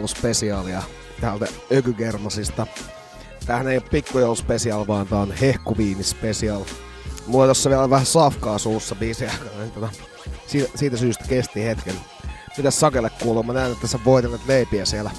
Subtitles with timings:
[0.00, 0.82] pikkujouluspesiaalia
[1.20, 2.66] täältä Ökygermasista.
[3.46, 6.64] Tämähän ei ole pikkujouluspesiaal, vaan tää on hehkuviinispesiaal.
[7.26, 9.88] Mulla tossa vielä vähän safkaa suussa aikana, niin tota,
[10.46, 11.94] siitä, siitä, syystä kesti hetken.
[12.56, 13.42] Mitäs Sakelle kuuluu?
[13.42, 15.10] Mä näen, että sä voitelet leipiä siellä.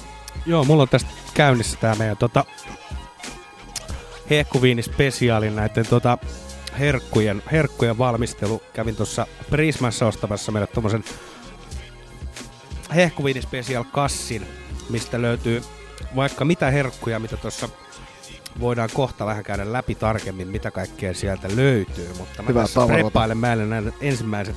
[0.46, 2.44] Joo, mulla on tästä käynnissä tää meidän tota,
[4.30, 6.18] hehkuviini spesiaalin näiden tota,
[6.78, 8.62] herkkujen, herkkujen valmistelu.
[8.72, 11.04] Kävin tuossa Prismassa ostamassa meille tommosen
[12.94, 14.46] hehkuviini special kassin,
[14.92, 15.62] mistä löytyy
[16.16, 17.68] vaikka mitä herkkuja, mitä tuossa
[18.60, 22.08] voidaan kohta vähän käydä läpi tarkemmin, mitä kaikkea sieltä löytyy.
[22.18, 24.56] Mutta mä Hyvä tässä preppailen mäille nämä ensimmäiset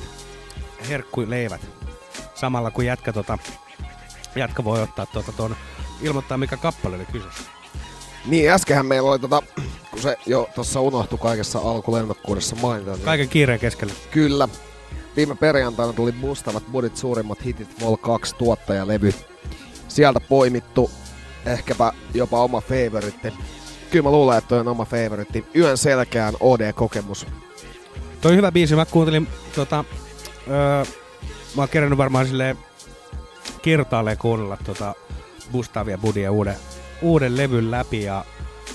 [0.90, 1.62] herkkuleivät.
[2.35, 3.38] Samalla kun jätkä, tota,
[4.35, 5.56] jätkä voi ottaa tuota ton,
[6.01, 7.44] ilmoittaa mikä kappale oli kyseessä.
[8.25, 9.41] Niin, äskenhän meillä oli tota,
[9.91, 12.91] kun se jo tuossa unohtui kaikessa alkulennokkuudessa mainita.
[12.91, 13.94] Niin Kaiken kiireen keskellä.
[14.12, 14.47] Kyllä.
[15.16, 19.13] Viime perjantaina tuli Mustavat Budit suurimmat hitit Vol 2 tuottajalevy.
[19.95, 20.91] Sieltä poimittu
[21.45, 23.33] ehkäpä jopa oma favoritti.
[23.91, 25.45] Kyllä mä luulen, että toi on oma favoritti.
[25.56, 27.28] Yön selkään OD-kokemus.
[28.22, 28.75] Toi on hyvä biisi.
[28.75, 29.85] Mä kuuntelin tota,
[30.47, 30.85] öö,
[31.56, 32.57] mä oon kerännyt varmaan silleen
[33.61, 34.94] kertaalleen kuunnella tota
[35.51, 36.56] Bustavia Budia uuden,
[37.01, 38.25] uuden levyn läpi ja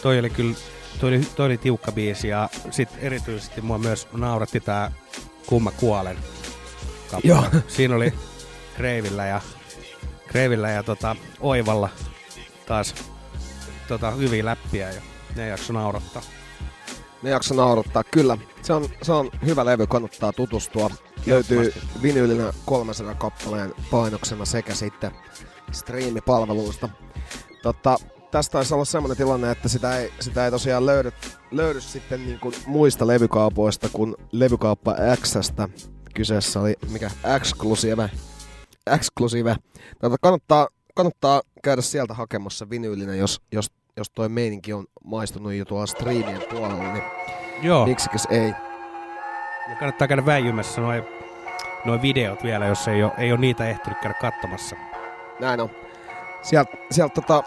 [0.02, 0.56] toi oli kyllä
[1.00, 4.92] toi oli, toi oli tiukka biisi ja sit erityisesti mua myös nauratti tää
[5.46, 6.16] Kumma kuolen
[7.10, 7.22] kappale.
[7.24, 7.44] Joo.
[7.68, 8.12] Siinä oli
[8.76, 9.40] Kreivillä ja
[10.30, 11.88] Kreivillä ja tota, Oivalla
[12.66, 12.94] taas
[13.88, 15.02] tota, hyviä läppiä ja
[15.36, 16.22] ne jakso naurattaa.
[17.22, 18.04] Ne jakso naurattaa.
[18.04, 20.90] Kyllä, se on, se on hyvä levy, kannattaa tutustua.
[21.26, 25.10] Löytyy vinyylinä 300 kappaleen painoksena sekä sitten
[25.72, 26.88] striimipalveluista.
[27.62, 27.96] Totta,
[28.30, 31.12] tästä taisi olla semmoinen tilanne, että sitä ei, sitä ei tosiaan löydy,
[31.50, 35.68] löydy sitten niin kuin muista levykaupoista kuin levykauppa Xstä.
[36.14, 38.10] Kyseessä oli mikä Exclusive.
[38.94, 39.56] Exclusive.
[40.00, 45.64] Tota, kannattaa, kannattaa käydä sieltä hakemassa vinyylinen, jos, jos, jos toi meininki on maistunut jo
[45.64, 47.04] tuolla striimien puolella, niin
[47.62, 47.86] Joo.
[47.86, 48.54] miksikäs ei.
[49.68, 51.04] Ja kannattaa käydä väijymässä noin
[51.84, 54.76] noi videot vielä, jos ei ole, ei ole niitä ehtinyt käydä katsomassa.
[55.40, 55.70] Näin on.
[56.42, 57.42] Sieltä, sieltä tota,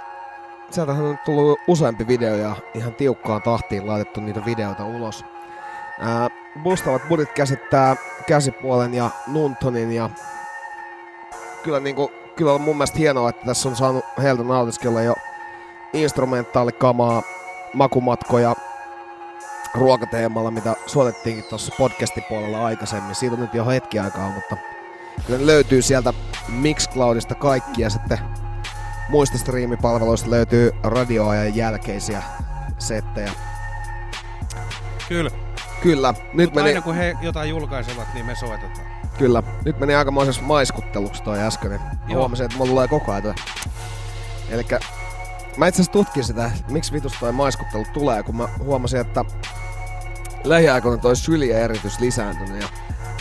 [0.71, 5.25] sieltähän on tullut useampi video ja ihan tiukkaan tahtiin laitettu niitä videoita ulos.
[5.99, 6.29] Ää,
[6.63, 7.95] Bustavat budit käsittää
[8.27, 10.09] käsipuolen ja Nuntonin ja
[11.63, 15.15] kyllä, niinku, kyllä on mun mielestä hienoa, että tässä on saanut heiltä nautiskella jo
[15.93, 17.23] instrumentaalikamaa,
[17.73, 18.55] makumatkoja
[19.73, 23.15] ruokateemalla, mitä suotettiinkin tuossa podcastipuolella aikaisemmin.
[23.15, 24.57] Siitä on nyt jo hetki aikaa, mutta
[25.27, 26.13] kyllä ne löytyy sieltä
[26.47, 28.19] Mixcloudista kaikki ja sitten
[29.09, 32.23] muista striimipalveluista löytyy radioajan jälkeisiä
[32.79, 33.31] settejä.
[35.07, 35.31] Kyllä.
[35.81, 36.13] Kyllä.
[36.33, 38.92] Nyt Mutta meni, aina kun he jotain julkaisevat, niin me soitetaan.
[39.17, 39.43] Kyllä.
[39.65, 41.71] Nyt meni aikamoisessa maiskutteluksi toi äsken.
[41.71, 42.19] Mä Joo.
[42.19, 43.33] huomasin, että mulla tulee koko ajan toi.
[44.49, 44.79] Elikkä
[45.57, 49.25] mä itse asiassa tutkin sitä, miksi vitus toi maiskuttelu tulee, kun mä huomasin, että
[50.43, 52.67] lähiaikoina toi syljeeritys lisääntynyt ja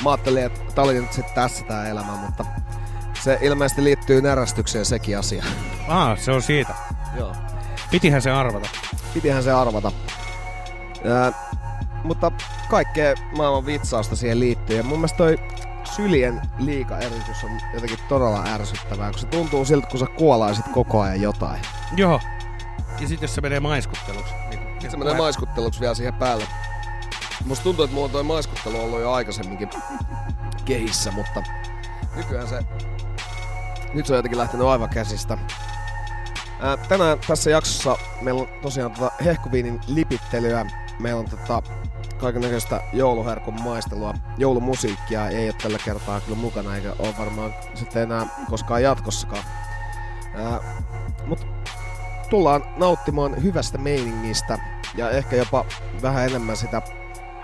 [0.05, 2.45] mä ajattelin, että tää oli nyt sit tässä tää elämä, mutta
[3.23, 5.45] se ilmeisesti liittyy närästykseen sekin asia.
[5.89, 6.75] Ah, se on siitä.
[7.17, 7.33] Joo.
[7.91, 8.69] Pitihän se arvata.
[9.15, 9.93] Pitihän se arvata.
[11.05, 11.33] Ää,
[12.05, 12.33] mutta
[12.71, 14.77] kaikkea maailman vitsausta siihen liittyy.
[14.77, 15.39] Ja mun mielestä toi
[15.97, 21.21] syljen liikaeritys on jotenkin todella ärsyttävää, kun se tuntuu siltä, kun sä kuolaisit koko ajan
[21.21, 21.61] jotain.
[21.97, 22.21] Joo.
[23.01, 24.35] Ja sitten jos se menee maiskutteluksi.
[24.51, 26.45] Niin, Sitten se menee maiskutteluksi vielä siihen päälle.
[27.45, 29.71] Musta tuntuu, että mulla on toi maiskuttelu ollut jo aikaisemminkin
[30.65, 31.43] kehissä, mutta
[32.17, 32.65] nykyään se...
[33.95, 35.39] Nyt se on jotenkin lähtenyt aivan käsistä.
[36.61, 40.67] Ää, tänään tässä jaksossa meillä on tosiaan tota hehkuviinin lipittelyä.
[40.99, 41.63] Meillä on tota
[42.23, 44.15] kaikennäköistä jouluherkun maistelua.
[44.39, 49.45] Joulumusiikkia ei ole tällä kertaa kyllä mukana, eikä ole varmaan sitten enää koskaan jatkossakaan.
[51.27, 51.47] Mut
[52.31, 54.59] tullaan nauttimaan hyvästä meiningistä
[54.95, 55.65] ja ehkä jopa
[56.03, 56.83] vähän enemmän sitä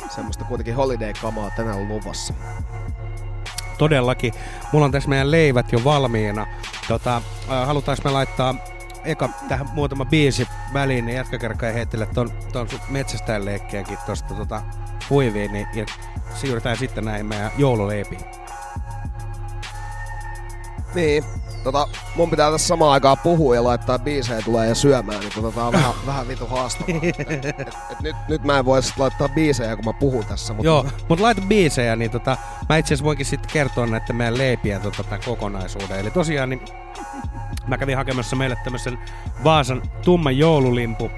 [0.09, 2.35] semmoista kuitenkin holiday-kamaa tänään luvassa.
[3.79, 4.33] Todellakin.
[4.73, 6.47] Mulla on tässä meidän leivät jo valmiina.
[6.89, 7.23] Tota,
[7.67, 8.55] halutaanko me laittaa
[9.09, 14.63] eka tähän muutama biisi väliin, niin jätkäkerkka ei heittele ton, ton metsästäjän leikkiäkin tosta tota,
[15.11, 15.87] huiviin, niin, ja
[16.35, 18.21] siirrytään sitten näihin meidän joululeipiin.
[20.95, 21.25] Niin,
[21.65, 25.53] tota, mun pitää tässä samaan aikaan puhua ja laittaa biisejä tulee ja syömään, niin tota,
[25.53, 27.01] tää on vähän, vähän vitu haastavaa.
[27.03, 30.53] Et, et, et nyt, nyt mä en voi sit laittaa biisejä, kun mä puhun tässä.
[30.53, 32.37] Mutta Joo, mutta laita biisejä, niin tota,
[32.69, 35.99] mä itse asiassa voinkin sitten kertoa näiden meidän leipien tota, tämän kokonaisuuden.
[35.99, 36.61] Eli tosiaan niin
[37.67, 38.99] mä kävin hakemassa meille tämmöisen
[39.45, 41.11] Vaasan tumman joululimpu,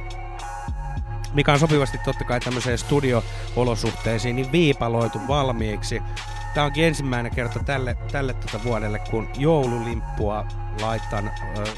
[1.35, 6.03] mikä on sopivasti totta kai tämmöiseen studio-olosuhteisiin, niin viipaloitu valmiiksi.
[6.55, 10.47] Tämä onkin ensimmäinen kerta tälle, tälle tota vuodelle, kun joululimppua
[10.81, 11.31] laitan,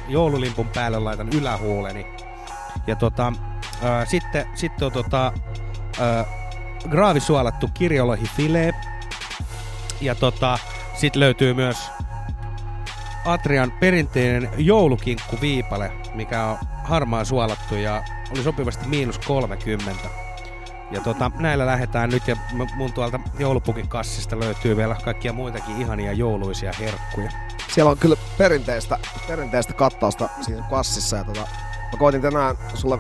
[0.09, 2.07] joululimpun päälle laitan ylähuuleni.
[2.87, 3.33] Ja tota,
[3.83, 5.33] ö, sitten, sitten on tota,
[6.01, 6.25] ö,
[6.91, 8.75] graavisuolattu kirjolohifilee.
[10.01, 10.59] Ja tota,
[10.95, 11.91] sit löytyy myös
[13.25, 20.09] Atrian perinteinen joulukinkku viipale, mikä on harmaa suolattu ja oli sopivasti miinus 30.
[20.93, 22.37] Ja tota, näillä lähdetään nyt ja
[22.75, 27.31] mun tuolta joulupukin kassista löytyy vielä kaikkia muitakin ihania jouluisia herkkuja.
[27.75, 28.99] siellä on kyllä perinteistä,
[29.29, 31.17] perinteistä kattausta siinä kassissa.
[31.17, 31.41] Ja tota,
[31.93, 32.99] mä koitin tänään sulle,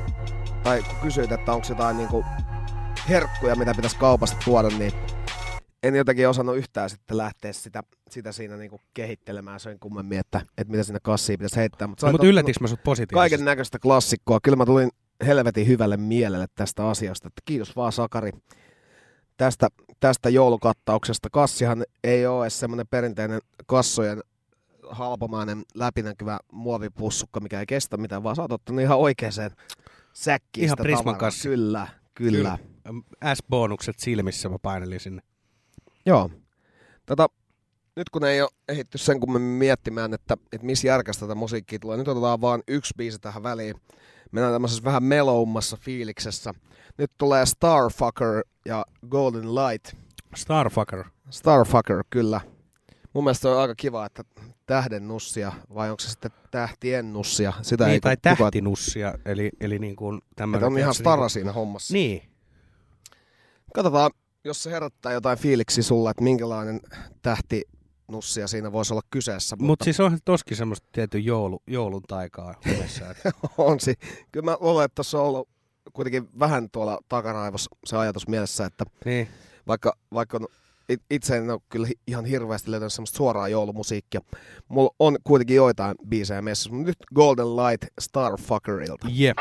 [0.62, 2.24] tai kun kysyit, että onko jotain niinku
[3.08, 4.92] herkkuja, mitä pitäisi kaupasta tuoda, niin
[5.82, 10.70] en jotenkin osannut yhtään sitten lähteä sitä, sitä siinä niinku kehittelemään sen kummemmin, että, että
[10.70, 11.88] mitä sinne kassiin pitäisi heittää.
[11.88, 13.14] Mutta No, mutta yllätinkö mä sut positiivisesti?
[13.14, 14.38] kaiken näköistä klassikkoa.
[14.42, 14.90] Kyllä mä tulin
[15.26, 17.28] helvetin hyvälle mielelle tästä asiasta.
[17.28, 18.30] Että kiitos vaan Sakari
[19.36, 19.68] tästä,
[20.00, 21.28] tästä joulukattauksesta.
[21.32, 24.20] Kassihan ei ole edes semmoinen perinteinen kassojen
[24.90, 29.32] halpamainen läpinäkyvä muovipussukka, mikä ei kestä mitään, vaan sä oot ottanut ihan oikeaan
[30.12, 31.48] säkkiin Ihan Prisman kassi.
[31.48, 32.58] Kyllä, kyllä.
[32.84, 33.34] kyllä.
[33.34, 35.22] S-bonukset silmissä mä painelin sinne.
[36.06, 36.30] Joo.
[37.06, 37.26] Tota,
[37.96, 41.96] nyt kun ei ole ehitty sen kummemmin miettimään, että, että missä järkästä tätä musiikkia tulee,
[41.96, 43.74] nyt otetaan vaan yksi biisi tähän väliin.
[44.32, 46.54] Mennään tämmöisessä vähän meloummassa fiiliksessä.
[46.98, 49.96] Nyt tulee Starfucker ja Golden Light.
[50.34, 51.04] Starfucker.
[51.30, 52.40] Starfucker, kyllä.
[53.12, 54.24] Mun mielestä on aika kiva, että
[54.66, 57.52] tähden nussia, vai onko se sitten tähtien nussia?
[57.62, 60.58] Sitä Niin, ei tai kukaan- tähtinussia, eli, eli niin kuin tämmöinen...
[60.66, 61.94] Että on ihan stara niin siinä hommassa.
[61.94, 62.22] Niin.
[63.74, 64.10] Katsotaan,
[64.44, 66.80] jos se herättää jotain fiiliksi sulle, että minkälainen
[67.22, 67.62] tähti
[68.08, 69.56] nussia siinä voisi olla kyseessä.
[69.58, 72.54] Mutta siis on toskin semmoista tietyn joulu, joulun taikaa
[73.58, 73.94] on si.
[74.32, 75.48] Kyllä mä luulen, että tuossa on ollut
[75.92, 79.28] kuitenkin vähän tuolla takaraivossa se ajatus mielessä, että niin.
[79.66, 80.46] vaikka, vaikka on,
[80.88, 84.20] it- itse en ole kyllä ihan hirveästi löytänyt semmoista suoraa joulumusiikkia,
[84.68, 89.06] mulla on kuitenkin joitain biisejä messissä, mutta nyt Golden Light Starfuckerilta.
[89.10, 89.38] Jep.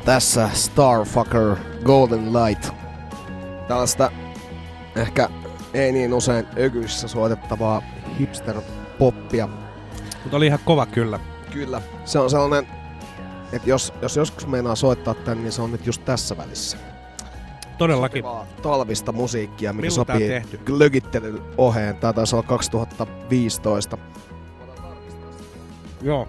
[0.00, 2.68] Ja tässä Starfucker Golden Light.
[3.68, 4.12] Tällaista
[4.96, 5.28] ehkä
[5.74, 7.82] ei niin usein ökyissä soitettavaa
[8.20, 9.48] hipster-poppia.
[10.22, 11.20] Mutta oli ihan kova kyllä.
[11.50, 11.82] Kyllä.
[12.04, 12.72] Se on sellainen,
[13.52, 16.78] että jos, jos joskus meinaa soittaa tän, niin se on nyt just tässä välissä.
[17.78, 18.22] Todellakin.
[18.24, 20.58] Sopivaa Talvista musiikkia, mikä Milloin sopii tehty?
[20.58, 21.96] glögittelyn oheen.
[21.96, 23.98] Tää taisi olla 2015.
[26.02, 26.28] Joo.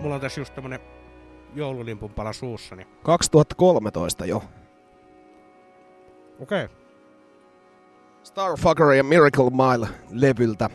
[0.00, 0.95] Mulla on tässä just tämmönen
[1.54, 2.86] joululimpun pala suussani.
[3.02, 4.36] 2013 jo.
[6.40, 6.64] Okei.
[6.64, 6.76] Okay.
[8.22, 10.70] Starfucker ja Miracle Mile levyltä.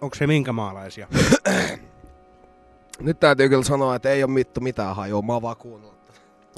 [0.00, 1.08] Onko se minkä maalaisia?
[3.00, 5.98] Nyt täytyy kyllä sanoa, että ei ole mittu mitään hajua, mä oon vaan kuunnellut.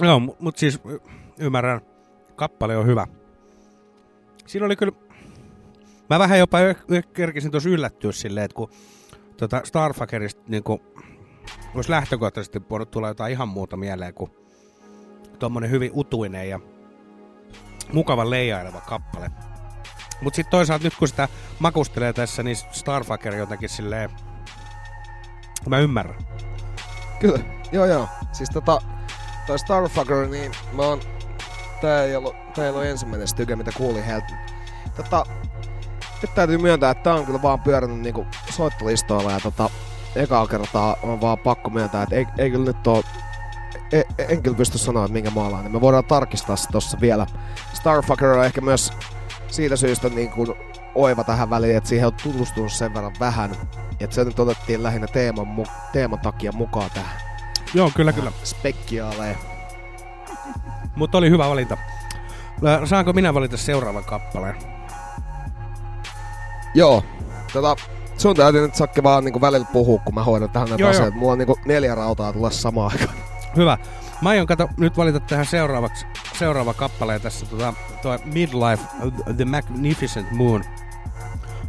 [0.03, 0.99] Joo, mu- mut siis y-
[1.39, 1.81] ymmärrän.
[2.37, 3.07] Kappale on hyvä.
[4.47, 4.93] Siinä oli kyllä...
[6.11, 6.59] Mä vähän jopa
[7.13, 8.71] kerkisin tuossa yllättyä silleen, että kun
[9.37, 10.83] tota Starfuckerista niinku...
[11.75, 14.31] Olisi lähtökohtaisesti voinut tulla jotain ihan muuta mieleen kuin
[15.39, 16.61] tommonen hyvin utuinen ja
[17.93, 19.31] mukava leijaileva kappale.
[20.21, 24.11] Mut sitten toisaalta nyt kun sitä makustelee tässä, niin Starfucker jotenkin silleen...
[25.69, 26.27] Mä ymmärrän.
[27.21, 27.39] Kyllä,
[27.73, 28.09] joo joo.
[28.33, 28.83] Siis tota,
[29.47, 31.01] toi Starfucker, niin mä oon...
[31.81, 34.27] Tää ei ollut, tää ei ollut ensimmäinen styke, mitä kuulin heiltä.
[34.97, 35.27] Tota,
[36.23, 39.71] nyt täytyy myöntää, että tää on kyllä vaan pyörinyt niinku soittolistoilla ja tota,
[40.17, 43.03] ekaa kertaa on vaan pakko myöntää, että ei, ei kyllä nyt oo
[43.93, 45.73] e, e- en kyllä pysty sanoa, että minkä maalainen.
[45.73, 47.27] Me voidaan tarkistaa se tossa vielä.
[47.73, 48.93] Starfucker on ehkä myös
[49.49, 50.55] siitä syystä niin kuin
[50.95, 53.51] oiva tähän väliin, että siihen on tutustunut sen verran vähän.
[54.01, 57.21] Että se nyt otettiin lähinnä teeman, mu- teeman takia mukaan tähän
[57.75, 58.33] Joo, kyllä kyllä.
[58.45, 59.37] spekkiaaleen.
[60.97, 61.77] Mutta oli hyvä valinta.
[62.85, 64.57] Saanko minä valita seuraavan kappaleen?
[66.75, 67.03] Joo,
[67.53, 67.77] tota,
[68.17, 71.17] sun täytyy nyt Sakke vaan niinku välillä puhua, kun mä hoidan tähän näitä asioita.
[71.17, 73.19] Mulla on niinku neljä rautaa tulla samaan aikaan.
[73.57, 73.79] Hyvä.
[74.23, 76.07] Mä aion kato, nyt valita tähän seuraavaksi,
[76.39, 80.65] seuraava kappale tässä, tota, tuo Midlife, uh, The Magnificent Moon.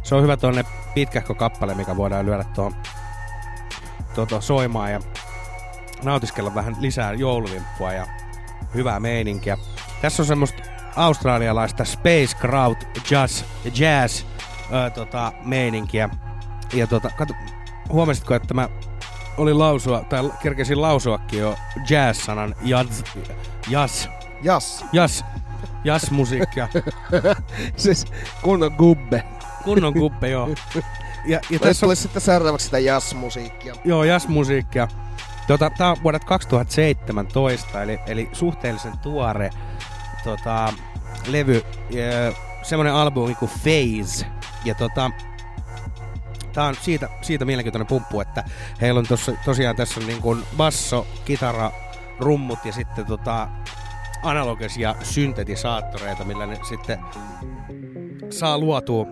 [0.02, 2.74] Se on hyvä tuonne pitkähkö kappale, mikä voidaan lyödä tuohon
[4.14, 5.00] tuota, soimaan ja
[6.02, 8.06] nautiskella vähän lisää joululimppua ja
[8.74, 9.58] hyvää meininkiä.
[10.02, 10.62] Tässä on semmoista
[10.96, 12.76] australialaista Space Crowd
[13.10, 14.24] Jazz, jazz
[14.86, 16.08] ö, tota, meininkiä.
[16.72, 17.34] Ja tota, kato,
[17.88, 18.68] huomasitko, että mä
[19.36, 21.56] olin lausua, tai kerkesin lausuakin jo
[21.88, 23.02] jazz-sanan jazz,
[23.68, 24.06] jazz,
[24.42, 24.84] Jas.
[24.92, 25.22] jazz,
[25.84, 26.68] jazz-musiikkia.
[27.76, 28.06] siis
[28.42, 29.24] kunnon gubbe.
[29.64, 30.48] Kunnon kuppe, joo.
[31.26, 33.74] Ja, ja Tässä olisi sitten seuraavaksi sitä jazz-musiikkia.
[33.84, 34.88] joo, jazz-musiikkia.
[35.46, 39.50] Tota, tää on vuodet 2017, eli, eli suhteellisen tuore
[40.24, 40.72] tota,
[41.26, 42.32] levy, ja
[42.62, 44.26] semmonen albumi kuin Phase.
[44.64, 45.10] Ja tota,
[46.56, 48.44] tää on siitä, siitä mielenkiintoinen pumppu, että
[48.80, 51.72] heillä on tossa, tosiaan tässä niin kuin basso, kitara,
[52.20, 53.48] rummut ja sitten tota,
[54.22, 56.98] analogisia syntetisaattoreita, millä ne sitten
[58.30, 59.06] saa luotua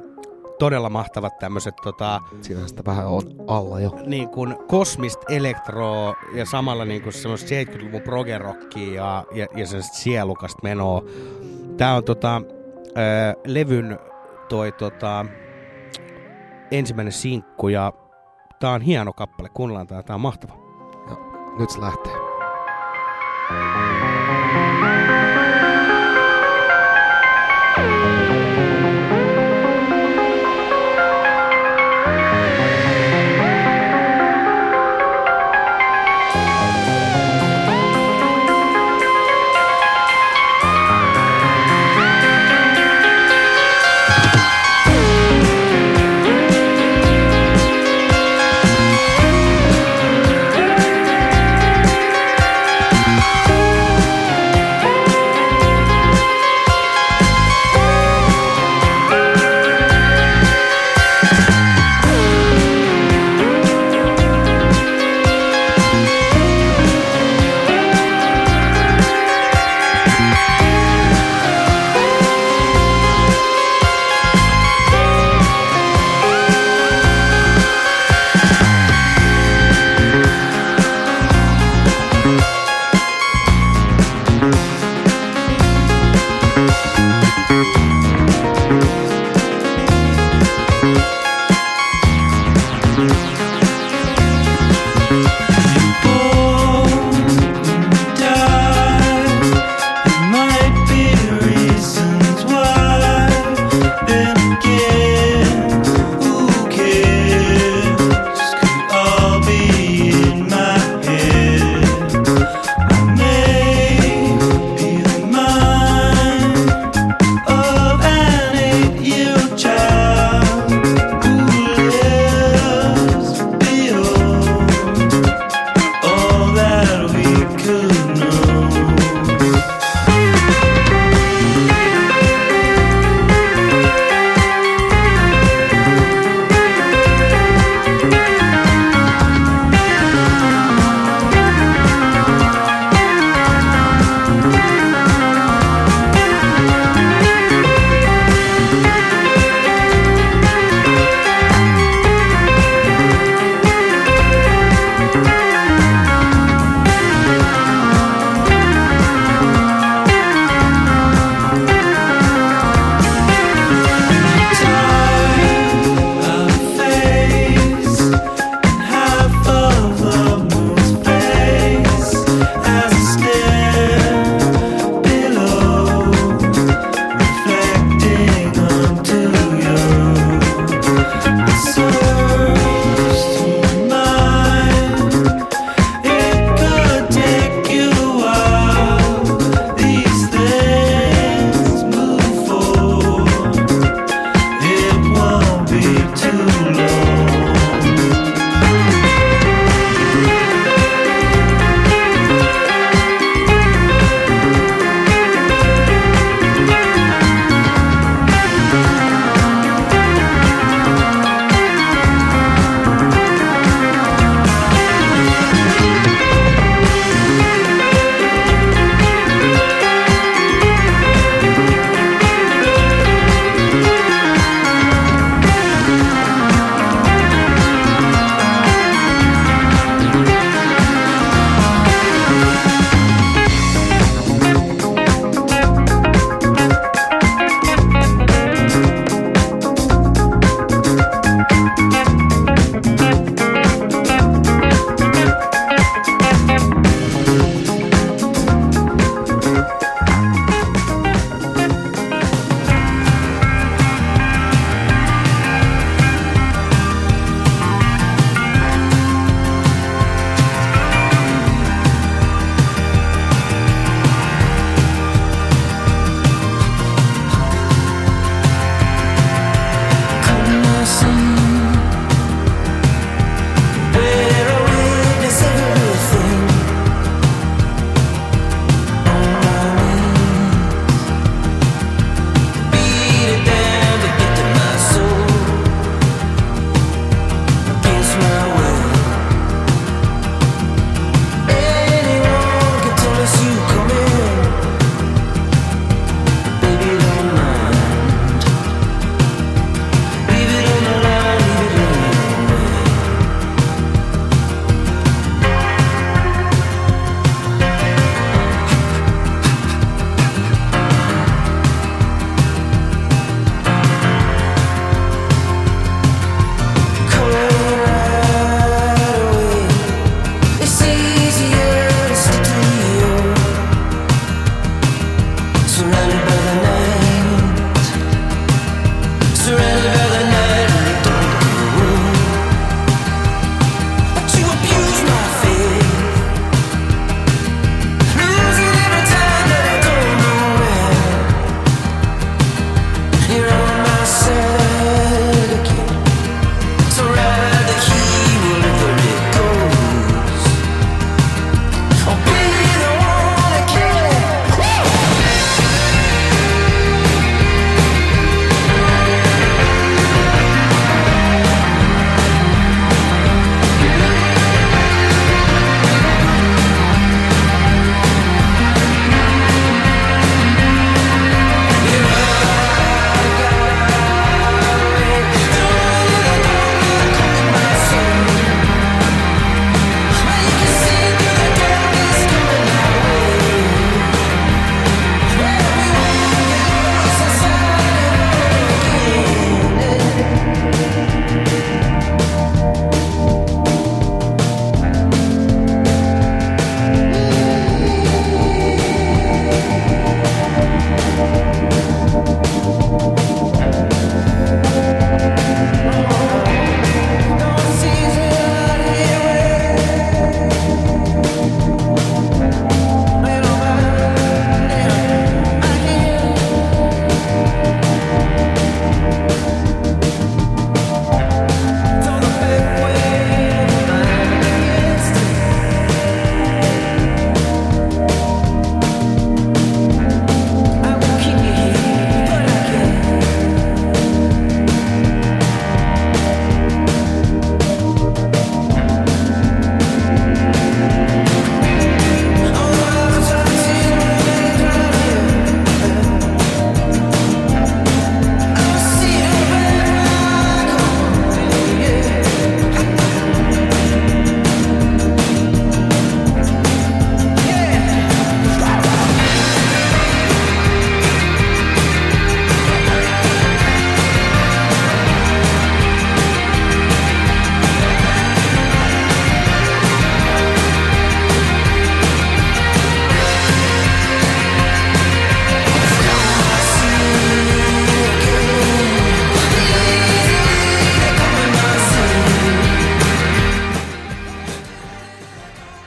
[0.58, 3.98] todella mahtavat tämmöiset tota, Siinähän sitä vähän on alla jo.
[4.06, 9.82] niin kuin kosmista elektroa ja samalla niin kuin semmoista 70-luvun progerockia ja, ja, ja sen
[9.82, 11.02] sielukasta menoa.
[11.76, 12.42] Tää on tota,
[12.88, 13.98] ö, levyn
[14.48, 15.26] toi tota,
[16.78, 17.92] ensimmäinen sinkku ja
[18.60, 19.48] tää on hieno kappale.
[19.48, 20.54] Kuunnellaan tää, tää on mahtava.
[21.58, 22.12] Nyt se lähtee.
[23.48, 24.13] Thank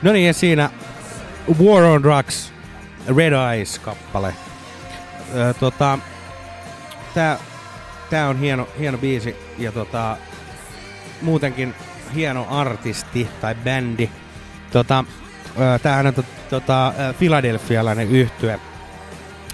[0.08, 0.70] No niin, ja siinä
[1.64, 2.52] War on Drugs,
[3.16, 4.34] Red Eyes-kappale.
[5.34, 5.98] Öö, tota,
[7.14, 7.38] tää,
[8.10, 10.16] tää on hieno, hieno biisi ja tota,
[11.22, 11.74] muutenkin
[12.14, 14.10] hieno artisti tai bändi.
[14.70, 15.04] Tota,
[15.60, 18.60] öö, tämähän on to, tota, Philadelphialainen yhtye.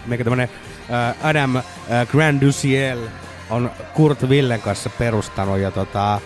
[0.06, 0.48] Mikä tämmönen
[0.90, 1.62] öö, Adam
[2.10, 2.98] Grandusiel
[3.50, 6.20] on Kurt Villen kanssa perustanut ja tota,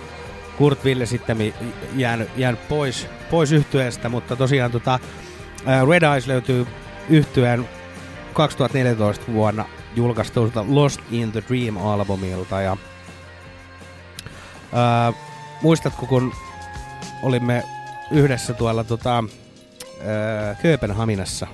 [0.59, 1.55] Kurt Ville sitten
[1.97, 4.99] jäänyt, jäänyt pois, pois yhtyeestä, mutta tosiaan tota,
[5.91, 6.67] Red Eyes löytyy
[7.11, 7.69] yhtyeen
[8.33, 9.64] 2014 vuonna
[9.97, 12.61] julkaistulta Lost in the Dream-albumilta.
[12.61, 12.77] Ja,
[14.73, 15.12] ää,
[15.62, 16.33] muistatko, kun
[17.23, 17.62] olimme
[18.11, 19.25] yhdessä tuolla tota,
[20.05, 21.47] ää, Kööpenhaminassa?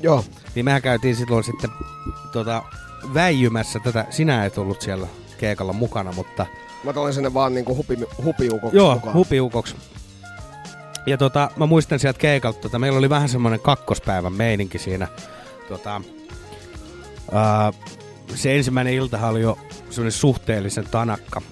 [0.00, 0.24] Joo.
[0.54, 1.70] Niin mehän käytiin silloin sitten
[2.32, 2.62] tota,
[3.14, 4.06] väijymässä tätä.
[4.10, 5.06] Sinä et ollut siellä
[5.38, 6.46] keikalla mukana, mutta...
[6.84, 9.14] Mä tulin sinne vaan niinku hupi, hupiukoksi Joo, mukaan.
[9.14, 9.76] hupiukoksi.
[11.06, 15.08] Ja tota, mä muistan sieltä keikalta, tota, meillä oli vähän semmoinen kakkospäivän meininki siinä.
[15.68, 16.00] Tota,
[17.32, 17.72] ää,
[18.34, 19.58] se ensimmäinen iltahan oli jo
[19.90, 21.42] semmoinen suhteellisen tanakka.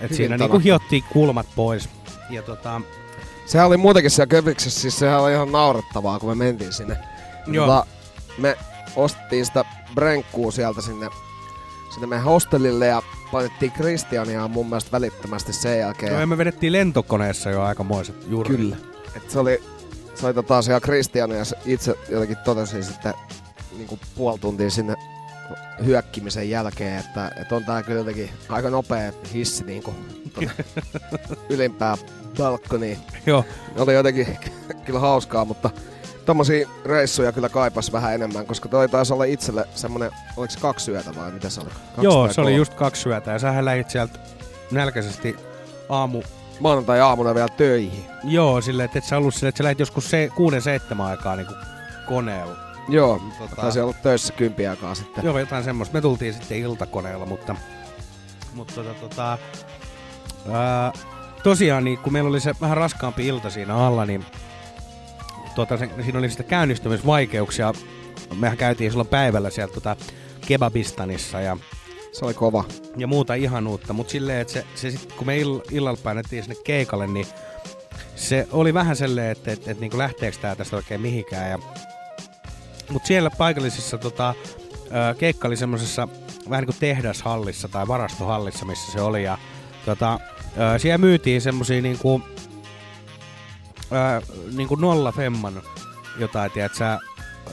[0.00, 0.54] Et siinä tanakka.
[0.54, 1.88] niinku hiottiin kulmat pois.
[2.30, 2.80] Ja tota,
[3.46, 6.96] Sehän oli muutenkin siellä Köpiksessä, siis sehän oli ihan naurettavaa, kun me mentiin sinne.
[7.46, 7.66] Joo.
[7.66, 7.86] Tota,
[8.38, 8.56] me
[8.96, 11.08] ostettiin sitä brenkkuu sieltä sinne,
[11.90, 16.12] sinne meidän hostellille ja painettiin Kristiania mun mielestä välittömästi sen jälkeen.
[16.12, 18.56] joo, ja me vedettiin lentokoneessa jo aikamoiset juuri.
[18.56, 18.76] Kyllä.
[19.16, 19.62] Et se oli,
[20.14, 23.14] se oli tota siellä Kristiania ja se itse jotenkin totesi sitten
[23.76, 24.96] niin kuin puoli tuntia sinne
[25.84, 29.82] hyökkimisen jälkeen, että, että on tää kyllä jotenkin aika nopea hissi niin
[30.34, 30.50] tonne
[31.50, 31.96] ylimpää
[32.38, 32.98] balkoniin.
[33.26, 33.44] Joo,
[33.76, 34.38] Oli jotenkin
[34.84, 35.70] kyllä hauskaa, mutta
[36.30, 40.90] tommosia reissuja kyllä kaipas vähän enemmän, koska toi taisi olla itselle semmonen, oliko se kaksi
[40.90, 41.70] yötä vai mitä se oli?
[41.70, 44.18] Kaksi joo se oli just kaksi yötä ja sähän lähit sieltä
[44.70, 45.36] nälkäisesti
[45.88, 46.22] aamu
[46.60, 48.04] Maanantai-aamuna vielä töihin.
[48.24, 51.36] Joo, silleen, että et sä ollut silleen, että sä lähit joskus se, kuuden seitsemän aikaa
[51.36, 51.46] niin
[52.08, 52.56] koneella.
[52.88, 55.24] Joo, Tota, taisi olla töissä kympi aikaa sitten.
[55.24, 55.94] Joo, jotain semmoista.
[55.94, 57.56] Me tultiin sitten iltakoneella, mutta,
[58.54, 59.38] mutta tota, tota,
[60.52, 60.92] ää,
[61.42, 64.24] tosiaan niin kun meillä oli se vähän raskaampi ilta siinä alla, niin
[65.54, 67.72] tota, se, siinä oli sitä käynnistymisvaikeuksia.
[68.38, 69.96] Mehän käytiin silloin päivällä sieltä tota,
[70.46, 71.56] Kebabistanissa ja,
[72.12, 72.64] Se oli kova.
[72.96, 76.56] ja muuta ihanuutta, mutta silleen, että se, se sit, kun me ill, illalla painettiin sinne
[76.64, 77.26] keikalle, niin
[78.16, 81.50] se oli vähän silleen, että, että, että niin lähteekö tää tästä oikein mihinkään.
[81.50, 81.58] Ja,
[82.90, 84.34] mutta siellä paikallisissa tota,
[84.86, 86.08] ö, keikka oli semmosessa
[86.50, 89.24] vähän niin kuin tehdashallissa tai varastohallissa, missä se oli.
[89.24, 89.38] Ja
[89.84, 90.20] tota,
[90.74, 91.98] ö, siellä myytiin semmosia niin
[93.92, 94.22] ö,
[94.56, 95.62] niin kuin nolla femman
[96.18, 96.98] jotain, tiedätkö,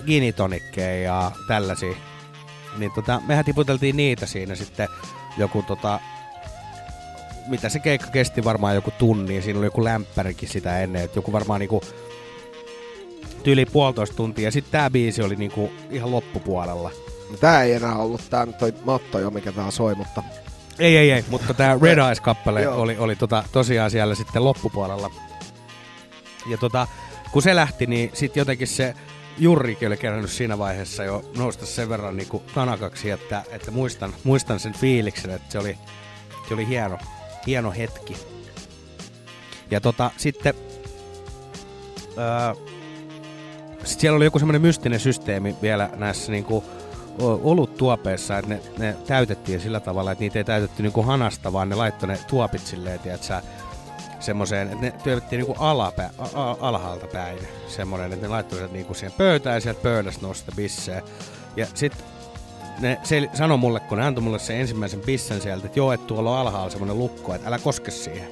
[0.06, 1.94] ginitonikkeja ja tällaisia.
[2.78, 4.88] Niin tota, mehän tiputeltiin niitä siinä sitten
[5.38, 6.00] joku tota,
[7.48, 11.18] mitä se keikka kesti varmaan joku tunni ja siinä oli joku lämpärikin sitä ennen, että
[11.18, 11.82] joku varmaan niinku
[13.44, 16.92] tyyli puolitoista tuntia ja sitten tää biisi oli niinku ihan loppupuolella.
[17.40, 20.24] Tää ei enää ollut, tää nyt toi Matto jo, mikä tää soi, mutta
[20.80, 25.12] Ei, ei, ei, mutta tää Red Eyes-kappale oli, oli tota, tosiaan siellä sitten loppupuolella.
[26.50, 26.88] Ja tota,
[27.32, 28.94] kun se lähti, niin sitten jotenkin se
[29.38, 34.14] Jurrikin oli kerännyt siinä vaiheessa jo nousta sen verran niin kuin tanakaksi, että, että muistan,
[34.24, 35.78] muistan sen fiiliksen, että se oli,
[36.48, 36.98] se oli hieno,
[37.48, 38.18] hieno hetki.
[39.72, 40.54] Ja tota, sitten
[42.18, 42.68] öö,
[43.84, 46.64] sit siellä oli joku semmoinen mystinen systeemi vielä näissä niinku
[47.20, 51.70] o- oluttuopeissa, että ne, ne täytettiin sillä tavalla, että niitä ei täytetty niinku hanasta, vaan
[51.70, 53.42] ne laittoi ne tuopit silleen, tiedätkö,
[54.20, 57.40] semmoiseen, että ne työtettiin niinku alapä, a, a, alhaalta päin.
[57.68, 61.02] Semmoinen, että ne laittoi sen niinku siihen pöytään ja sieltä pöydästä nostaa bissejä.
[61.56, 62.06] Ja sitten
[62.80, 66.08] ne sel- sanoi mulle, kun ne antoi mulle sen ensimmäisen bissen sieltä, että joo, että
[66.08, 68.30] tuolla on alhaalla semmoinen lukko, että älä koske siihen.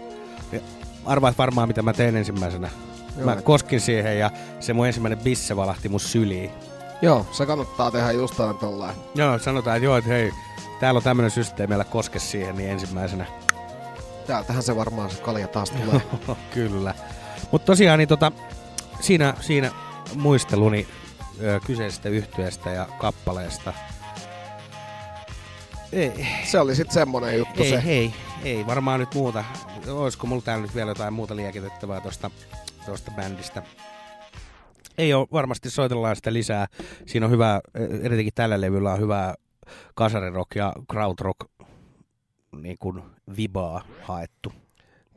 [0.51, 0.59] Ja
[1.05, 2.69] arvaat varmaan, mitä mä tein ensimmäisenä.
[3.17, 6.51] Joo, mä koskin siihen ja se mun ensimmäinen bisse valahti mun syliin.
[7.01, 8.95] joo, se kannattaa tehdä just aina tollain.
[9.15, 10.31] Joo, sanotaan, että joo, että hei,
[10.79, 13.25] täällä on tämmönen systeemi, älä koske siihen, niin ensimmäisenä.
[14.27, 16.01] Täältähän se varmaan se kalja taas tulee.
[16.53, 16.93] Kyllä.
[17.51, 18.31] Mutta tosiaan, niin tota,
[18.99, 19.71] siinä, siinä
[20.15, 20.87] muisteluni
[21.41, 23.73] ö, kyseisestä yhtyeestä ja kappaleesta.
[25.91, 27.83] Ei, se oli sit semmonen juttu ei, se.
[27.85, 29.43] ei, ei varmaan nyt muuta.
[29.87, 32.31] Olisiko mulla täällä nyt vielä jotain muuta liekitettävää tosta,
[32.85, 33.63] tosta bändistä?
[34.97, 36.67] Ei ole, varmasti soitellaan sitä lisää.
[37.05, 39.33] Siinä on hyvää, erityisesti tällä levyllä on hyvää
[39.95, 41.39] kasarirock ja krautrock
[42.61, 43.01] niin kuin
[43.37, 44.51] vibaa haettu.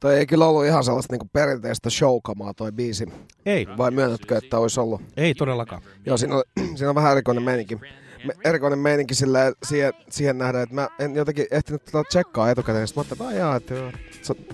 [0.00, 3.06] Toi ei kyllä ollut ihan sellaista niinku perinteistä showkamaa toi biisi.
[3.46, 5.00] Ei, Vai myönnätkö, että olisi ollut?
[5.16, 5.82] ei todellakaan.
[6.06, 6.42] Joo, siinä on,
[6.76, 7.78] siinä on vähän erikoinen meininki.
[8.24, 12.88] Me, erikoinen meininki sillä siihen, siihen nähdään, että mä en jotenkin ehtinyt tätä tsekkaa etukäteen.
[12.88, 13.92] Sitten mä ajattelin, että "Ai jaa, että joo.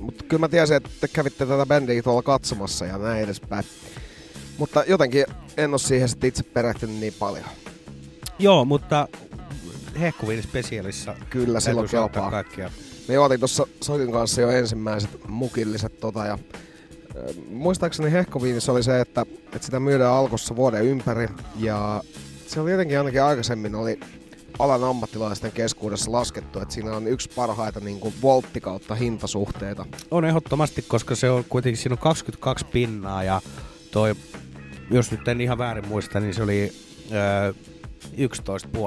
[0.01, 3.65] Mutta kyllä mä tiesin, että te kävitte tätä bändiä tuolla katsomassa ja näin edespäin.
[4.59, 5.25] Mutta jotenkin
[5.57, 7.45] en ole siihen sitten itse perehtynyt niin paljon.
[8.39, 9.09] Joo, mutta
[10.01, 12.31] hehkuviini spesialissa Kyllä, silloin kelpaa.
[12.31, 12.71] kaikkia.
[13.09, 16.39] Me juotiin tuossa Sokin kanssa jo ensimmäiset mukilliset tota ja
[17.17, 22.03] ö, muistaakseni hehkoviinissä oli se, että, että sitä myydään alkossa vuoden ympäri ja
[22.47, 24.01] se oli jotenkin ainakin aikaisemmin oli
[24.59, 29.87] alan ammattilaisten keskuudessa laskettu, että siinä on yksi parhaita niin kuin voltti kautta hintasuhteita.
[30.11, 33.41] On ehdottomasti, koska se on kuitenkin, siinä on 22 pinnaa ja
[33.91, 34.15] toi,
[34.91, 36.73] jos nyt en ihan väärin muista, niin se oli
[37.13, 37.53] öö,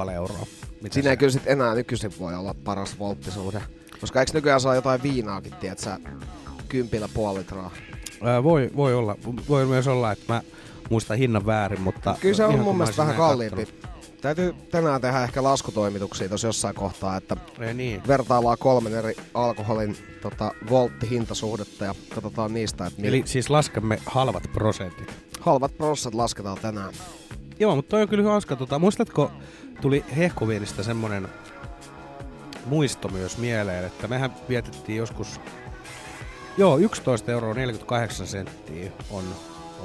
[0.05, 0.45] 11,5 euroa.
[0.81, 3.61] Mitä Siinä se- ei kyllä sit enää nykyisin voi olla paras volttisuhde.
[4.01, 5.99] Koska eikö nykyään saa jotain viinaakin, tiedät sä,
[6.69, 7.71] kympillä puoli litraa.
[8.25, 9.15] Öö, voi, voi olla.
[9.49, 10.41] Voi myös olla, että mä
[10.89, 12.15] muistan hinnan väärin, mutta...
[12.21, 13.67] Kyllä se on mun mielestä vähän kalliimpi.
[14.21, 17.37] Täytyy tänään tehdä ehkä laskutoimituksia tuossa jossain kohtaa, että.
[17.59, 18.01] Ei niin.
[18.07, 25.13] vertaillaan kolmen eri alkoholin tota, voltti-hintasuhdetta ja katsotaan niistä, että Eli siis laskemme halvat prosentit.
[25.39, 26.93] halvat prossat lasketaan tänään.
[27.59, 28.55] Joo, mutta toi on kyllä hauska.
[28.55, 29.31] Tota, muistatko,
[29.81, 31.27] tuli hehkuviinistä semmonen
[32.65, 35.39] muisto myös mieleen, että mehän vietettiin joskus...
[36.57, 39.23] Joo, 11 euroa 48 senttiä on,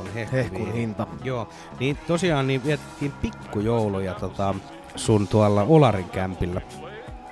[0.00, 0.06] on.
[0.32, 1.06] Hehkun hinta.
[1.24, 1.48] Joo,
[1.80, 4.54] niin tosiaan niin vietettiin pikkujouluja tota,
[4.96, 6.61] sun tuolla Olarin kämpillä.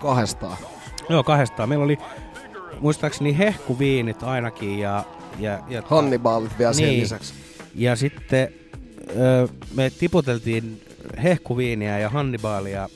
[0.01, 0.57] Kahdestaan.
[1.09, 1.69] Joo, kahdestaan.
[1.69, 1.99] Meillä oli
[2.81, 5.05] muistaakseni hehkuviinit ainakin ja...
[5.39, 7.01] ja, ja Hannibaalit vielä sen Niin.
[7.03, 7.35] lisäksi.
[7.75, 8.53] Ja sitten
[9.75, 10.83] me tiputeltiin
[11.23, 12.89] hehkuviiniä ja Hannibalia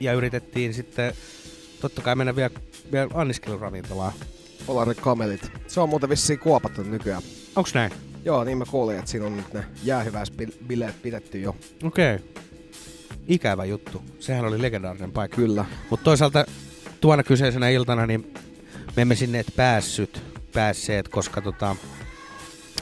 [0.00, 1.12] ja yritettiin sitten
[1.80, 2.50] totta kai mennä vielä,
[2.92, 4.12] vielä anniskeluravintolaan.
[4.68, 5.52] Olari kamelit.
[5.66, 7.22] Se on muuten vissiin kuopattu nykyään.
[7.56, 7.92] Onks näin?
[8.24, 11.56] Joo, niin mä kuulin, että siinä on nyt ne jäähyväisbileet pidetty jo.
[11.82, 12.14] Okei.
[12.14, 12.28] Okay.
[13.28, 14.02] Ikävä juttu.
[14.18, 15.36] Sehän oli legendaarinen paikka.
[15.36, 15.64] Kyllä.
[15.90, 16.46] Mutta toisaalta
[17.00, 18.34] tuona kyseisenä iltana niin
[18.96, 21.76] me emme sinne et päässyt, päässeet, koska tota,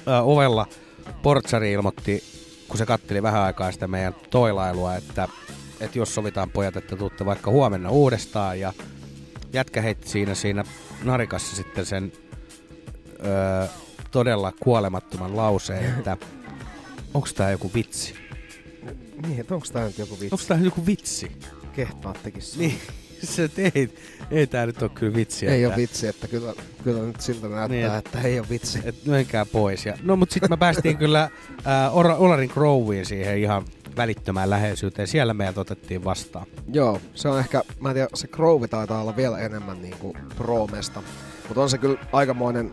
[0.09, 0.67] ö, ovella
[1.25, 2.25] portsari ilmoitti,
[2.69, 5.29] kun se katteli vähän aikaa sitä meidän toilailua, että,
[5.81, 8.73] että jos sovitaan pojat, että tuutte vaikka huomenna uudestaan ja
[9.53, 10.65] jätkä heitti siinä, siinä
[11.03, 12.13] narikassa sitten sen
[13.09, 13.69] ö,
[14.11, 16.17] todella kuolemattoman lauseen, että
[17.15, 18.15] onko tämä joku vitsi?
[19.27, 20.35] Niin, että onko tää nyt joku vitsi?
[20.35, 21.33] Onko tämä joku vitsi?
[21.73, 22.81] Kehtaat tekis Niin,
[23.23, 23.63] se, että
[24.31, 25.47] ei, tää nyt ole kyllä vitsi.
[25.49, 26.53] Ei ole vitsi, että kyllä,
[26.85, 28.79] kyllä nyt siltä näyttää, Niin, et- että ei ole vitsi.
[28.85, 29.87] Et menkää pois.
[29.87, 31.31] Ja, no mut sitten me päästiin kyllä
[31.93, 33.65] Or- Olarin Groviin siihen ihan
[33.97, 35.09] välittömään läheisyyteen.
[35.09, 36.47] Siellä meidät otettiin vastaan.
[36.73, 41.03] Joo, se on ehkä, mä en tiedä, se Grove taitaa olla vielä enemmän niinku pro-mesta.
[41.49, 42.73] Mutta on se kyllä aikamoinen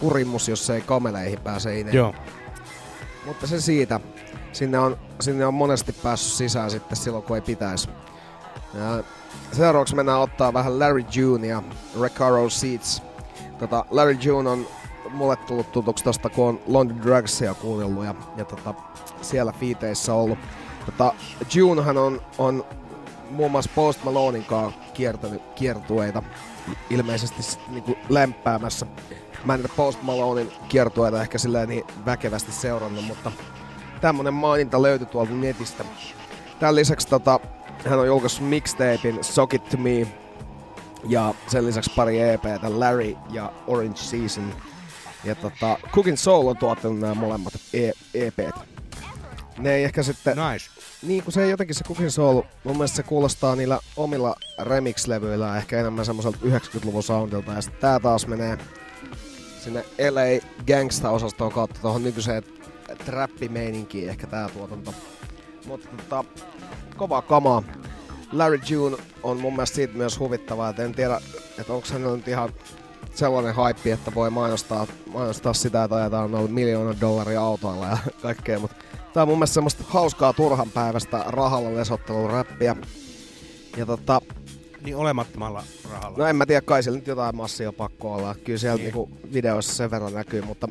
[0.00, 1.96] kurimus, jos se ei kameleihin pääse ineen.
[1.96, 2.14] Joo.
[3.26, 4.00] Mutta se siitä.
[4.52, 7.88] Sinne on, sinne on monesti päässyt sisään sitten silloin, kun ei pitäisi.
[9.52, 11.62] Seuraavaksi mennään ottaa vähän Larry June ja
[12.00, 13.02] Recaro Seats.
[13.58, 14.66] Tota, Larry June on
[15.10, 18.74] mulle tullut tutuksi tosta, kun on London Dragsia kuunnellut ja, ja tota,
[19.22, 20.38] siellä fiiteissä ollut.
[20.86, 21.14] Tota,
[21.54, 22.64] Junehan on, on
[23.30, 26.22] muun muassa Post Malonein kanssa kiertänyt kiertueita
[26.90, 28.86] ilmeisesti niinku lämpäämässä.
[29.44, 33.32] Mä en Post Malonein kiertueita ehkä silleen niin väkevästi seurannut, mutta
[34.00, 35.84] tämmönen maininta löytyi tuolta netistä.
[36.58, 37.40] Tämän lisäksi tota,
[37.84, 40.06] hän on julkaissut mixtapein Sock It To Me
[41.08, 44.54] ja sen lisäksi pari EPtä, Larry ja Orange Season.
[45.24, 48.56] Ja tota, Cooking Soul on tuottanut nämä molemmat e- EPt.
[49.58, 50.70] Ne ei ehkä sitten Nice.
[51.02, 55.80] niin kuin se jotenkin se Cooking Soul, mun mielestä se kuulostaa niillä omilla remix-levyillä ehkä
[55.80, 57.52] enemmän semmoiselta 90-luvun soundilta.
[57.52, 58.58] Ja sitten tää taas menee
[59.64, 62.42] sinne LA Gangsta-osastoon kautta tuohon nykyiseen
[63.04, 64.94] trappimeininkiin ehkä tää tuotanto.
[65.66, 66.24] Mutta tota,
[66.96, 67.62] kovaa kamaa.
[68.32, 71.20] Larry June on mun mielestä siitä myös huvittavaa, että en tiedä,
[71.58, 72.50] että onko hänellä nyt ihan
[73.14, 78.58] sellainen haippi, että voi mainostaa, mainostaa sitä, että ajetaan noilla miljoona dollaria autoilla ja kaikkea,
[78.58, 78.76] mutta
[79.12, 82.76] tää on mun mielestä semmoista hauskaa turhan päivästä rahalla lesottelun räppiä.
[83.76, 84.20] Ja tota,
[84.82, 86.18] Niin olemattomalla rahalla.
[86.18, 88.34] no en mä tiedä, kai siellä nyt jotain massia pakko olla.
[88.44, 88.84] Kyllä siellä Niin.
[88.84, 90.68] niinku videoissa sen verran näkyy, mutta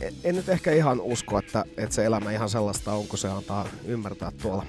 [0.00, 3.28] en, en nyt ehkä ihan usko, että, että se elämä ihan sellaista on, kun se
[3.28, 4.66] antaa ymmärtää tuolla.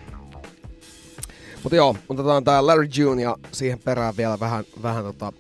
[1.64, 5.34] Mutta joo, otetaan tää Larry June ja siihen perään vielä vähän, vähän tota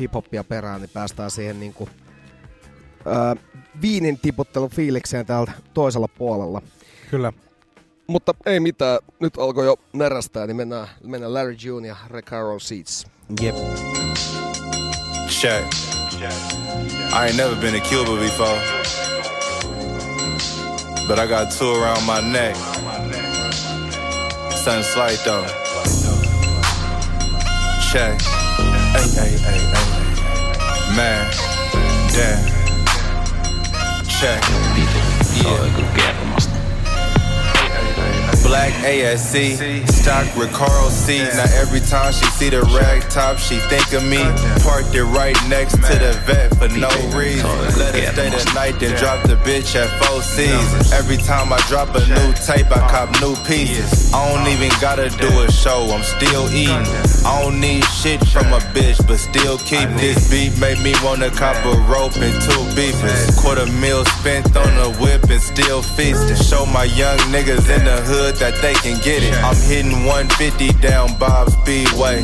[0.00, 1.88] hip-hoppia perään, niin päästään siihen niinku,
[3.06, 3.42] öö,
[3.82, 6.62] viinin tiputtelun fiilikseen täältä toisella puolella.
[7.10, 7.32] Kyllä.
[8.06, 13.06] Mutta ei mitään, nyt alkoi jo närästää, niin mennään, mennään Larry June ja Recaro Seats.
[13.40, 13.56] Jep.
[15.28, 15.72] Check.
[17.12, 18.60] I ain't never been to Cuba before.
[21.08, 22.56] But I got two around my neck.
[24.54, 25.46] Something slight though.
[27.90, 28.20] Check.
[28.22, 30.96] Hey, hey, hey, hey.
[30.96, 31.30] Man.
[32.12, 32.62] Damn.
[34.06, 34.42] check.
[35.42, 36.21] Yeah.
[38.42, 41.18] Black ASC, stock Recaro C.
[41.18, 44.18] Now every time she see the rag top, she think of me.
[44.62, 47.46] Parked it right next to the vet for no reason.
[47.78, 50.92] Let her stay the night, then drop the bitch at four seasons.
[50.92, 54.12] Every time I drop a new tape, I cop new pieces.
[54.12, 56.86] I don't even gotta do a show, I'm still eating.
[57.24, 60.58] I don't need shit from a bitch, but still keep this beat.
[60.60, 63.38] Make me wanna cop a rope and two beepers.
[63.38, 66.36] Quarter meal spent on a whip and still feasting.
[66.36, 69.34] Show my young niggas in the hood that they can get it.
[69.42, 72.22] I'm hitting 150 down Bob Speedway.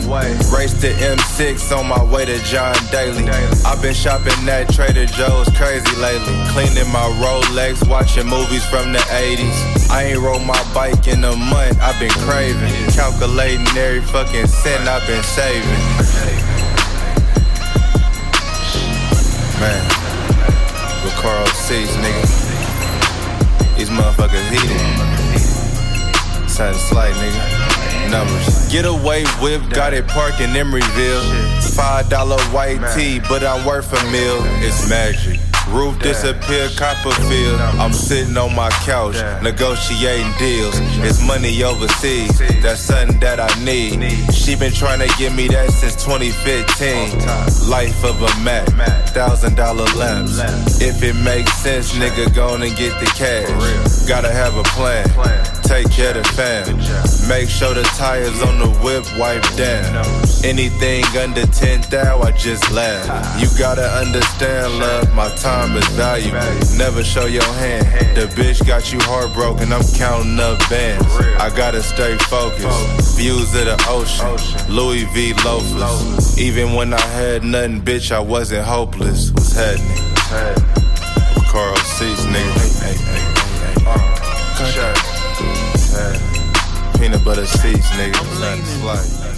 [0.55, 3.29] Race to M6 on my way to John Daly.
[3.65, 6.35] I've been shopping at Trader Joe's crazy lately.
[6.55, 9.91] Cleaning my Rolex, watching movies from the 80s.
[9.91, 12.73] I ain't rode my bike in a month, I've been craving.
[12.93, 15.83] Calculating every fucking cent I've been saving.
[19.59, 19.83] Man,
[21.19, 22.49] Carl C's, nigga.
[23.77, 24.98] These motherfuckers heated
[26.59, 28.11] had a slight nigga.
[28.11, 28.73] Numbers.
[28.73, 31.25] Get away whip, got it parked in Emeryville.
[31.75, 34.41] Five dollar white tee, but I'm worth a meal.
[34.63, 35.39] It's magic.
[35.71, 37.61] Roof disappear, Copperfield.
[37.61, 40.75] I'm sitting on my couch, negotiating deals.
[41.05, 44.01] It's money overseas, that's something that I need.
[44.33, 47.69] She been trying to give me that since 2015.
[47.69, 48.67] Life of a Mac,
[49.11, 50.41] thousand dollar lamps.
[50.81, 54.09] If it makes sense, nigga, go and get the cash.
[54.09, 55.07] Gotta have a plan,
[55.69, 56.65] take care of the fam.
[57.29, 60.01] Make sure the tires on the whip wipe down.
[60.43, 63.05] Anything under 10 thou, I just laugh.
[63.41, 66.41] You gotta understand, love, my time is valuable.
[66.79, 67.85] Never show your hand.
[68.17, 69.71] The bitch got you heartbroken.
[69.73, 71.05] I'm counting up bands.
[71.37, 73.19] I gotta stay focused.
[73.19, 74.75] Views of the ocean.
[74.75, 76.39] Louis V loafers.
[76.39, 79.33] Even when I had nothing, bitch, I wasn't hopeless.
[79.33, 80.65] What's happening?
[81.53, 82.81] Carl Cease, nigga.
[82.81, 83.85] Hey, hey, hey, hey.
[83.87, 84.98] Uh,
[86.99, 88.23] Peanut butter seats, nigga.
[88.41, 89.29] Nothing flight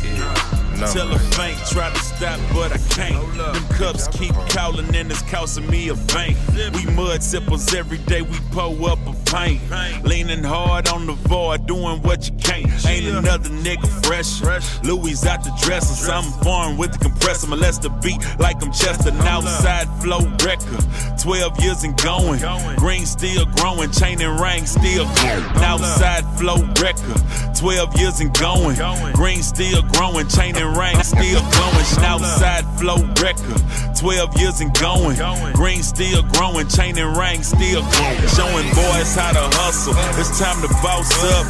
[0.80, 0.86] no.
[0.90, 3.36] Tell a faint, try to stop, but I can't.
[3.36, 6.36] Them cups keep calling and it's costing me a bank.
[6.74, 9.60] We mud sippers every day, we pull up a pint.
[10.04, 12.68] Leaning hard on the void, doing what you can't.
[12.86, 14.42] Ain't another nigga fresh.
[14.82, 17.46] Louis out the dressers, I'm foreign with the compressor.
[17.46, 19.10] Molest the beat like I'm Chester.
[19.10, 20.84] An outside flow record.
[21.22, 22.40] 12 years and going.
[22.76, 25.44] Green still growing, chain and ring still going.
[25.64, 27.56] Outside flow record.
[27.56, 28.76] 12 years and going.
[29.14, 31.84] Green still growing, chain and ring still glowing.
[32.11, 33.62] Outside flow record.
[33.94, 35.14] 12 years and going.
[35.54, 38.26] Green still growing, chain and ring still glowing.
[38.34, 39.94] Showing boys how to hustle.
[40.18, 41.46] It's time to boss up.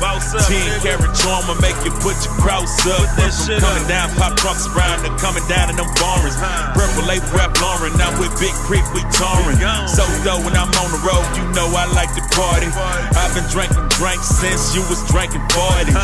[0.51, 3.07] 10 carat trauma make you put your cross up.
[3.17, 6.37] That shit coming down, pop trucks around and coming down in them foreigns.
[6.77, 9.57] Purple label rap Lauren, now with Big Creek we touring.
[9.89, 12.69] So though when I'm on the road, you know I like to party.
[13.17, 15.97] I've been drinking drinks since you was drinking 40s.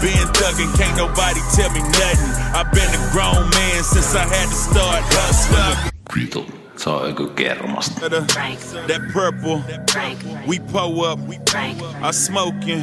[0.00, 2.32] Been thuggin', can't nobody tell me nothing.
[2.56, 5.92] I've been a grown man since I had to start hustling.
[6.14, 6.46] Riddle.
[6.76, 8.06] Se on joku kermasta.
[8.06, 8.26] Uh,
[8.86, 9.62] that purple,
[10.46, 11.82] we pull up, we prank.
[12.02, 12.82] I smoking,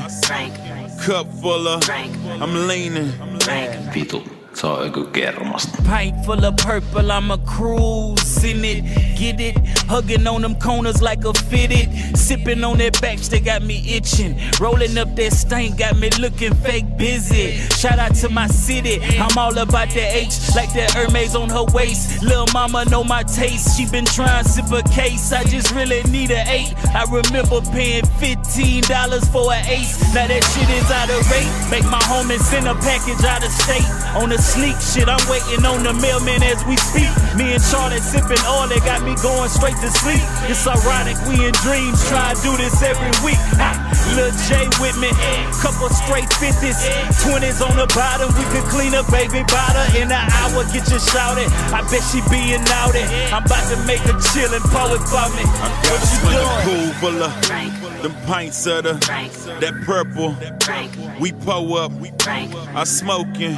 [1.06, 1.90] cup full of,
[2.42, 3.12] I'm leaning.
[3.94, 4.43] Vitu.
[4.54, 5.84] Joku kermasta.
[5.86, 8.84] Pint full of purple, I'm a cruise in it.
[9.18, 9.58] Get it?
[9.88, 12.18] Hugging on them corners like a fitted.
[12.18, 14.40] Sipping on that batch that got me itching.
[14.60, 17.58] Rolling up that stain got me looking fake busy.
[17.78, 19.00] Shout out to my city.
[19.18, 22.24] I'm all about that H, like that Hermes on her waist.
[22.24, 23.78] Lil' mama know my taste.
[23.78, 25.32] She been trying to sip a case.
[25.32, 26.74] I just really need a eight.
[26.94, 30.00] I remember paying $15 for an ace.
[30.14, 31.52] Now that shit is out of rate.
[31.72, 33.88] Make my homie send a package out of state.
[34.22, 37.10] On the sneak shit, I'm waiting on the mailman as we speak.
[37.40, 40.22] Me and Charlotte sipping all that got me going straight to sleep.
[40.52, 43.40] It's ironic, we in dreams, try to do this every week.
[43.58, 43.72] Ha,
[44.20, 45.10] Lil J with me,
[45.64, 46.76] couple straight 50s,
[47.24, 48.30] 20s on the bottom.
[48.36, 51.48] We could clean a baby bottle in an hour, get you shouted.
[51.72, 53.08] I bet she being outed.
[53.32, 55.48] I'm about to make a chillin' poet for me.
[55.88, 56.62] What you doing?
[56.68, 57.32] Pool full of
[58.04, 58.94] them pints of the,
[59.60, 60.36] that purple.
[61.20, 62.54] We pull up, we prank.
[62.76, 63.56] I smoking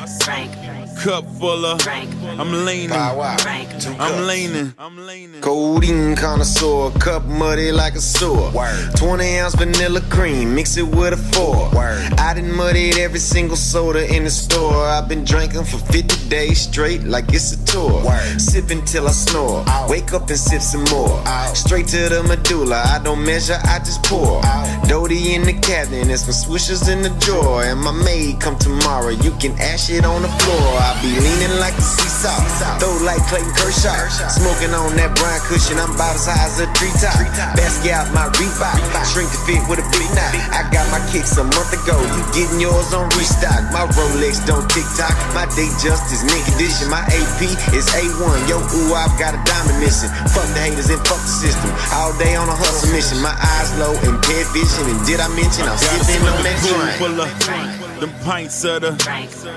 [0.95, 1.85] cup full of.
[1.87, 2.91] I'm leaning.
[2.91, 4.73] I'm leaning.
[4.77, 5.41] I'm leaning.
[5.41, 8.51] Codeine connoisseur, cup muddy like a sewer.
[8.95, 11.69] 20 ounce vanilla cream, mix it with a four.
[11.75, 12.13] Word.
[12.17, 14.85] I done muddied every single soda in the store.
[14.85, 18.03] I've been drinking for 50 days straight like it's a tour.
[18.37, 19.65] Sipping till I snore.
[19.87, 21.23] Wake up and sip some more.
[21.53, 22.83] Straight to the medulla.
[22.85, 24.41] I don't measure, I just pour.
[24.87, 27.63] Doty in the cabinet and some swishers in the drawer.
[27.63, 29.09] And my maid come tomorrow.
[29.09, 32.37] You can ash it on the floor I be leaning like a seesaw.
[32.77, 33.97] Throw like Clayton Kershaw.
[34.29, 37.17] Smoking on that Brian cushion, I'm about as high as a treetop.
[37.57, 38.77] Basket out my Reebok.
[39.09, 40.29] Shrink to fit with a big knot.
[40.53, 41.97] I got my kicks a month ago.
[41.97, 43.65] You getting yours on restock.
[43.73, 45.17] My Rolex don't tick tock.
[45.33, 46.85] My day just is mint condition.
[46.93, 47.41] My AP
[47.73, 48.37] is A1.
[48.45, 50.13] Yo, ooh, I've got a diamond missing.
[50.37, 51.73] Fuck the haters and fuck the system.
[51.97, 53.17] All day on a hustle mission.
[53.25, 54.85] My eyes low, and impaired vision.
[54.85, 57.84] And did I mention I'm sipping on that drink?
[58.05, 58.91] Them pints of the,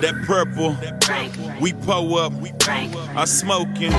[0.01, 0.77] that purple.
[1.61, 2.33] We pull up,
[3.17, 3.93] I smoking.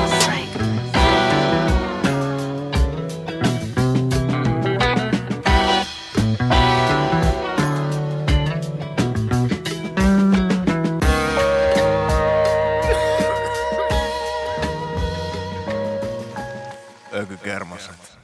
[17.12, 18.18] Ökykermaset.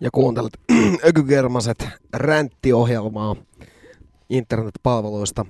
[0.00, 0.52] Ja kuuntelet
[1.02, 3.36] Ökygermaset ränttiohjelmaa
[4.30, 5.46] internetpalveluista.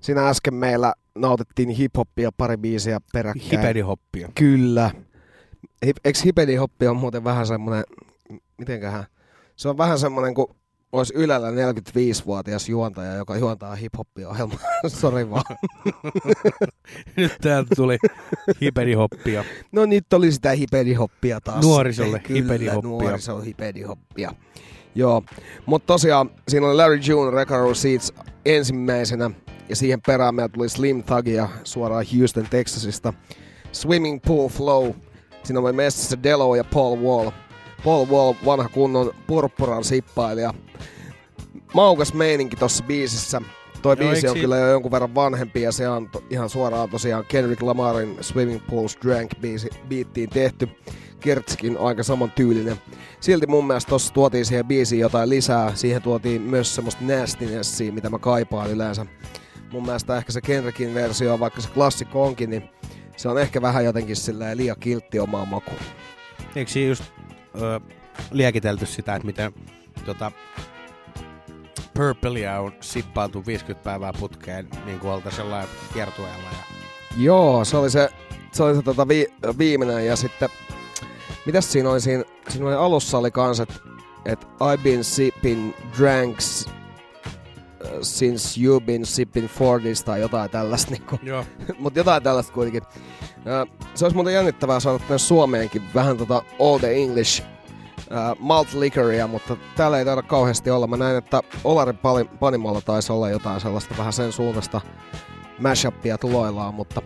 [0.00, 3.50] Siinä äsken meillä nautittiin hiphoppia pari biisiä peräkkäin.
[3.50, 4.28] Hipedihoppia.
[4.34, 4.90] Kyllä.
[5.86, 7.84] Hip, eikö hipedihoppi on muuten vähän semmonen,
[8.58, 9.04] mitenköhän,
[9.56, 10.46] se on vähän semmonen kuin
[10.92, 14.58] olisi Ylellä 45-vuotias juontaja, joka juontaa hip-hop-ohjelmaa.
[14.88, 15.56] Sori vaan.
[17.16, 17.98] Nyt täältä tuli
[18.62, 19.44] hipedihoppia.
[19.72, 21.64] No nyt oli sitä hipedihoppia taas.
[21.64, 22.18] Nuorisolle.
[22.18, 22.90] Kyllä, hipedihoppia.
[22.90, 24.32] nuorisolle hipedihoppia.
[24.96, 25.22] Joo,
[25.66, 28.12] mutta tosiaan siinä oli Larry June, Record Receipts
[28.44, 29.30] ensimmäisenä.
[29.68, 33.12] Ja siihen perään meillä tuli Slim Thugia suoraan Houston, Texasista.
[33.72, 34.92] Swimming Pool Flow.
[35.42, 37.30] Siinä oli messissä Delo ja Paul Wall.
[37.84, 40.54] Paul Wall, vanha kunnon purppuran sippailija.
[41.74, 43.42] Maukas meininki tossa biisissä.
[43.86, 46.22] Toi Joo, biisi eikö on si- kyllä jo jonkun verran vanhempi ja se on to,
[46.30, 50.68] ihan suoraan tosiaan Kendrick Lamarin Swimming Pools Drank biisi, biittiin tehty.
[51.20, 52.76] Kertsikin aika saman tyylinen.
[53.20, 55.74] Silti mun mielestä tossa tuotiin siihen biisiin jotain lisää.
[55.74, 59.06] Siihen tuotiin myös semmoista nastinessia, mitä mä kaipaan yleensä.
[59.72, 62.68] Mun mielestä ehkä se Kendrickin versio, vaikka se klassikko onkin, niin
[63.16, 65.78] se on ehkä vähän jotenkin silleen liian kiltti omaan makuun.
[66.56, 67.04] Eikö siinä just
[67.60, 67.80] ö,
[68.30, 69.52] liekitelty sitä, että miten
[70.04, 70.32] tota,
[71.96, 76.48] Purplea on sippailtu 50 päivää putkeen niin kuin olta sellainen kiertueella.
[76.52, 76.58] Ja...
[77.16, 78.08] Joo, se oli se,
[78.52, 79.26] se, oli se tota vi,
[79.58, 80.48] viimeinen ja sitten,
[81.46, 83.74] mitäs siinä oli siinä, siinä oli alussa oli kans, että
[84.24, 91.18] et I've been sipping dranks uh, since you've been sipping 40s tai jotain tällaista, niinku.
[91.22, 91.44] Joo.
[91.78, 92.82] mutta jotain tällaista kuitenkin.
[93.46, 97.42] Ö, se olisi muuten jännittävää saada tänne Suomeenkin vähän tota All the English
[98.10, 100.86] uh, malt liquoria, mutta täällä ei taida kauheasti olla.
[100.86, 101.98] Mä näin, että Olarin
[102.40, 104.80] panimolla taisi olla jotain sellaista vähän sen suunnasta
[105.58, 107.02] mashupia tuloillaan, mutta,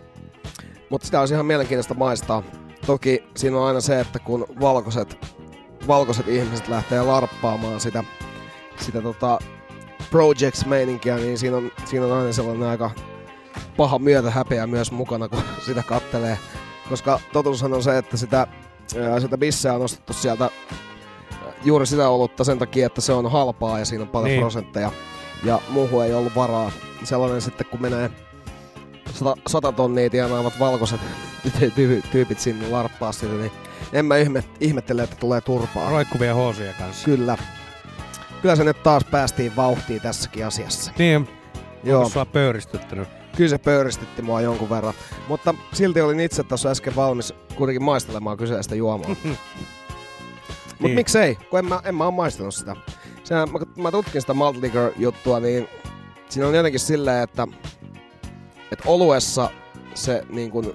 [0.89, 2.43] mutta sitä olisi ihan mielenkiintoista maistaa.
[2.85, 5.27] Toki siinä on aina se, että kun valkoiset,
[5.87, 8.03] valkoiset ihmiset lähtee larppaamaan sitä,
[8.79, 9.39] sitä tota
[10.11, 12.91] projects-meininkiä, niin siinä on, siinä on aina sellainen aika
[13.77, 16.37] paha myötä häpeä myös mukana, kun sitä kattelee.
[16.89, 18.47] Koska totuushan on se, että sitä,
[19.09, 20.49] ää, sitä bisseä on nostettu sieltä
[21.63, 24.41] juuri sitä olutta sen takia, että se on halpaa ja siinä on paljon Niin.
[24.41, 24.91] prosentteja.
[25.43, 26.71] Ja muuhun ei ollut varaa.
[27.03, 28.11] Sellainen sitten, kun menee
[29.13, 30.99] sata, sata tonnia tienaavat valkoiset
[31.59, 33.51] ty- ty- tyypit sinne larppaa sitä, niin
[33.93, 35.89] en mä ihme, ihmettele, että tulee turpaa.
[35.89, 37.05] Roikkuvia housuja kanssa.
[37.05, 37.37] Kyllä.
[38.41, 40.91] Kyllä se nyt taas päästiin vauhtiin tässäkin asiassa.
[40.97, 41.29] Niin,
[41.83, 41.97] Joo.
[41.99, 43.07] onko sua pöyristyttänyt?
[43.37, 44.93] Kyllä se pöyristytti mua jonkun verran.
[45.27, 49.15] Mutta silti olin itse tuossa äsken valmis kuitenkin maistelemaan kyseistä juomaa.
[50.81, 50.95] Mutta Niin.
[50.95, 52.75] miksei, kun en mä, en mä oo maistanut sitä.
[53.23, 55.67] Sehän, mä, mä tutkin sitä malt liquor juttua, niin
[56.29, 57.47] siinä on jotenkin silleen, että,
[58.71, 59.49] että oluessa
[59.93, 60.73] se niin kuin,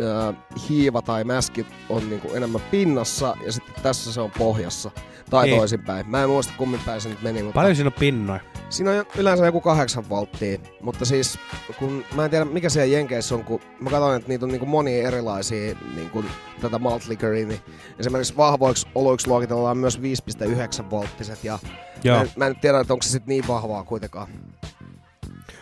[0.00, 0.34] äh,
[0.68, 4.90] hiiva tai mäski on niin kuin enemmän pinnassa ja sitten tässä se on pohjassa.
[5.30, 5.50] Tai Niin.
[5.50, 5.60] niin.
[5.60, 6.10] toisinpäin.
[6.10, 8.40] Mä en muista kummin päin se nyt meni, mutta Paljon siinä on pinnoja?
[8.68, 11.38] Siinä on yleensä joku kahdeksan volttia, mutta siis
[11.78, 14.66] kun mä en tiedä mikä siellä Jenkeissä on, kun mä katsoin, että niitä on niinku
[14.66, 16.24] monia erilaisia niinku
[16.60, 17.60] tätä malt liquoria, niin
[17.98, 21.58] esimerkiksi vahvoiksi oluiksi luokitellaan myös 5,9 volttiset ja
[22.04, 22.16] Joo.
[22.16, 24.28] mä en, mä en tiedä, että onko se sitten niin vahvaa kuitenkaan.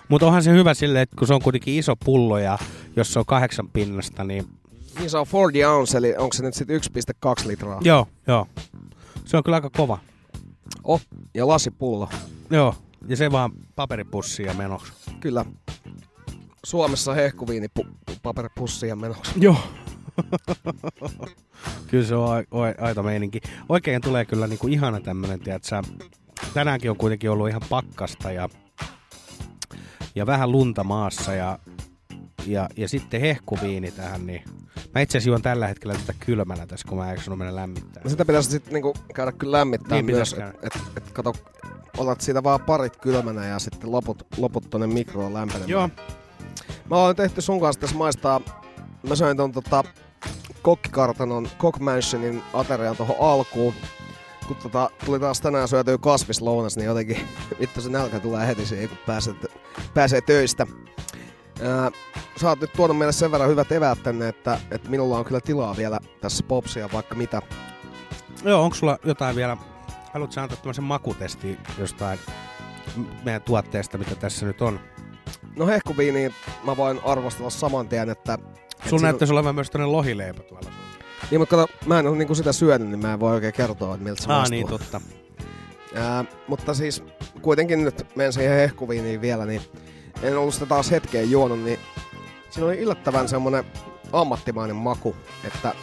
[0.08, 2.58] Mutta onhan se hyvä silleen, että kun se on kuitenkin iso pullo ja
[2.96, 4.44] jos se on kahdeksan pinnasta, niin
[4.98, 6.80] Niin se on 40 ounce, eli onko se nyt sitten
[7.42, 7.80] 1,2 litraa?
[7.84, 8.46] joo, joo.
[9.24, 9.98] Se on kyllä aika kova.
[10.84, 11.00] Oh,
[11.34, 12.08] ja lasipullo.
[12.50, 12.74] Joo,
[13.08, 14.92] ja se vaan paperipussia menoksi.
[15.20, 15.44] Kyllä.
[16.66, 19.32] Suomessa hehkuviini pu- paperipussia menoksi.
[19.40, 19.56] Joo.
[21.86, 23.40] kyllä se on a- aito meininki.
[23.68, 25.82] Oikein tulee kyllä niinku ihana tämmönen, tiedätkö,
[26.54, 28.48] tänäänkin on kuitenkin ollut ihan pakkasta ja,
[30.18, 31.58] ja vähän lunta maassa ja,
[32.46, 34.42] ja, ja sitten hehkuviini tähän, niin
[34.94, 38.02] mä itse asiassa juon tällä hetkellä tätä kylmänä tässä, kun mä en mennä lämmittää.
[38.04, 41.32] No sitä pitäisi sitten niinku käydä kyllä lämmittää Niin myös, että et, et, kato,
[41.98, 45.70] otat siitä vaan parit kylmänä ja sitten loput, loput tonne mikroon lämpenemään.
[45.70, 45.90] Joo.
[46.90, 48.40] Me ollaan tehty sun kanssa tässä maistaa,
[49.08, 49.84] mä söin ton tota,
[50.62, 53.74] kokkikartanon Cock Mansionin aterian tuohon alkuun.
[54.48, 57.28] Kun tota, tuli taas tänään syötyä kasvislounas, niin jotenkin
[57.60, 59.34] vittu se nälkä tulee heti siihen, kun pääsee,
[59.94, 60.66] pääsee töistä.
[61.62, 61.90] Ää,
[62.40, 65.40] sä oot nyt tuonut meille sen verran hyvät eväät tänne, että, että minulla on kyllä
[65.40, 67.42] tilaa vielä tässä popsia vaikka mitä.
[68.44, 69.56] Joo, onko sulla jotain vielä,
[70.12, 72.18] haluatko sä antaa tämmöisen makutesti jostain
[73.24, 74.80] meidän tuotteesta, mitä tässä nyt on?
[75.56, 76.34] No hehkuviiniin
[76.64, 78.38] mä voin arvostella saman tien, että...
[78.88, 80.70] Sun näyttäisi olevan myös tämmöinen lohileipä tuolla.
[81.30, 83.94] Niin, mutta kato, mä en ole niinku sitä syönyt, niin mä en voi oikein kertoa,
[83.94, 84.50] että miltä se Ah, maistuu.
[84.50, 85.00] niin totta.
[85.94, 87.02] Ää, mutta siis
[87.42, 89.62] kuitenkin nyt menen siihen hehkuviiniin vielä, niin
[90.22, 91.78] en ollut sitä taas hetkeen juonut, niin
[92.50, 93.64] siinä oli yllättävän semmonen
[94.12, 95.74] ammattimainen maku, että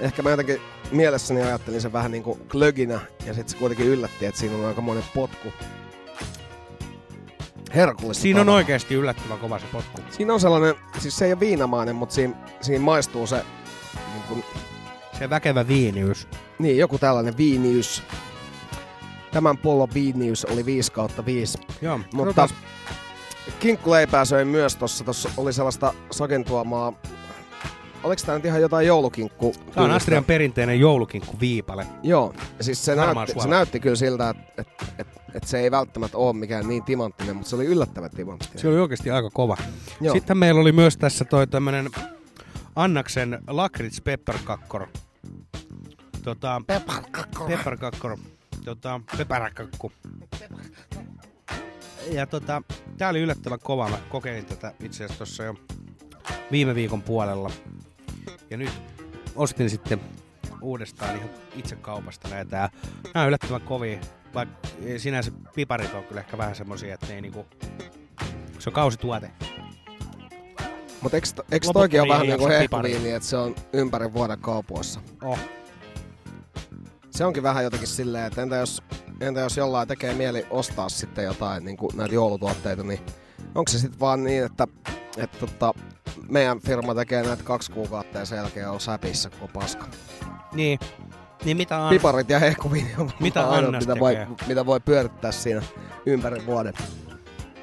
[0.00, 0.60] ehkä mä jotenkin
[0.92, 4.80] mielessäni ajattelin sen vähän niinku klöginä, ja sitten se kuitenkin yllätti, että siinä on aika
[4.80, 5.52] monen potku.
[7.74, 8.56] Herkullista Siinä on tavaraa.
[8.56, 10.00] oikeasti yllättävän kova se potku.
[10.10, 13.44] Siinä on sellainen, siis se ei ole viinamainen, mutta siinä, siinä maistuu se
[14.14, 14.44] niin, kuin,
[15.20, 16.28] Se väkevä viiniys.
[16.58, 18.02] niin joku tällainen viiniys.
[19.32, 21.58] Tämän pullon viiniys oli 5 kautta 5.
[21.82, 22.48] Joo, Mutta
[23.58, 25.04] kinkkuleipää söin myös tossa.
[25.04, 26.92] Tossa oli sellaista Saken tuomaa...
[28.02, 29.54] Oliko tää nyt ihan jotain joulukinkku?
[29.74, 31.86] Tämä on Astrian perinteinen joulukinkku viipale.
[32.02, 34.68] Joo, siis se Harmaa näytti, se näytti kyllä siltä, että et,
[34.98, 38.58] et, et se ei välttämättä ole mikään niin timanttinen, mutta se oli yllättävän timanttinen.
[38.58, 39.56] Se oli oikeasti aika kova.
[40.00, 40.14] Joo.
[40.14, 41.90] Sitten meillä oli myös tässä toi tämmönen
[42.76, 44.86] Annaksen Lakrits Pepperkakkor.
[46.24, 47.48] Tota, Pepparkakkor.
[47.48, 48.18] Pepparkakkor.
[48.64, 49.92] Tota, pepäräkakku.
[52.12, 52.62] Ja tota,
[52.98, 53.88] tää oli yllättävän kova.
[53.88, 55.54] Mä kokeilin tätä itse asiassa tossa jo
[56.50, 57.50] viime viikon puolella.
[58.50, 58.72] Ja nyt
[59.36, 60.00] ostin sitten
[60.60, 62.70] uudestaan ihan itse kaupasta näitä.
[63.14, 63.98] Nämä on yllättävän kovia.
[64.34, 67.46] Vaikka sinänsä piparit on kyllä ehkä vähän semmosia, että ne ei niinku...
[68.58, 69.30] Se on kausituote.
[71.02, 72.58] Mutta Loputtomiin toikin ole vähän niin piparia.
[72.58, 75.00] hehkuviini, että se on ympäri vuoden kaupoissa?
[75.22, 75.38] Oh.
[77.10, 78.82] Se onkin vähän jotenkin silleen, että entä jos,
[79.20, 83.00] entä jos jollain tekee mieli ostaa sitten jotain niin kuin näitä joulutuotteita, niin
[83.54, 84.66] onko se sitten vaan niin, että,
[85.16, 85.74] että tota,
[86.28, 89.86] meidän firma tekee näitä kaksi kuukautta ja sen jälkeen on säpissä koko paska.
[90.52, 90.78] Niin.
[91.44, 91.90] Niin mitä on?
[91.90, 95.62] Piparit ja hehkuviini on Mitä Annas mitä voi, mitä voi pyörittää siinä
[96.06, 96.74] ympäri vuoden.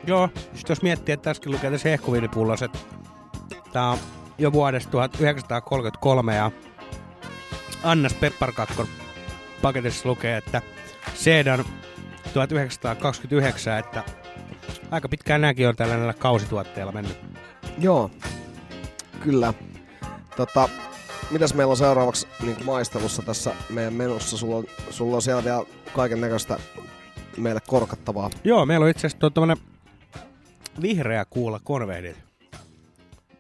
[0.08, 2.66] Joo, just jos miettii, että tässäkin lukee tässä hehkuviinipullossa,
[3.68, 3.98] että tää on
[4.38, 6.52] jo vuodesta 1933 ja
[7.84, 8.86] Annas Pepparkakkor
[9.62, 10.62] paketissa lukee, että
[11.14, 11.66] Sedan
[12.34, 14.04] 1929, että
[14.92, 17.18] aika pitkään nämäkin on tällä näillä kausituotteilla mennyt.
[17.80, 18.12] Joo,
[19.24, 19.54] kyllä.
[20.38, 20.70] Tota,
[21.32, 24.38] mitäs meillä on seuraavaksi niin maistelussa tässä meidän menussa?
[24.38, 25.64] Sulla on, sulla on siellä vielä
[25.96, 26.60] kaiken näköistä
[27.38, 28.30] meille korkattavaa.
[28.44, 29.58] Joo, meillä on itse asiassa
[30.82, 32.27] vihreä kuulla konvehdit.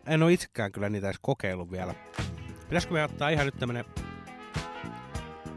[0.07, 1.93] En ole itsekään kyllä niitä edes kokeillut vielä.
[2.63, 3.85] Pitäisikö me ottaa ihan nyt tämmönen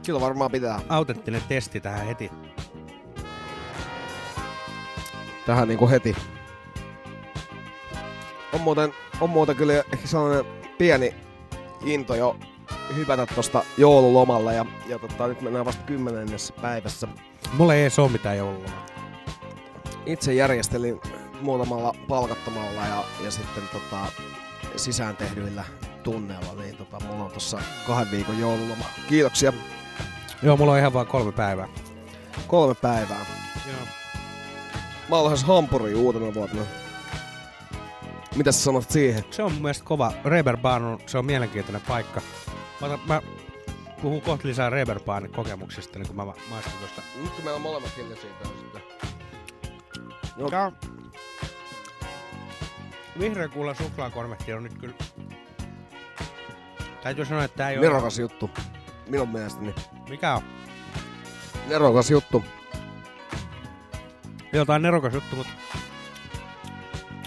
[0.07, 0.80] Kyllä varmaan pitää.
[0.88, 2.30] autenttinen testi tähän heti?
[5.46, 6.16] Tähän niinku heti.
[8.53, 10.44] On muuten, on muuten kyllä ehkä sellainen
[10.78, 11.14] pieni
[11.84, 12.36] into jo
[12.96, 17.09] hypätä tosta joululomalle ja, ja tota, nyt mennään vasta kymmenennessä päivässä.
[17.53, 18.86] Mulla ei edes ole mitään joululomaa.
[20.07, 21.01] Itse järjestelin
[21.40, 24.12] muutamalla palkattomalla ja, ja sitten tota,
[24.77, 25.64] sisään tehdyillä
[26.03, 28.85] tunneilla, niin tota, mulla on tossa kahden viikon joululoma.
[29.09, 29.53] Kiitoksia.
[30.43, 31.68] Joo, mulla on ihan vaan kolme päivää.
[32.47, 33.27] Kolme päivää.
[33.66, 33.87] Joo.
[35.09, 36.62] Mä oon lähes Hampuriin uutena vuotena.
[38.37, 39.25] Mitä sä sanot siihen?
[39.31, 40.12] Se on mun mielestä kova.
[40.25, 42.21] Reeperbahn on, se on mielenkiintoinen paikka.
[42.81, 43.23] Mä, otan, mä
[44.03, 47.03] puhun kohta lisää Reeperbahnin kokemuksista, niin kun mä ma- maistan tuosta.
[47.23, 48.83] Nyt kun meillä on molemmat hiljaisia sitten.
[50.37, 50.49] No,
[53.21, 54.95] Tää Vihreä kuulla suklaakonvehti on nyt kyllä...
[57.03, 57.87] Täytyy sanoa, että tää ei ole...
[57.87, 58.51] nerokas juttu.
[59.09, 59.75] Minun mielestäni.
[60.09, 60.43] Mikä on?
[61.68, 62.45] Nerokas juttu.
[64.53, 65.53] Joo, tää on nerokas juttu, mutta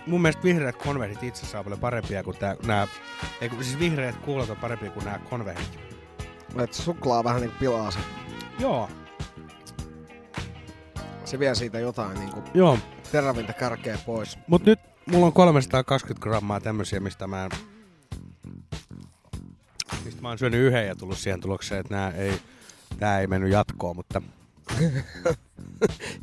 [0.06, 2.88] mun mielestä vihreät konvehtit itse asiassa on paljon parempia kuin tää, nää,
[3.42, 5.80] ei kun, siis vihreät kuulot on parempia kuin nämä konvehtit.
[6.64, 8.00] Et suklaa vähän niinku pilaa se.
[8.60, 8.90] Joo,
[11.26, 12.78] Se vie siitä jotain niinku joo.
[13.12, 14.40] terävintä kärkeä pois.
[14.48, 17.52] Mut nyt mulla on 320 grammaa tämmösiä, mistä mä en...
[20.06, 22.42] Mistä mä oon syönyt yhden ja tullut siihen tulokseen, että nää ei,
[23.00, 24.22] tää ei mennyt jatkoon, mutta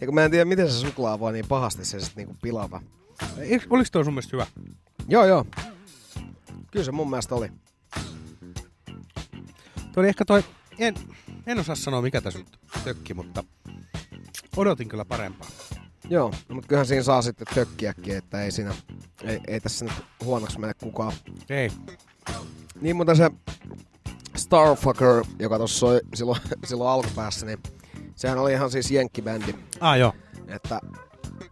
[0.01, 2.83] Ja kun mä en tiedä, miten se suklaa voi niin pahasti se sit niinku pilata.
[3.71, 4.47] Oliks toi sun mielestä hyvä?
[5.09, 5.47] Joo, joo.
[6.73, 7.49] Kyllä se mun mielestä oli.
[9.93, 10.45] Toi oli ehkä toi,
[10.79, 10.95] en,
[11.47, 13.45] en osaa sanoa mikä tässä nyt tökki, mutta
[14.57, 15.49] odotin kyllä parempaa.
[16.11, 18.75] Joo, no, mutta kyllähän siinä saa sitten tökkiäkin, että ei siinä,
[19.25, 19.95] Ei, ei tässä nyt
[20.25, 21.13] huonoksi mene kukaan.
[21.51, 21.71] Ei.
[22.81, 23.31] Niin, mutta se
[24.37, 27.59] Starfucker, joka tuossa soi silloin, silloin alkupäässä, niin
[28.15, 29.55] sehän oli ihan siis jenkkibändi.
[29.81, 30.13] Ah joo.
[30.49, 30.81] Että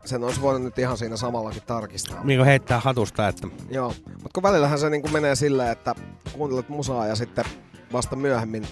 [0.04, 2.24] sen olisi voinut nyt ihan siinä samallakin tarkistaa.
[2.24, 5.94] Niin kuin heittää hatusta, että Joo, mutta kun välillähän se niin menee silleen, että
[6.32, 7.44] kuuntelet musaa ja sitten
[7.92, 8.66] vasta myöhemmin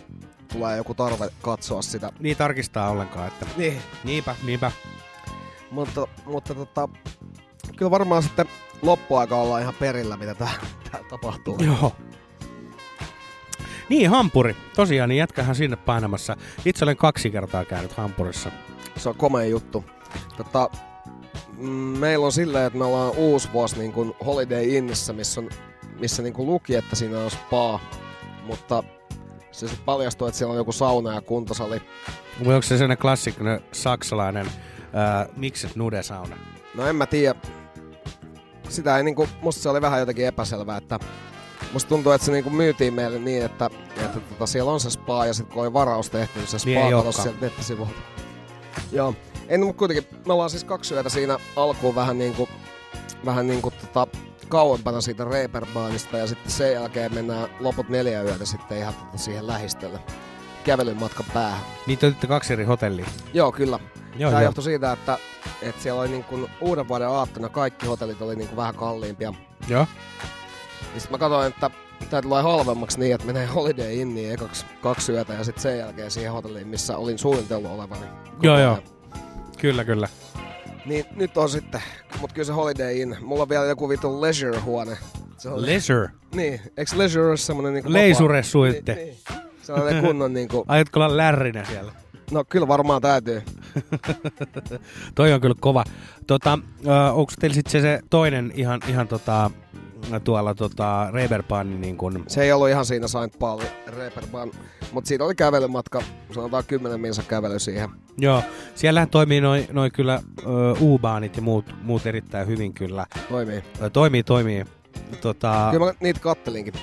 [0.52, 2.12] tulee joku tarve katsoa sitä.
[2.20, 3.78] niin tarkistaa ollenkaan, että Niin.
[4.04, 4.72] niinpä, niinpä.
[5.70, 6.88] Mutta, mutta tota,
[7.76, 8.46] kyllä varmaan sitten
[8.82, 10.52] loppuaika ollaan ihan perillä, mitä tää,
[10.90, 11.58] tää tapahtuu.
[11.58, 11.92] Joo.
[13.88, 14.56] Niin, Hampuri.
[14.76, 16.36] Tosiaan, niin jätkähän sinne painamassa.
[16.64, 18.50] Itse olen kaksi kertaa käynyt Hampurissa.
[18.96, 19.84] Se on komea juttu.
[20.36, 20.70] Tota,
[21.58, 25.48] mm, meillä on silleen, että me ollaan uusi vuosi niin kuin Holiday Innissä, missä, on,
[26.00, 27.80] missä niin kuin luki, että siinä on spa.
[28.42, 28.82] Mutta
[29.52, 31.82] se sitten paljastui, että siellä on joku sauna ja kuntosali.
[32.40, 34.46] Onko se sellainen klassinen saksalainen
[34.92, 36.36] ää, mikset nude-sauna?
[36.74, 37.34] No en mä tiedä.
[38.68, 40.98] Sitä ei niinku, musta se oli vähän jotenkin epäselvää, että
[41.72, 43.70] musta tuntuu, että se niinku myytiin meille niin, että,
[44.04, 46.78] että tota, siellä on se spa ja sitten kun oli varaus tehty, niin se Niin
[46.80, 47.22] spa katosi olekaan.
[47.22, 47.94] sieltä nettisivuilta.
[48.92, 49.14] Joo.
[49.48, 52.48] Ei, no, mutta kuitenkin me ollaan siis kaksi yötä siinä alkuun vähän niinku,
[53.24, 54.06] vähän niinku tota,
[54.48, 59.46] kauempana siitä Reeperbaanista ja sitten sen jälkeen mennään loput neljä yötä sitten ihan tota siihen
[59.46, 60.00] lähistölle
[60.66, 61.60] kävelyn matkan päähän.
[61.86, 63.06] Niin te otitte kaksi eri hotellia.
[63.34, 63.78] Joo, kyllä.
[64.16, 64.48] Joo, Tämä joo.
[64.48, 65.18] johtui siitä, että,
[65.62, 69.34] että siellä oli niin kuin uuden vuoden aattona kaikki hotellit oli niin kuin vähän kalliimpia.
[69.68, 69.86] Joo.
[70.94, 71.70] Ja sitten mä katsoin, että
[72.10, 76.10] tämä tulee halvemmaksi niin, että menee Holiday Inniin ekaksi kaksi yötä ja sitten sen jälkeen
[76.10, 78.06] siihen hotelliin, missä olin suunnitellut olevani.
[78.42, 78.78] Joo, joo.
[79.58, 80.08] Kyllä, kyllä.
[80.86, 81.82] Niin nyt on sitten,
[82.20, 83.16] mutta kyllä se Holiday Inn.
[83.20, 84.98] Mulla on vielä joku vitun leisure-huone.
[85.38, 86.08] Se on, Leisure.
[86.34, 88.94] niin, eikö leisure ole semmonen niinku Leisure vapaa- suitte.
[88.94, 89.45] Niin, niin.
[89.66, 91.92] Sellainen kunnon niinku, Aiotko olla lärrinä siellä?
[92.30, 93.42] no kyllä varmaan täytyy.
[95.14, 95.84] Toi on kyllä kova.
[96.26, 96.58] Tota,
[97.12, 99.50] onko teillä sitten se, se toinen ihan, ihan tota,
[100.24, 104.50] tuolla tota, Reberbanin niin kun, Se ei ollut ihan siinä Saint Pauli Reeperbahn,
[104.92, 106.02] mutta siinä oli kävelymatka,
[106.34, 107.88] sanotaan 10 minsa kävely siihen.
[108.18, 108.42] Joo,
[108.74, 110.22] siellähän toimii noin noi kyllä
[110.80, 113.06] U-baanit ja muut, muut erittäin hyvin kyllä.
[113.28, 113.64] Toimii.
[113.82, 114.64] Ö, toimii, toimii.
[115.20, 116.74] Tota, Kyllä mä niitä kattelinkin.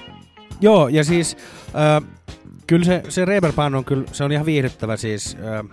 [0.62, 2.06] Joo, ja siis ö,
[2.68, 5.38] kyllä se, se Reeperbahn on kyllä, se on ihan viihdyttävä siis.
[5.40, 5.64] Ö,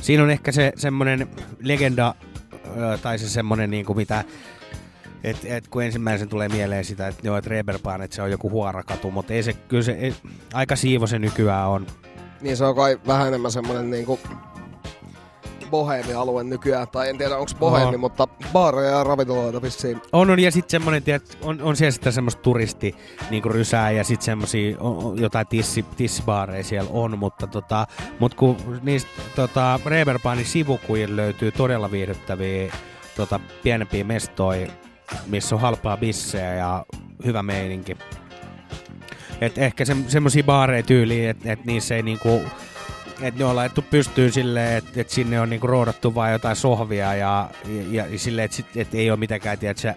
[0.00, 1.28] siinä on ehkä se semmonen
[1.60, 2.14] legenda,
[2.76, 4.24] ö, tai se semmonen niinku mitä,
[5.24, 8.50] et, et kun ensimmäisen tulee mieleen sitä, että joo, että Reeperbahn, että se on joku
[8.50, 10.14] huorakatu, mutta ei se, kyllä se, ei,
[10.54, 11.86] aika siivo se nykyään on.
[12.40, 14.20] Niin se on kai vähän enemmän semmonen niinku
[15.66, 16.88] boheemi-alue nykyään.
[16.88, 17.98] Tai en tiedä onko boheemi, Joo.
[17.98, 20.00] mutta baareja ja ravintoloita vissiin.
[20.12, 22.94] On, on ja sitten semmonen, tiedät, on, on siellä sitä semmoista turisti
[23.30, 24.38] niinku rysää ja sitten
[24.80, 27.86] on jotain tissi, tissibaareja siellä on, mutta tota,
[28.18, 32.72] mut kun niistä tota, Reeperbahnin sivukujilla löytyy todella viihdyttäviä
[33.16, 34.66] tota, pienempiä mestoja,
[35.26, 36.86] missä on halpaa bissejä ja
[37.24, 37.96] hyvä meininki.
[39.40, 42.42] Et ehkä se, semmosia baareja tyyliin, että et niissä ei niinku
[43.20, 47.14] että ne on laittu pystyyn silleen, että et sinne on niinku roodattu vain jotain sohvia
[47.14, 47.50] ja,
[47.90, 49.94] ja, ja silleen, että et ei ole mitenkään, tiedätkö,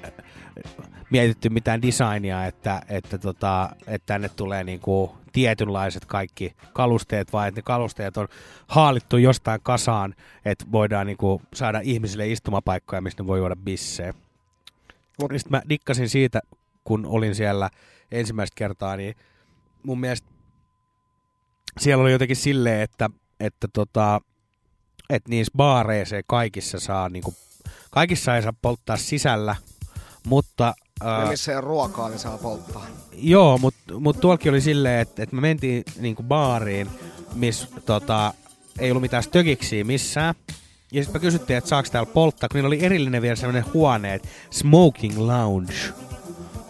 [1.10, 7.58] mietitty mitään designia, että, että, tota, että tänne tulee niinku tietynlaiset kaikki kalusteet, vaan että
[7.58, 8.28] ne kalusteet on
[8.68, 10.16] haalittu jostain kasaan,
[10.46, 14.14] että voidaan niinku saada ihmisille istumapaikkoja, missä ne voi juoda bissejä.
[15.22, 16.42] Mut- Sitten mä dikkasin siitä,
[16.84, 17.70] kun olin siellä
[18.12, 19.16] ensimmäistä kertaa, niin
[19.84, 20.28] mun mielestä
[21.78, 23.10] siellä oli jotenkin silleen, että,
[23.40, 24.22] että, tota,
[25.10, 27.34] että niissä baareissa ei kaikissa saa, niinku,
[27.92, 29.56] kaikissa ei saa polttaa sisällä,
[30.26, 30.74] mutta...
[31.04, 32.86] Ja ää, missä ei ole ruokaa, niin saa polttaa.
[33.14, 36.90] Joo, mutta mut tuolkin oli silleen, että, että me mentiin niinku baariin,
[37.34, 38.34] missä tota,
[38.80, 40.36] ei ollut mitään stökiksiä missään.
[40.92, 44.14] Ja sitten me kysyttiin, että saako täällä polttaa, kun niillä oli erillinen vielä sellainen huone,
[44.14, 45.74] että smoking lounge.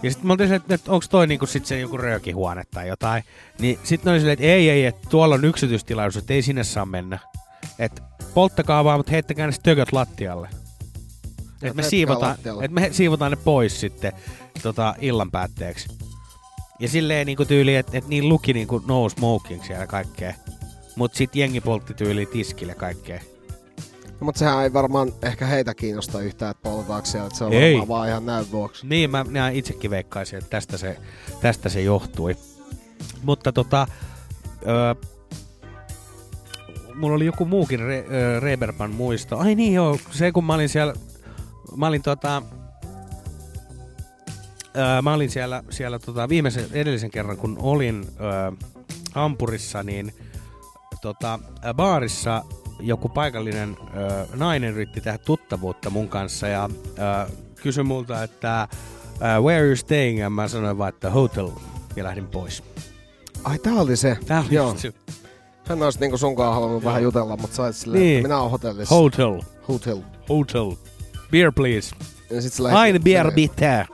[0.03, 3.23] Ja sitten me oltiin silleen, että, onko toi niinku sit se joku röökihuone tai jotain.
[3.59, 6.85] Niin sitten oli silleen, että ei, ei, että tuolla on yksityistilaisuus, että ei sinne saa
[6.85, 7.19] mennä.
[7.79, 8.01] Että
[8.33, 10.49] polttakaa vaan, mutta heittäkää ne stököt lattialle.
[11.61, 14.11] Että me, siivotaan, et me siivotaan ne pois sitten
[14.63, 15.87] tota, illan päätteeksi.
[16.79, 20.33] Ja silleen niinku tyyli, että et niin luki niinku no smoking siellä kaikkea.
[20.95, 23.21] Mut sit jengi poltti tyyli tiskille kaikkea.
[24.19, 27.27] No, mutta sehän ei varmaan ehkä heitä kiinnosta yhtään, että poltaako siellä.
[27.27, 27.73] Että se on Ei.
[27.73, 28.87] varmaan vaan ihan näyn vuoksi.
[28.87, 30.97] Niin, mä, mä itsekin veikkaisin, että tästä se,
[31.41, 32.35] tästä se johtui.
[33.23, 33.87] Mutta tota,
[34.67, 34.95] öö,
[36.95, 39.37] mulla oli joku muukin Re, öö, Reberban muisto.
[39.37, 40.93] Ai niin joo, se kun mä olin siellä,
[41.75, 42.43] mä olin tota,
[44.77, 48.51] öö, mä olin siellä, siellä tota, viimeisen, edellisen kerran kun olin öö,
[49.13, 50.13] Hampurissa, niin
[51.01, 51.39] tota,
[51.73, 52.43] baarissa
[52.79, 56.69] joku paikallinen ö, nainen yritti tehdä tuttavuutta mun kanssa ja
[57.27, 58.67] ö, kysyi multa, että
[59.13, 60.19] uh, where are you staying?
[60.19, 61.49] Ja mä sanoin vaan, että hotel.
[61.95, 62.63] Ja lähdin pois.
[63.43, 64.17] Ai tää oli se.
[64.25, 64.75] Tää oli Joo.
[64.77, 64.93] se.
[65.67, 68.17] Hän olisi niinku sunkaan halunnut vähän jutella, mutta olet silleen, Niin.
[68.17, 68.95] että minä oon hotellissa.
[68.95, 69.41] Hotel.
[69.67, 69.97] Hotel.
[70.29, 70.71] Hotel.
[71.31, 71.95] Beer please.
[72.29, 73.85] Ja sit sä Aina beer menee- bitter.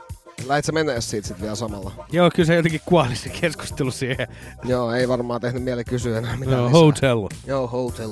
[0.46, 2.06] Lähit sä menee siitä sit vielä samalla.
[2.12, 4.26] Joo, kyllä se jotenkin kuoli se keskustelu siihen.
[4.64, 6.80] Joo, ei varmaan tehnyt mieli kysyä enää mitään Joo, lisää.
[6.80, 7.28] hotel.
[7.46, 8.10] Joo, hotel.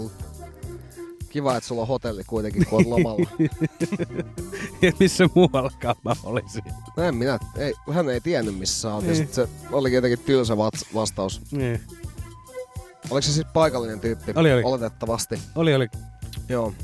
[1.35, 3.31] Kiva, että sulla on hotelli kuitenkin, kun oot lomalla.
[4.83, 6.63] Ja missä muuallakaan mä olisin.
[6.97, 9.05] No en minä, ei, hän ei tiennyt missä oot.
[9.05, 9.17] Ja Niin.
[9.17, 10.57] sit se oli jotenkin tylsä
[10.95, 11.41] vastaus.
[11.51, 11.81] Niin.
[13.11, 14.33] Oliko se siis paikallinen tyyppi?
[14.37, 14.63] Oli, oli.
[14.65, 15.39] Oletettavasti.
[15.55, 15.89] Oli, oli.
[16.49, 16.75] Joo.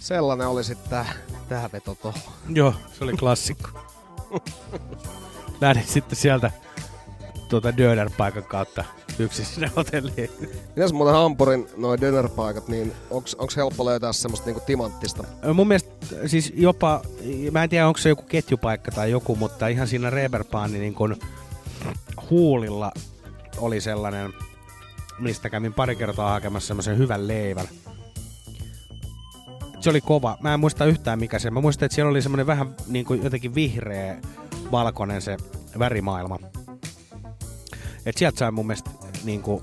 [0.00, 1.12] Sellainen oli sitten tää,
[1.48, 2.22] tää veto tohon.
[2.48, 3.68] Joo, se oli klassikko.
[5.60, 6.50] Lähdin sitten sieltä
[7.48, 8.84] tuota Döner-paikan kautta
[9.22, 10.30] yksin sinne hotelliin.
[10.76, 15.24] Mitäs muuten Hampurin noin dinnerpaikat, niin onks, onks helppo löytää semmoista niinku timanttista?
[15.54, 15.90] Mun mielestä
[16.26, 17.02] siis jopa,
[17.50, 21.16] mä en tiedä onko se joku ketjupaikka tai joku, mutta ihan siinä Reeperbahnin niin kun
[22.30, 22.92] huulilla
[23.56, 24.32] oli sellainen,
[25.18, 27.68] mistä kävin pari kertaa hakemassa semmoisen hyvän leivän.
[29.80, 30.38] Se oli kova.
[30.40, 31.50] Mä en muista yhtään mikä se.
[31.50, 34.18] Mä muistan, että siellä oli semmoinen vähän niin kuin jotenkin vihreä,
[34.72, 35.36] valkoinen se
[35.78, 36.38] värimaailma.
[38.06, 38.90] Et sieltä sai mun mielestä
[39.24, 39.62] niin kuin,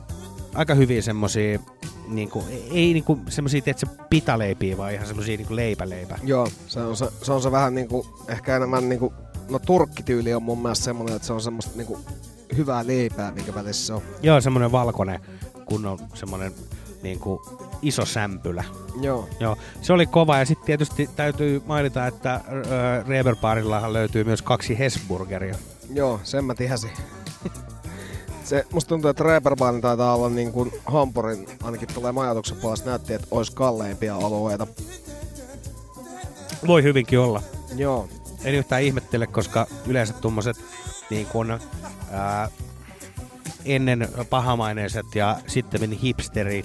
[0.55, 1.59] aika hyviä semmosia,
[2.07, 6.19] niin kuin, ei niin kuin semmosia, tiedätkö, pitaleipiä, vaan ihan semmosia niin kuin leipäleipä.
[6.23, 9.13] Joo, se on se, se, on se vähän niinku, ehkä enemmän niinku,
[9.49, 11.99] no turkkityyli on mun mielestä semmonen, että se on semmoista niinku
[12.57, 14.01] hyvää leipää, minkä välissä se on.
[14.21, 15.19] Joo, semmoinen valkoinen,
[15.65, 16.53] kun on semmoinen
[17.03, 17.39] niin kuin
[17.81, 18.63] iso sämpylä.
[19.01, 19.29] Joo.
[19.39, 22.41] Joo, se oli kova ja sitten tietysti täytyy mainita, että äh,
[23.07, 25.55] Reeperbarillahan löytyy myös kaksi Hesburgeria.
[25.93, 26.91] Joo, sen mä tiesin.
[28.49, 33.13] Se, musta tuntuu, että Reeperbahn taitaa olla niin kuin Hampurin, ainakin tulee majoituksen puolesta näytti,
[33.13, 34.67] että olisi kalleimpia alueita.
[36.67, 37.41] Voi hyvinkin olla.
[37.75, 38.07] Joo.
[38.43, 40.57] En yhtään ihmettele, koska yleensä tuommoiset
[41.09, 41.59] niin kun,
[42.11, 42.49] ää,
[43.65, 46.63] ennen pahamaineiset ja sitten hipsteri,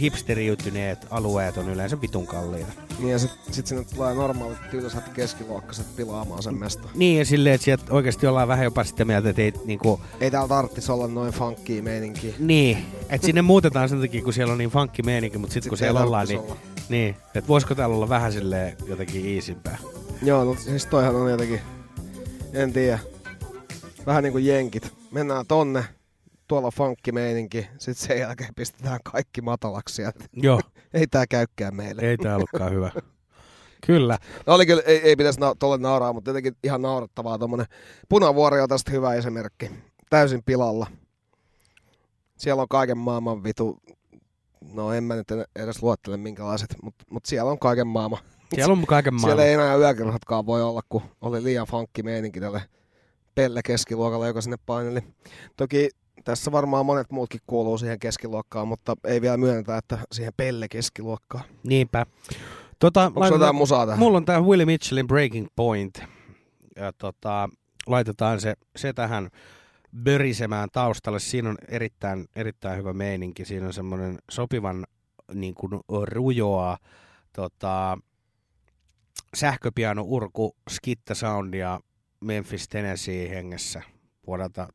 [0.00, 2.72] hipsteriytyneet alueet on yleensä vitun kalliita.
[2.98, 6.88] Niin ja sit, sit sinne tulee normaalit tylsät keskiluokkaiset pilaamaan sen mesta.
[6.94, 10.30] Niin ja silleen, että sieltä oikeasti ollaan vähän jopa sitä mieltä, että ei niinku, Ei
[10.30, 12.34] täällä tarttis olla noin funkia meininkiä.
[12.38, 12.78] Niin,
[13.08, 15.84] että sinne muutetaan sen takia, kun siellä on niin funkki meininki, mutta sitten kun Sit
[15.84, 16.56] ei siellä ollaan, niin, olla.
[16.88, 19.78] niin että voisiko täällä olla vähän silleen jotenkin iisimpää.
[20.22, 21.60] Joo, no siis toihan on jotenkin,
[22.52, 22.98] en tiedä,
[24.06, 24.92] vähän niinku jenkit.
[25.10, 25.84] Mennään tonne,
[26.50, 30.02] tuolla funkkimeininki, sit sen jälkeen pistetään kaikki matalaksi.
[30.32, 30.60] Joo,
[30.94, 32.02] Ei tää käykään meille.
[32.02, 32.90] ei tää ollutkaan hyvä.
[33.86, 34.18] Kyllä.
[34.46, 37.66] No oli kyllä, ei, ei pitäisi na- tolle nauraa, mutta jotenkin ihan naurattavaa tommonen.
[38.08, 39.70] Punavuori on tästä hyvä esimerkki.
[40.10, 40.86] Täysin pilalla.
[42.36, 43.78] Siellä on kaiken maailman vitu,
[44.74, 48.20] no en mä nyt edes luettele minkälaiset, mutta mut siellä on kaiken maailman.
[48.54, 49.46] Siellä on kaiken Siellä maailman.
[49.46, 52.62] ei enää yökerhotkaan voi olla, kun oli liian funkki meininki tälle
[53.34, 55.00] Pelle keskiluokalle, joka sinne paineli.
[55.56, 55.88] Toki
[56.24, 61.44] tässä varmaan monet muutkin kuuluu siihen keskiluokkaan, mutta ei vielä myönnetä, että siihen Pelle keskiluokkaan.
[61.62, 62.06] Niinpä.
[62.78, 63.98] Tota, Onko sulla jotain musaa tähän?
[63.98, 66.02] Mulla on tää Willie Mitchellin Breaking Point.
[66.76, 67.48] Ja tota,
[67.86, 69.30] laitetaan se, se tähän
[70.04, 71.20] börisemään taustalle.
[71.20, 73.44] Siinä on erittäin, erittäin hyvä meininki.
[73.44, 74.86] Siinä on semmoinen sopivan
[75.34, 75.72] niin kuin
[76.04, 76.76] rujoa
[77.32, 77.98] tota,
[79.34, 81.80] sähköpiano urku skitta soundia
[82.20, 83.82] Memphis Tennessee hengessä
[84.30, 84.68] vuodelta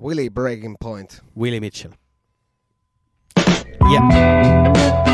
[0.00, 1.22] Willie Breaking Point.
[1.36, 1.92] Willie Mitchell.
[3.90, 5.10] Yeah.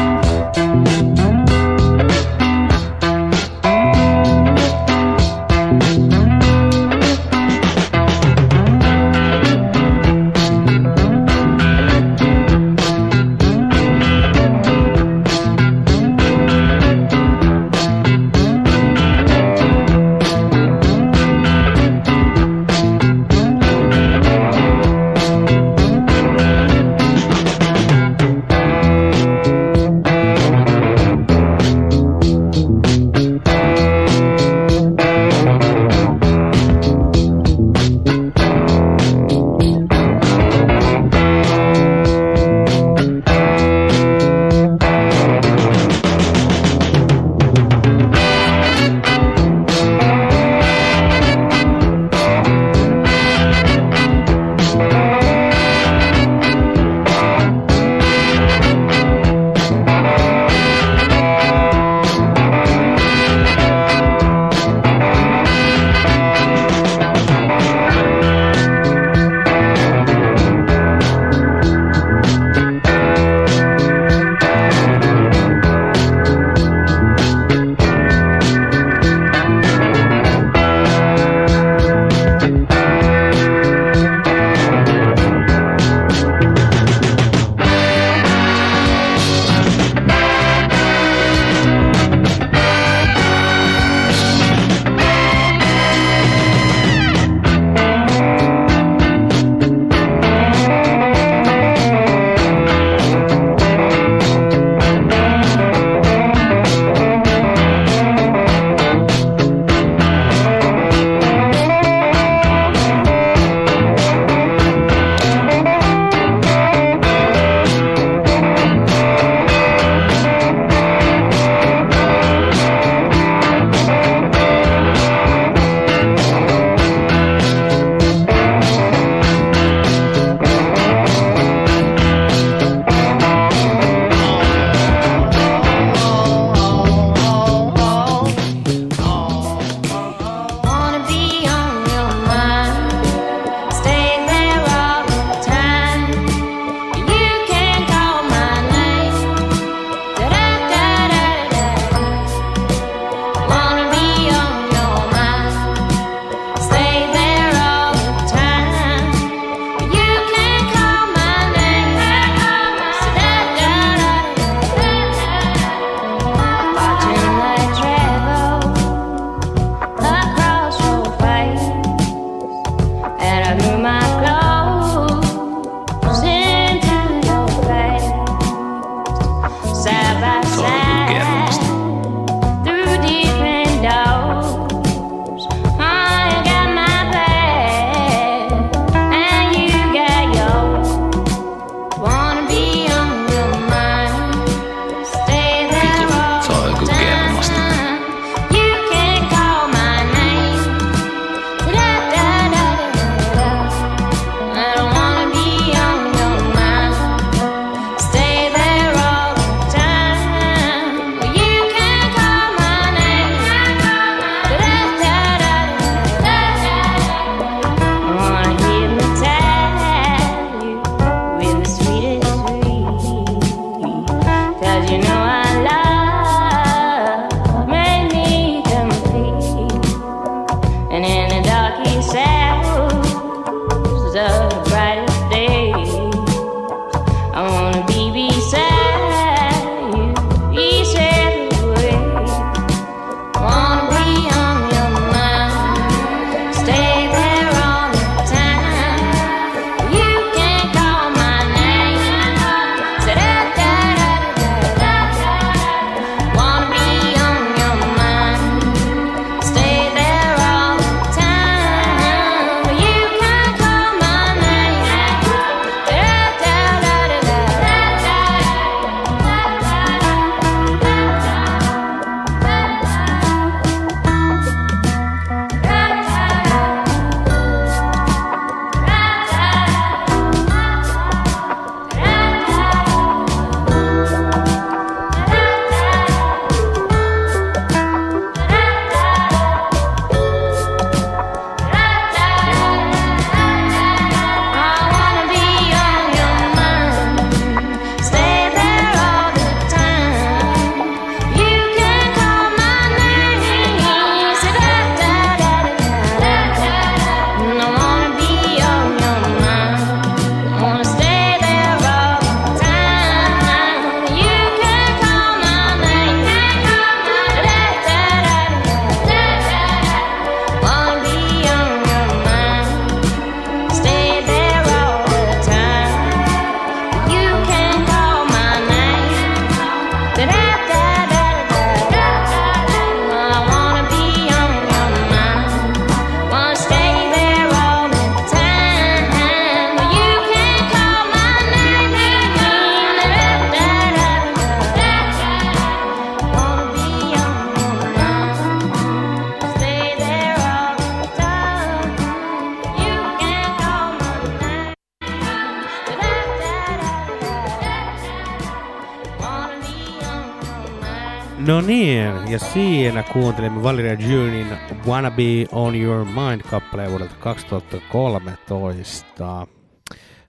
[362.57, 364.47] Siinä kuuntelimme Valeria Junin
[364.87, 369.47] Wanna Be On Your Mind kappaleen vuodelta 2013.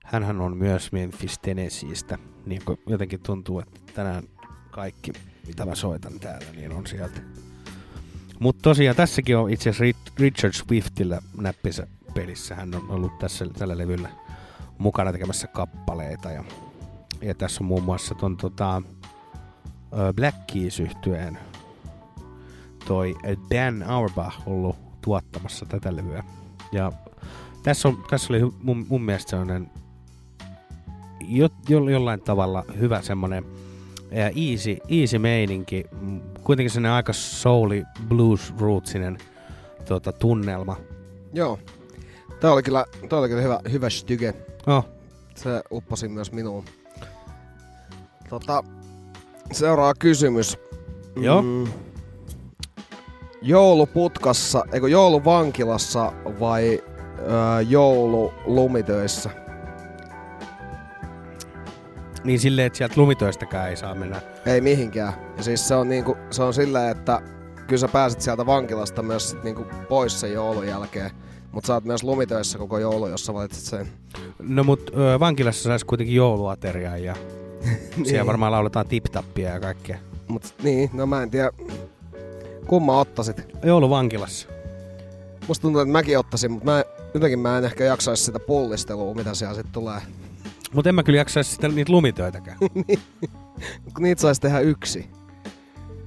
[0.03, 2.17] Hänhän on myös Memphis Tennesseeistä.
[2.45, 4.23] Niin kuin jotenkin tuntuu, että tänään
[4.71, 5.11] kaikki,
[5.47, 7.21] mitä mä soitan täällä, niin on sieltä.
[8.39, 12.55] Mutta tosiaan tässäkin on itse asiassa Richard Swiftillä näppissä pelissä.
[12.55, 14.09] Hän on ollut tässä tällä levyllä
[14.77, 16.31] mukana tekemässä kappaleita.
[16.31, 16.43] Ja,
[17.21, 18.81] ja tässä on muun muassa ton tota,
[20.15, 21.39] Black Keys yhtyeen
[22.87, 23.15] toi
[23.49, 26.23] Dan Auerbach ollut tuottamassa tätä levyä.
[26.71, 26.91] Ja
[27.63, 29.71] tässä, on, tässä oli mun, mun mielestä sellainen
[31.27, 33.45] jo, jo, jollain tavalla hyvä semmonen
[34.11, 35.85] easy, easy meininki.
[36.43, 39.17] Kuitenkin sellainen aika souli blues rootsinen
[39.85, 40.77] tota, tunnelma.
[41.33, 41.59] Joo.
[42.39, 44.33] Tämä oli kyllä, tämä oli kyllä hyvä, hyvä styge.
[44.67, 44.85] Oh.
[45.35, 46.65] Se upposi myös minuun.
[48.29, 48.63] Tota,
[49.51, 50.57] seuraava kysymys.
[51.15, 51.41] Joo.
[51.41, 51.67] Mm,
[53.41, 56.83] jouluputkassa, eikö jouluvankilassa vai
[57.19, 59.29] öö, joululumitöissä?
[62.23, 64.21] Niin silleen, että sieltä lumitöistäkään ei saa mennä.
[64.45, 65.13] Ei mihinkään.
[65.37, 67.21] Ja siis se on, niinku, se on silleen, että
[67.67, 71.11] kyllä sä pääset sieltä vankilasta myös sit niinku pois sen joulun jälkeen.
[71.51, 73.87] Mutta sä oot myös lumitöissä koko joulu, jos sä valitset sen.
[74.39, 77.15] No mut ö, vankilassa saisi kuitenkin jouluateriaa ja
[77.95, 78.05] Niin.
[78.05, 79.97] siellä varmaan lauletaan tip-tappia ja kaikkea.
[80.27, 81.51] Mut niin, no mä en tiedä.
[82.67, 83.47] Kumma ottaisit?
[83.63, 84.47] Jouluvankilassa.
[85.47, 89.33] Musta tuntuu, että mäkin ottaisin, mutta mä, jotenkin mä en ehkä jaksaisi sitä pullistelua, mitä
[89.33, 90.01] siellä sitten tulee.
[90.73, 92.57] Mutta en mä kyllä jaksaisi sitten niitä lumitöitäkään.
[93.93, 95.09] Kun niitä saisi tehdä yksi.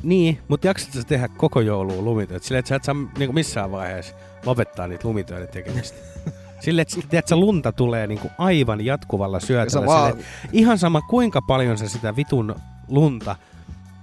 [0.02, 2.44] niin, mutta jaksat sä tehdä koko jouluun lumitöitä?
[2.46, 4.14] Silleen, että sä et saa niinku missään vaiheessa
[4.46, 5.98] lopettaa niitä lumitöiden tekemistä.
[6.60, 9.86] Silleen, että tiedät, sä, lunta tulee niinku aivan jatkuvalla Ja syötöllä.
[9.86, 12.54] vaan, Silleen, ihan sama kuinka paljon sä sitä vitun
[12.88, 13.36] lunta,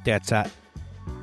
[0.04, 0.46] tiedät sä,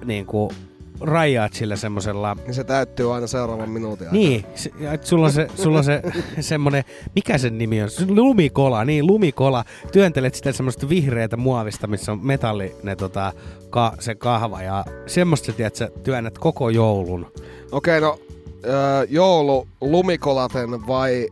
[0.04, 0.52] niinku
[1.00, 4.18] rajaat sillä semmosella niin se täyttyy aina seuraavan minuutin aikana.
[4.18, 6.02] Niin, se, et sulla on se, sulla on se
[6.40, 6.84] semmonen,
[7.14, 7.88] mikä sen nimi on?
[8.08, 9.64] Lumikola, niin lumikola.
[9.92, 13.32] Työntelet sitä semmoista vihreätä muovista, missä on metalli, ne tota,
[13.70, 17.32] ka, se kahva ja semmoista tiedät, sä työnnät koko joulun.
[17.72, 18.18] Okei, no
[18.66, 21.28] öö, joulu lumikolaten vai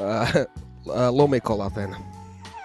[0.00, 0.44] öö,
[1.10, 1.96] lumikolaten?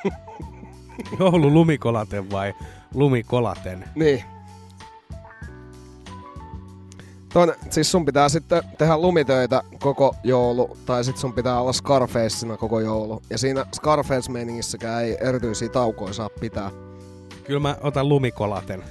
[1.19, 2.53] Joulu lumikolaten vai
[2.93, 3.85] lumikolaten?
[3.95, 4.23] Niin.
[7.33, 12.57] Toinen, siis sun pitää sitten tehdä lumitöitä koko joulu, tai sitten sun pitää olla Scarfaceina
[12.57, 13.21] koko joulu.
[13.29, 16.71] Ja siinä Scarface-meiningissäkään ei erityisiä taukoja saa pitää.
[17.43, 18.83] Kyllä mä otan lumikolaten.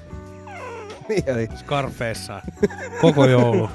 [1.08, 2.42] Niin, eli Scarfaceaan.
[3.00, 3.70] Koko joulu.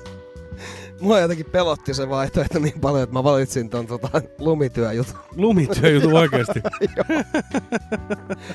[1.00, 4.08] mua jotenkin pelotti se vaihtoehto niin paljon, että mä valitsin ton tota,
[4.38, 5.18] lumityöjutun.
[5.36, 6.60] Lumityöjutu oikeesti.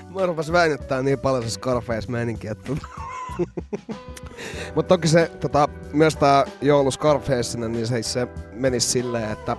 [0.10, 2.72] Mä rupes väinyttää niin paljon se Scarface-meininki, että...
[4.76, 9.58] Mutta toki se, tota, myös tää joulu Scarfaceina, niin se, se menisi silleen, että,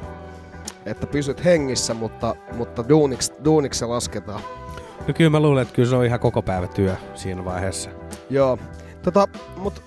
[0.86, 4.40] että pysyt hengissä, mutta, mutta duuniks, duuniks se lasketaan.
[5.08, 7.90] No kyllä mä luulen, että kyllä se on ihan koko päivä työ siinä vaiheessa.
[8.30, 8.58] Joo.
[9.02, 9.82] Tota, mut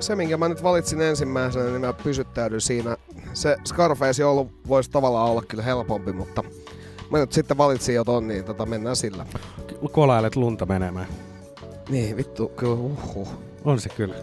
[0.00, 2.96] se, minkä mä nyt valitsin ensimmäisenä, niin mä pysyttäydyn siinä.
[3.32, 6.44] Se Scarface joulu voisi tavallaan olla kyllä helpompi, mutta
[7.10, 9.26] mä nyt sitten valitsin jo ton, niin tota, mennään sillä.
[9.92, 11.06] Kolailet lunta menemään.
[11.92, 13.28] Niin, vittu, kyllä, uhuh.
[13.64, 14.14] On se kyllä.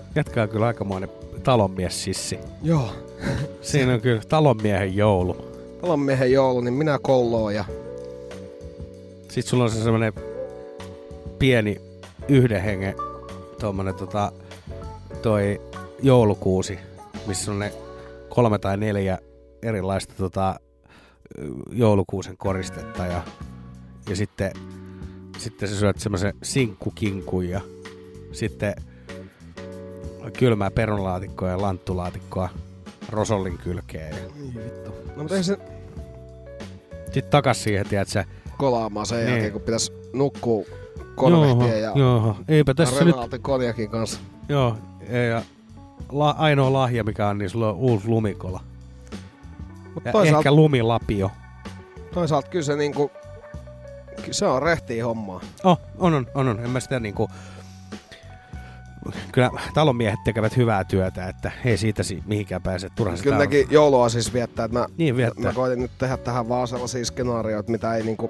[0.41, 1.09] On kyllä aikamoinen
[1.43, 2.39] talonmies sissi.
[2.61, 2.89] Joo.
[3.61, 5.35] Siinä on kyllä talonmiehen joulu.
[5.81, 7.65] Talonmiehen joulu, niin minä kolloon ja
[9.21, 10.13] Sitten sulla on se semmonen
[11.39, 11.81] pieni
[12.27, 12.95] yhden hengen
[13.59, 14.31] tommonen tota,
[15.21, 15.61] toi
[16.01, 16.79] joulukuusi,
[17.27, 17.73] missä on ne
[18.29, 19.17] kolme tai neljä
[19.61, 20.59] erilaista tota,
[21.71, 23.21] joulukuusen koristetta ja,
[24.09, 24.51] ja sitten,
[25.39, 27.61] sitten sä syöt semmoisen sinkkukinkun ja
[28.31, 28.73] sitten
[30.37, 32.49] kylmää perunalaatikkoa ja lanttulaatikkoa
[33.09, 34.11] rosollin kylkeen.
[34.15, 34.91] Ja Niin vittu.
[35.15, 35.57] No mutta se
[37.05, 38.25] sitten takas siihen, tiedät sä,
[38.57, 39.29] kolaamaan sen Niin.
[39.29, 40.65] jälkeen, kun pitäisi nukkua
[41.15, 44.19] konvehtien ja joo, eipä tässä nyt konjakin kanssa.
[44.49, 44.77] Joo,
[45.29, 45.41] ja
[46.11, 48.59] la, ainoa lahja mikä on, niin sulla on uusi lumikola.
[49.93, 51.31] Mut Ja toisaalta, ehkä lumilapio.
[52.13, 53.11] toisaalta kyllä se niinku,
[54.31, 55.41] se on rehtiä hommaa.
[55.63, 56.59] Oh, on, on, on, on.
[56.59, 57.29] En mä sitä niinku...
[59.31, 62.89] Kyllä talonmiehet tekevät hyvää työtä, että ei siitä si- mihinkään pääse.
[62.95, 63.39] Turha sitä Kyllä on.
[63.41, 65.43] nekin joulua siis viettää, että mä, Niin viettää.
[65.43, 68.29] mä koitin nyt tehdä tähän vaan sellaisia skenaarioita, mitä ei niinku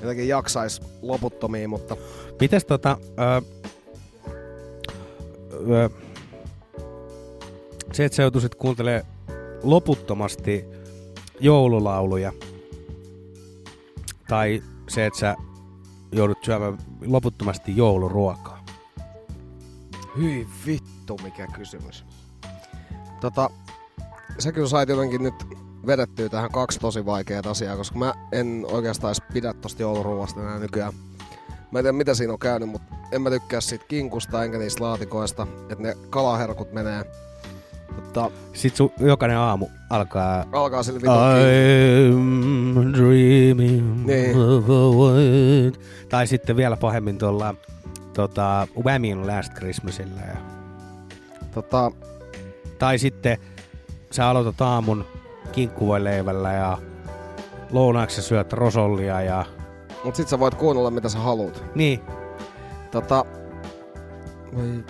[0.00, 1.96] jotenkin jaksais loputtomiin, mutta
[2.40, 2.96] Mites tota...
[3.18, 3.42] Ö,
[5.70, 5.90] ö,
[7.92, 9.04] se, että sä joutuisit kuuntelemaan
[9.62, 10.64] loputtomasti
[11.40, 12.32] joululauluja,
[14.28, 15.36] tai se, että sä
[16.12, 18.64] joudut syömään loputtomasti jouluruokaa.
[20.16, 22.04] Hyi vittu, mikä kysymys.
[23.20, 23.50] Tota,
[24.38, 25.34] sä kyllä sait jotenkin nyt
[25.86, 30.58] vedettyä tähän kaksi tosi vaikeaa asiaa, koska mä en oikeastaan edes pidä tosta jouluruuasta enää
[30.58, 30.92] nykyään.
[31.70, 34.84] Mä en tiedä mitä siinä on käynyt, mutta en mä tykkää siitä kinkusta enkä niistä
[34.84, 37.04] laatikoista, että ne kalaherkut menee.
[37.96, 41.14] Mutta Sitten sun jokainen aamu alkaa alkaa sillä vitun
[42.86, 44.36] I'm dreaming Niin.
[44.38, 45.78] of a white.
[46.08, 47.54] Tai sitten vielä pahemmin tuolla
[48.14, 50.20] tota, Whamin Last Christmasilla.
[50.20, 50.36] Ja.
[51.54, 51.90] tota,
[52.78, 53.38] Tai sitten
[54.10, 55.04] sä aloitat aamun
[55.52, 56.78] kinkkuvoileivällä ja
[57.70, 59.44] lounaaksi syöt rosollia ja
[60.04, 61.64] mut sit sä voit kuunnella mitä sä haluut.
[61.74, 62.00] niin,
[62.90, 63.24] Tota...
[64.56, 64.84] Voi...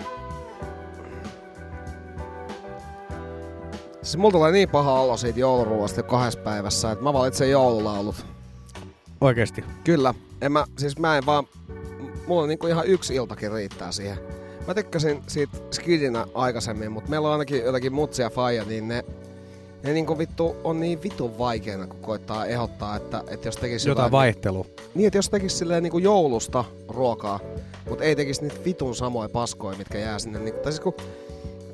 [4.07, 8.25] Siis mulla tulee niin paha olo siitä jouluruuasta jo kahdessa päivässä, että mä valitsen joululaulut.
[9.21, 9.63] oikeesti.
[9.83, 10.13] Kyllä.
[10.41, 11.47] En mä, siis mä en vaan...
[12.27, 14.17] Mulla on niinku ihan yksi iltakin riittää siihen.
[14.67, 19.05] Mä tykkäsin siitä skidinä aikaisemmin, mutta meillä on ainakin jotakin mutsia ja faija, niin ne,
[19.83, 24.11] ne niinku vittu on niin vitun vaikeana, kun koittaa ehdottaa, että, että jos tekisi Jotain
[24.11, 24.65] vaihtelua.
[24.95, 27.39] niin, että jos tekis silleen niinku joulusta ruokaa,
[27.89, 30.39] mutta ei tekisi niitä vitun samoja paskoja, mitkä jää sinne.
[30.39, 30.93] Niin, tai siis kun,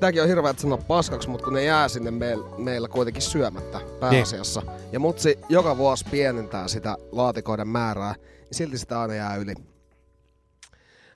[0.04, 4.62] tääkin on hirveä sanoa paskaksi, mutta kun ne jää sinne meil, meillä kuitenkin syömättä pääasiassa.
[4.92, 9.54] Ja mutsi joka vuosi pienentää sitä laatikoiden määrää, niin silti sitä aina jää yli.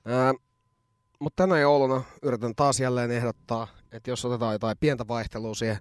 [0.04, 0.34] Ää,
[1.20, 5.78] mutta tänä jouluna yritän taas jälleen ehdottaa, että jos otetaan jotain pientä vaihtelua siihen.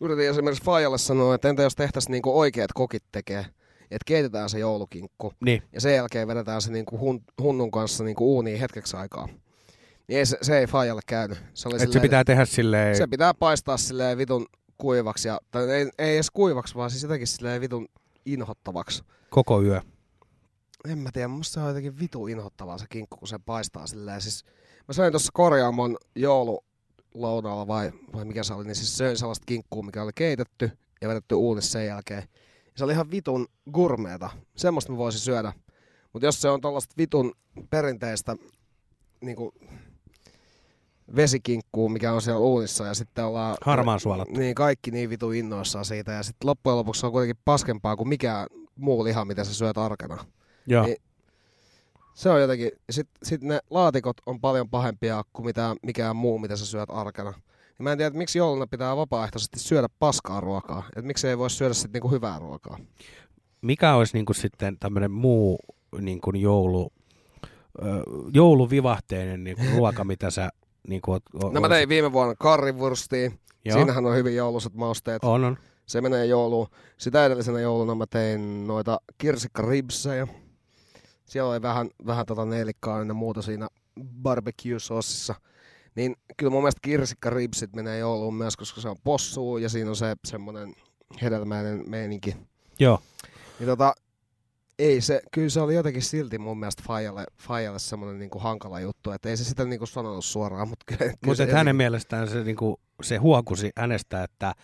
[0.00, 3.46] Yritin esimerkiksi Fajalle sanoa, että entä jos tehtäisiin niinku oikeat kokit tekee,
[3.80, 5.62] että keitetään se joulukinkku Niin.
[5.72, 9.28] ja sen jälkeen vedetään se niinku hun, hunnun kanssa niinku uuniin hetkeksi aikaa.
[10.08, 11.38] Niin ei, se, se ei Fajalle käynyt.
[11.54, 12.96] Se, oli Et se silleen- pitää tehdä silleen...
[12.96, 14.46] se pitää paistaa silleen vitun
[14.78, 15.28] kuivaksi.
[15.28, 17.88] Ja, tai ei, ei edes kuivaksi, vaan siis jotenkin silleen vitun
[18.26, 19.02] inhottavaksi.
[19.30, 19.80] koko yö.
[20.88, 24.20] En mä tiedä, musta se on jotenkin vitu inhottavaa se kinkku, kun se paistaa silleen.
[24.20, 24.44] Siis,
[24.88, 29.82] mä söin tuossa korjaamon joululounaalla vai, vai mikä se oli, niin siis söin sellaista kinkkua,
[29.82, 30.70] mikä oli keitetty
[31.00, 32.22] ja vedetty uunissa sen jälkeen.
[32.76, 34.30] Se oli ihan vitun gurmeeta.
[34.56, 35.52] Semmoista mä voisin syödä.
[36.12, 37.32] Mutta jos se on tällaista vitun
[37.70, 38.36] perinteistä
[39.20, 39.54] niinku,
[41.16, 43.56] vesikinkkuu, mikä on siellä uunissa ja sitten ollaan...
[43.64, 44.38] Harmaan suolattu.
[44.38, 48.08] Niin, kaikki niin vitu innoissaan siitä ja sitten loppujen lopuksi se on kuitenkin paskempaa kuin
[48.08, 50.24] mikään muu liha, mitä sä syöt arkena.
[50.66, 50.86] Joo.
[50.86, 50.96] Niin,
[52.14, 56.56] se on jotenkin, sitten sit ne laatikot on paljon pahempia kuin mitä, mikään muu, mitä
[56.56, 57.32] sä syöt arkena.
[57.78, 60.82] Ja mä en tiedä, että miksi jouluna pitää vapaaehtoisesti syödä paskaa ruokaa.
[60.88, 62.78] Että miksi ei voi syödä sitten niinku hyvää ruokaa.
[63.62, 65.58] Mikä olisi niinku sitten tämmöinen muu
[66.00, 66.92] niinku joulu,
[68.34, 70.50] jouluvivahteinen niinku ruoka, mitä sä
[70.88, 73.30] niinku oot, o, No mä tein viime vuonna karrivurstia.
[73.64, 73.76] Joo.
[73.76, 75.24] Siinähän on hyvin jouluiset mausteet.
[75.24, 75.58] On, on.
[75.86, 76.66] Se menee jouluun.
[76.98, 80.26] Sitä edellisenä jouluna mä tein noita kirsikkaribsejä.
[81.24, 83.68] Siellä oli vähän, vähän tota nelikkaa ja muuta siinä
[84.22, 85.34] barbecue-sossissa.
[85.94, 89.96] Niin kyllä mun mielestä kirsikkaribsit menee jouluun myös, koska se on possuu ja siinä on
[89.96, 90.74] se semmoinen
[91.22, 92.36] hedelmäinen meininki.
[92.78, 92.98] Joo.
[93.58, 93.94] Niin tota,
[94.78, 99.10] ei se, kyllä se oli jotenkin silti mun mielestä Fajalle, Fajalle semmoinen niinku hankala juttu,
[99.10, 103.16] että ei se sitä niinku sanonut suoraan, mutta kyllä, kyllä hänen mielestään se, niinku, se
[103.16, 104.54] huokusi hänestä, että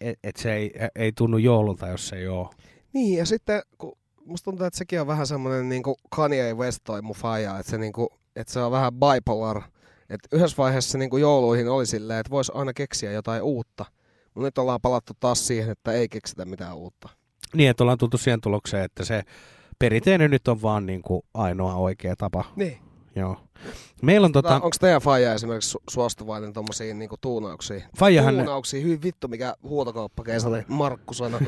[0.00, 2.48] et, et se ei, ei tunnu joululta, jos se ei ole.
[2.92, 7.02] Niin, ja sitten kun musta tuntuu, että sekin on vähän semmoinen niinku Kanye West toi
[7.02, 9.62] mun faija, että se, niinku, että se on vähän bipolar.
[10.10, 13.84] Että yhdessä vaiheessa niinku jouluihin oli silleen, että voisi aina keksiä jotain uutta.
[14.24, 17.08] Mutta nyt ollaan palattu taas siihen, että ei keksitä mitään uutta.
[17.54, 19.22] Niin, että ollaan tultu siihen tulokseen, että se
[19.78, 22.44] perinteinen nyt on vaan niinku ainoa oikea tapa.
[22.56, 22.78] Niin.
[23.16, 23.36] Joo.
[24.02, 27.82] Meillä on Tota, tota, Onko teidän faija esimerkiksi su- suostuvainen tommosiin niinku tuunauksiin?
[27.98, 31.38] Faijahan, Tuunauksiin, hyvin vittu mikä huutokauppakeisa oli Markku sana.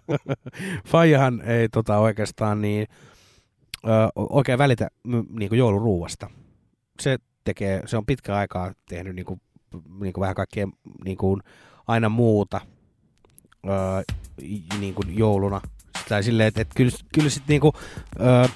[0.86, 2.86] Faijahan ei tota oikeastaan niin
[3.84, 4.88] ö, oikein välitä
[5.38, 6.30] niinku jouluruuasta.
[7.00, 9.38] Se tekee, se on pitkä aikaa tehnyt niinku,
[10.00, 10.68] niinku vähän kaikkea
[11.04, 11.38] niinku
[11.86, 12.60] aina muuta
[13.66, 13.70] ö,
[14.42, 15.60] i- niinku jouluna.
[16.08, 17.72] Tai silleen, että et kyllä, kyllä sit niinku,
[18.20, 18.48] ö,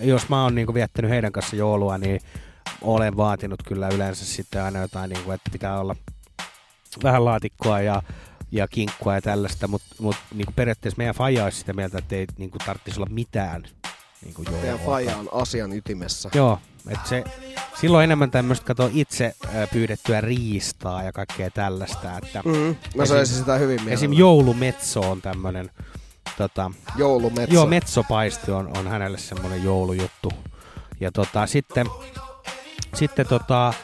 [0.00, 2.20] jos mä oon niinku viettänyt heidän kanssa joulua, niin
[2.82, 5.96] olen vaatinut kyllä yleensä sitten aina jotain, niinku, että pitää olla
[7.02, 8.02] vähän laatikkoa ja,
[8.52, 12.26] ja kinkkua ja tällaista, mutta mut, niinku periaatteessa meidän faija olisi sitä mieltä, että ei
[12.38, 13.62] niinku, tarvitsisi olla mitään
[14.24, 14.84] niinku, Teidän joulua.
[14.86, 16.30] faija on asian ytimessä.
[16.34, 17.24] Joo, että se,
[17.80, 19.34] silloin enemmän tämmöistä kato itse
[19.72, 22.52] pyydettyä riistaa ja kaikkea tällaista, että Mm,
[22.96, 23.84] mä Esim- söisin sitä hyvin esim.
[24.10, 24.18] mielellä.
[24.18, 25.70] joulumetso on tämmöinen,
[26.38, 27.54] tota, Joulumetsä.
[27.54, 30.32] joo, metsopaisti on, on hänelle semmoinen joulujuttu.
[31.00, 31.86] Ja tota, sitten,
[32.94, 33.74] sitten tota,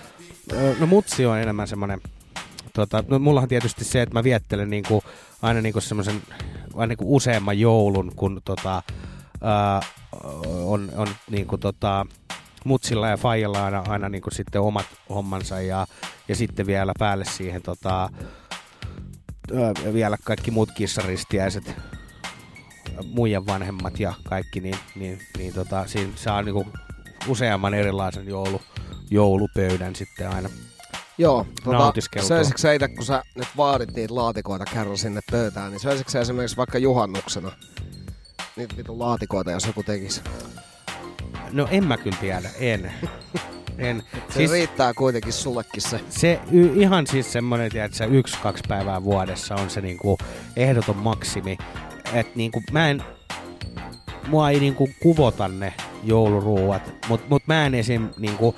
[0.79, 2.01] no mutsi on enemmän semmoinen,
[2.73, 5.05] tota, no mullahan tietysti se, että mä viettelen niinku,
[5.43, 6.23] aina niinku semmoisen,
[6.75, 8.83] aina niinku useamman joulun, kun tota,
[9.43, 9.81] ää,
[10.65, 12.07] on, on niinku tota,
[12.65, 15.87] mutsilla ja faijalla aina, aina niin kuin sitten omat hommansa ja,
[16.29, 18.11] ja sitten vielä päälle siihen tota,
[19.93, 21.77] vielä kaikki muut kissaristiäiset,
[23.05, 26.73] muiden vanhemmat ja kaikki, niin, niin, niin tota, siinä saa niin kuin
[27.29, 28.61] useamman erilaisen joulu,
[29.11, 30.49] joulupöydän sitten aina
[31.19, 35.81] Joo, tota, söisitkö sä itse, kun sä nyt vaadit niitä laatikoita kerran sinne pöytään, niin
[35.81, 37.53] söisitkö sä esimerkiksi vaikka juhannuksena
[38.57, 40.21] niitä vitun laatikoita, jos joku tekisi?
[41.53, 42.93] No en mä kyllä tiedä, en.
[43.79, 44.03] en.
[44.13, 44.51] Se siis...
[44.51, 46.01] riittää kuitenkin sullekin se.
[46.11, 50.19] se y- ihan siis semmonen, että se yksi, kaksi päivää vuodessa on se niinku
[50.57, 51.59] ehdoton maksimi.
[52.13, 53.03] Et niinku mä en,
[54.29, 55.75] mua ei niinku kuvota ne
[56.05, 58.55] jouluruuat, mut, mut mä en esim niinku,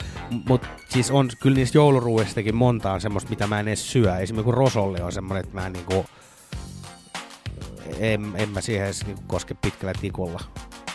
[0.49, 4.17] mut siis on kyllä niistä jouluruuistakin monta on semmoista, mitä mä en edes syö.
[4.17, 6.07] Esimerkiksi kun rosolli on semmonen, että mä en niinku,
[7.99, 10.41] en, en mä siihen edes niinku koske pitkällä tikulla.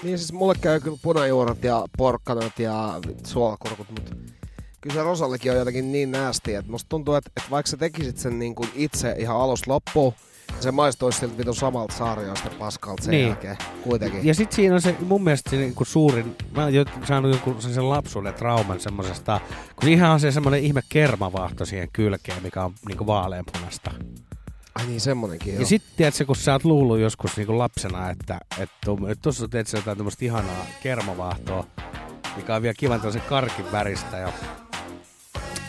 [0.06, 4.15] Niin siis mulle käy kyllä punajuuret ja porkkanat ja suolakurkut, mutta
[4.82, 8.18] kyllä se rosallikin on jotenkin niin näästi, että musta tuntuu, että, että vaikka sä tekisit
[8.18, 10.14] sen niin kuin itse ihan alusta loppuun,
[10.52, 13.27] niin se maistuisi siltä vitun samalta sarjoista paskalta sen Niin.
[13.27, 14.26] jälkeen kuitenkin.
[14.26, 17.90] Ja sit siinä on se mun mielestä se niinku suurin, mä oon saanut jonkun sen
[17.90, 19.40] lapsuuden trauman semmosesta,
[19.76, 23.91] kun siihen on se semmonen ihme kermavahto siihen kylkeen, mikä on niinku vaaleanpunasta.
[24.76, 25.60] Ai niin, semmonenkin joo.
[25.60, 28.92] Ja sit tiedätkö, kun sä oot luullut joskus niinku lapsena, että että
[29.22, 31.68] tuossa teet sä jotain tämmöstä ihanaa kermavahtoa,
[32.36, 34.34] mikä on vielä kivan tällaisen karkin väristä ja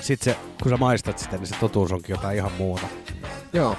[0.01, 2.87] sit se, kun sä maistat sitä, niin se totuus onkin jotain ihan muuta.
[3.53, 3.77] Joo,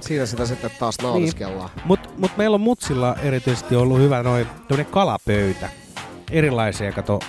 [0.00, 1.70] siinä sitä sitten taas nautiskellaan.
[1.76, 1.86] Niin.
[1.86, 4.46] Mut, mut meillä on mutsilla erityisesti ollut hyvä noin
[4.90, 5.68] kalapöytä.
[6.30, 7.20] Erilaisia, kato,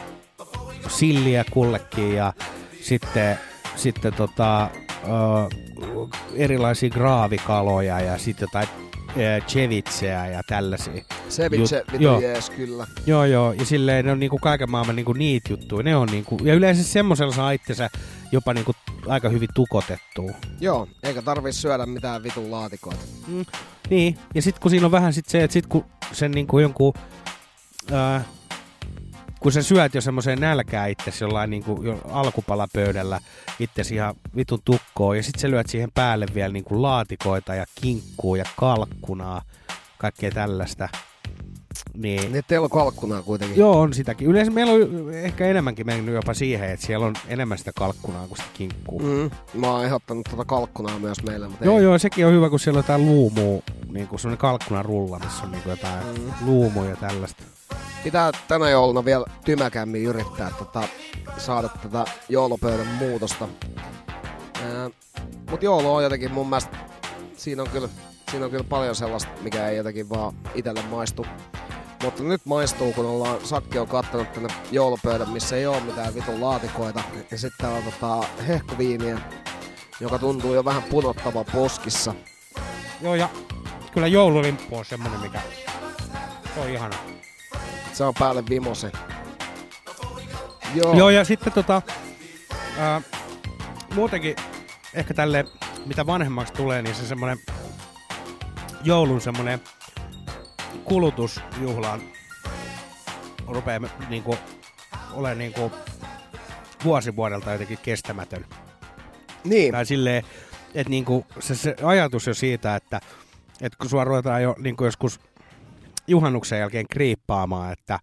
[0.87, 2.33] silliä kullekin ja
[2.81, 3.39] sitten,
[3.75, 5.70] sitten tota, ö,
[6.35, 8.67] erilaisia graavikaloja ja sitten jotain
[9.17, 11.03] ö, chevitseä ja tällaisia.
[11.29, 12.19] Ceviche, Jut- vittu joo.
[12.21, 12.87] jees, kyllä.
[13.05, 13.53] Joo, joo.
[13.53, 15.83] Ja silleen ne on niinku kaiken maailman niinku niitä juttuja.
[15.83, 17.89] Ne on niinku, ja yleensä semmoisella saa itsensä
[18.31, 18.71] jopa niinku
[19.07, 20.31] aika hyvin tukotettua.
[20.59, 23.03] Joo, eikä tarvi syödä mitään vitun laatikoita.
[23.27, 23.45] Mm,
[23.89, 26.93] niin, ja sitten kun siinä on vähän sit se, että sit kun sen niinku jonkun,
[27.91, 28.23] ää,
[29.41, 33.19] kun sä syöt jo semmoiseen nälkää itsesi jollain niinku jo alkupalapöydällä
[33.59, 38.35] itsesi ihan vitun tukkoon, ja sitten sä lyöt siihen päälle vielä niinku laatikoita ja kinkkuu
[38.35, 39.41] ja kalkkunaa,
[39.97, 40.89] kaikkea tällaista.
[41.97, 43.57] Niin, Niin teillä on kalkkunaa kuitenkin.
[43.57, 44.27] Joo, on sitäkin.
[44.27, 48.37] Yleensä meillä on ehkä enemmänkin mennyt jopa siihen, että siellä on enemmän sitä kalkkunaa kuin
[48.37, 48.99] sitä kinkkuu.
[48.99, 51.83] Mm, mä oon ehdottanut tota kalkkunaa myös meille, mutta Joo, ei.
[51.83, 53.61] joo, sekin on hyvä, kun siellä on jotain luumua,
[53.91, 56.31] niin kuin semmoinen kalkkunan rulla, missä on niin kuin jotain Mm.
[56.45, 57.43] luumuja ja tällaista.
[58.03, 60.83] Pitää tänä jouluna vielä tymäkämmin yrittää tota,
[61.37, 63.47] saada tätä joulupöydän muutosta.
[64.63, 64.89] Ää,
[65.49, 66.77] mut joulu on jotenkin mun mielestä,
[67.37, 67.89] siinä on kyllä,
[68.31, 71.25] siinä on kyllä paljon sellaista, mikä ei jotenkin vaan itelle maistu.
[72.03, 76.41] Mutta nyt maistuu, kun ollaan, Sakki on kattanut tänne joulupöydän, missä ei ole mitään vitun
[76.41, 77.03] laatikoita.
[77.31, 79.19] Ja sitten täällä on tota hehkuviiniä,
[79.99, 82.13] joka tuntuu jo vähän punottava poskissa.
[83.01, 83.29] Joo, ja
[83.93, 85.41] kyllä joululimppu on semmonen, mikä
[86.53, 86.95] se on ihana.
[87.93, 88.91] Se on päälle vimose.
[90.75, 90.85] Joo.
[90.85, 91.81] Joo, Joo ja sitten tota,
[92.77, 93.01] ää,
[93.95, 94.35] muutenkin
[94.93, 95.45] ehkä tälle,
[95.85, 97.37] mitä vanhemmaksi tulee, niin se semmonen
[98.83, 99.61] joulun semmonen
[100.83, 102.01] kulutusjuhlaan
[103.47, 103.79] rupeaa
[104.09, 104.37] niinku
[105.13, 105.71] olemaan niinku
[106.83, 108.45] vuosi vuodelta jotenkin kestämätön.
[109.43, 109.71] Niin.
[109.71, 110.23] Tai silleen,
[110.75, 113.01] että niinku se, se ajatus jo siitä, että,
[113.61, 115.19] että kun sua ruvetaan jo niinku joskus
[116.07, 117.99] juhannuksen jälkeen kriippaamaan, että,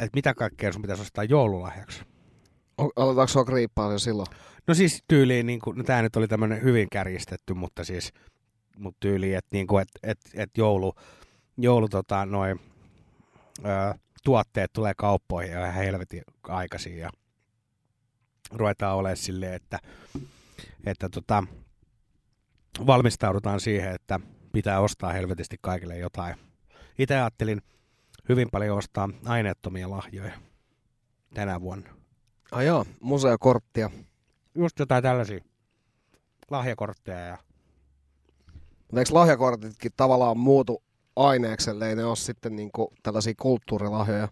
[0.00, 2.02] että mitä kaikkea sun pitäisi ostaa joululahjaksi.
[2.78, 4.26] Aloitaanko sua kriippaa jo silloin?
[4.66, 8.12] No siis tyyliin, niin kuin, no tämä nyt oli tämmöinen hyvin kärjistetty, mutta siis
[8.78, 10.94] mut tyyliin, että niin et, et, et joulu,
[11.56, 12.56] joulu tota, noi,
[13.58, 17.10] ö, tuotteet tulee kauppoihin ja ihan helvetin aikaisin ja
[18.52, 19.78] ruvetaan olemaan silleen, että,
[20.86, 21.44] että tota,
[22.86, 24.20] valmistaudutaan siihen, että
[24.52, 26.36] pitää ostaa helvetisti kaikille jotain.
[26.98, 27.62] Itse ajattelin
[28.28, 30.32] hyvin paljon ostaa aineettomia lahjoja
[31.34, 31.90] tänä vuonna.
[32.52, 33.90] Ai joo, museokorttia.
[34.54, 35.40] Just jotain tällaisia
[36.50, 37.38] lahjakortteja ja
[38.86, 40.82] Mutta eikö lahjakortitkin tavallaan muutu
[41.16, 44.28] aineekselle, ei ne ole sitten niinku tällaisia kulttuurilahjoja?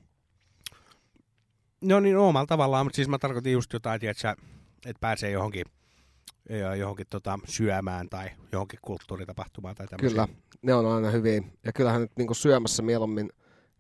[1.80, 4.36] No niin, omalla tavallaan, mutta siis mä tarkoitin just jotain, että
[4.86, 5.64] että pääsee johonkin,
[6.78, 10.26] johonkin tota, syömään tai johonkin kulttuuritapahtumaan tai tämmöisiä.
[10.26, 11.58] Kyllä, ne on aina hyvin.
[11.64, 13.30] Ja kyllähän nyt niinku syömässä mieluummin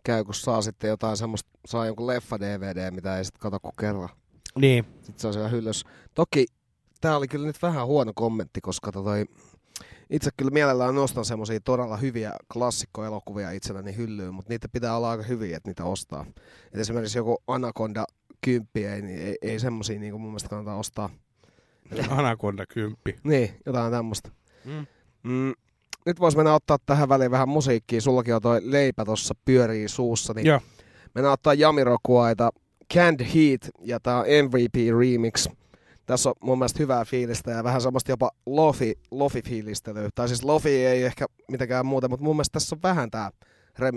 [0.04, 4.08] käy, kun saa sitten jotain semmoista, saa jonkun leffa-DVD, mitä ei sitten kato kuin kerran.
[4.58, 5.84] Niin, Sitten se on siellä hyllys.
[6.14, 6.46] Toki
[7.00, 9.24] tää oli kyllä nyt vähän huono kommentti, koska toi,
[10.10, 15.22] itse kyllä mielellään nostan semmoisia todella hyviä klassikkoelokuvia itselläni hyllyyn, mutta niitä pitää olla aika
[15.22, 16.26] hyviä, että niitä ostaa.
[16.72, 18.04] Et esimerkiksi joku Anaconda
[18.40, 21.10] kymppiä, ei, niin ei, ei semmosia niinku mun mielestä kannata ostaa.
[22.08, 22.96] Anaconda 10.
[23.24, 24.30] Niin, jotain tämmöistä.
[24.64, 24.86] Mm.
[25.22, 25.52] Mm,
[26.06, 28.00] nyt vois mennä ottaa tähän väliin vähän musiikkia.
[28.00, 30.34] Sullakin on toi leipä tossa pyörii suussa.
[30.34, 30.60] Niin Joo.
[31.14, 32.50] Mennään ottaa Jamiroquaita
[32.94, 35.48] Canned Heat ja on MVP Remix.
[36.06, 40.08] Tässä on mun mielestä hyvää fiilistä ja vähän semmoista jopa lofi, lofi-fiilistelyä.
[40.14, 43.30] Tai siis lofi ei ehkä mitenkään muuta, mutta mun mielestä tässä on vähän tää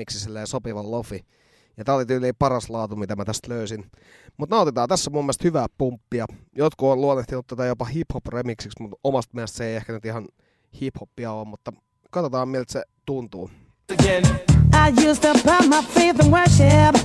[0.10, 1.26] silleen sopiva lofi.
[1.78, 3.86] Ja tää oli tyyliin paras laatu, mitä mä tästä löysin.
[4.38, 6.26] Mutta nautitaan, tässä on mun mielestä hyvää pumppia.
[6.56, 10.28] Jotkut on luonnehtinut tätä jopa hip-hop remixiksi, mutta omasta mielestä se ei ehkä nyt ihan
[10.82, 11.72] hip-hoppia ole, mutta
[12.12, 13.50] katsotaan miltä se tuntuu.
[14.88, 15.34] I used to
[15.68, 16.96] my faith worship,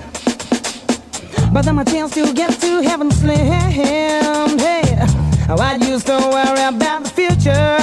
[1.53, 3.37] but then my chance to get to heaven slim.
[3.37, 4.83] Hey,
[5.49, 7.79] I used to worry about the future.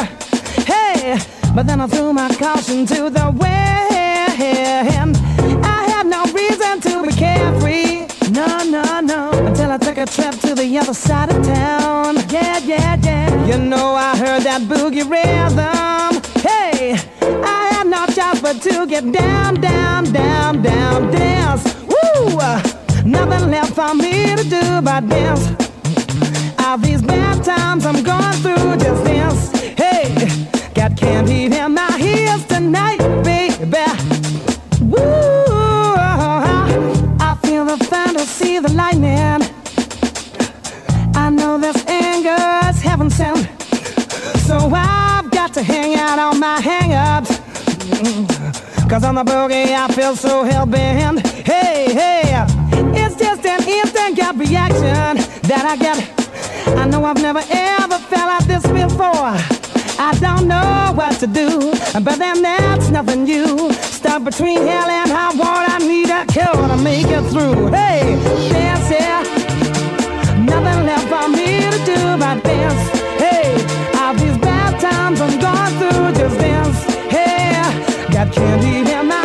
[0.65, 1.19] Hey,
[1.53, 5.17] but then I threw my caution to the wind.
[5.63, 8.07] I had no reason to be carefree.
[8.31, 9.31] No, no, no.
[9.45, 12.15] Until I took a trip to the other side of town.
[12.29, 13.45] Yeah, yeah, yeah.
[13.45, 16.21] You know, I heard that boogie rhythm.
[16.41, 21.63] Hey, I had no choice but to get down, down, down, down, dance.
[21.85, 22.39] Woo!
[23.09, 25.49] Nothing left for me to do but dance.
[26.59, 29.51] All these bad times I'm going through, just dance.
[29.75, 30.13] Hey,
[30.75, 33.65] got candy in my ears tonight, baby.
[34.79, 34.99] Woo!
[37.19, 39.41] I feel the thunder, see the lightning.
[41.15, 42.37] I know this anger
[42.69, 43.39] is heaven sent.
[44.45, 47.39] So I've got to hang out on my hang ups.
[47.89, 48.87] Mm.
[48.87, 51.25] Cause on the boogie I feel so hell bent.
[51.25, 55.17] Hey, hey, it's just an instant gut reaction
[55.49, 55.97] that I get.
[56.77, 59.35] I know I've never ever felt like this before.
[60.01, 61.71] I don't know what to do,
[62.03, 63.71] but then that's nothing new.
[63.73, 67.67] Stuck between hell and high water, I need a cure to make it through.
[67.67, 68.15] Hey,
[68.49, 69.23] dance, yeah.
[70.39, 72.83] Nothing left for me to do but dance.
[73.19, 73.51] Hey,
[73.99, 76.79] all these bad times I'm going through, just dance.
[77.11, 77.51] Hey,
[78.13, 79.18] got candy in my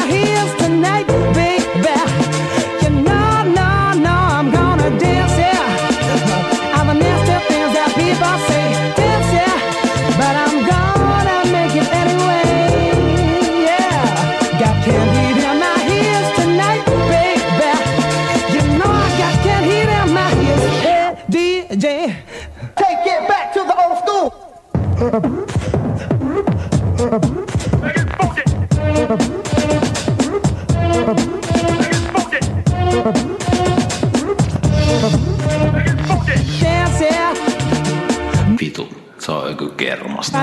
[38.61, 40.39] Vitu, se on joku kermasta.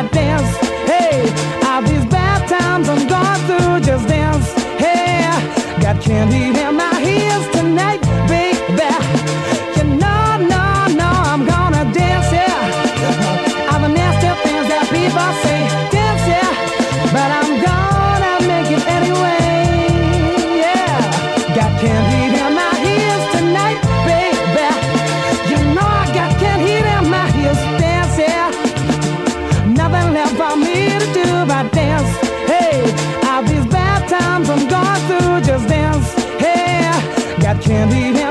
[6.02, 7.61] Candy in my ears
[37.72, 38.31] candy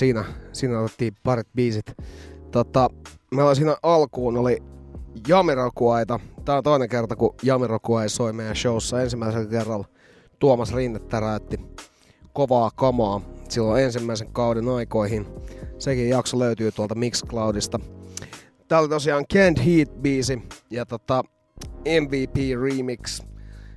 [0.00, 1.84] Siinä, siinä otettiin parit biisit.
[2.50, 2.88] Tota,
[3.34, 4.62] meillä siinä alkuun oli
[5.28, 6.20] Jamirokuaita.
[6.44, 9.02] Tää on toinen kerta, kun Jamirokuai soi meidän showssa.
[9.02, 9.84] Ensimmäisellä kerralla
[10.38, 11.60] Tuomas Rinne täräytti
[12.32, 15.26] kovaa kamaa silloin ensimmäisen kauden aikoihin.
[15.78, 17.80] Sekin jakso löytyy tuolta Mixcloudista.
[18.68, 21.22] Tää oli tosiaan Can't Heat-biisi ja tota,
[22.00, 23.22] MVP Remix.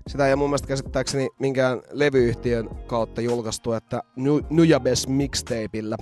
[0.08, 4.02] Sitä ei mun mielestä käsittääkseni minkään levyyhtiön kautta julkaistu, että
[4.50, 5.98] Nujabes mixtapeillä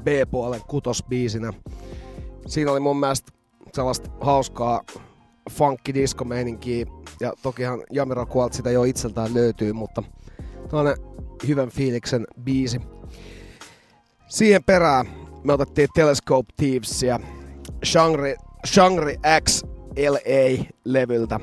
[0.00, 1.52] B-puolen kutosbiisinä.
[2.46, 3.32] Siinä oli mun mielestä
[3.72, 4.80] sellaista hauskaa
[5.50, 6.26] funkki disco
[7.20, 10.02] ja tokihan Jamiro Kualt sitä jo itseltään löytyy, mutta
[10.70, 11.04] tällainen
[11.48, 12.80] hyvän fiiliksen biisi.
[14.28, 15.06] Siihen perään
[15.44, 17.20] me otettiin Telescope Thievesia
[17.84, 18.36] Shangri,
[18.66, 19.62] Shangri X
[19.96, 21.40] LA-levyltä.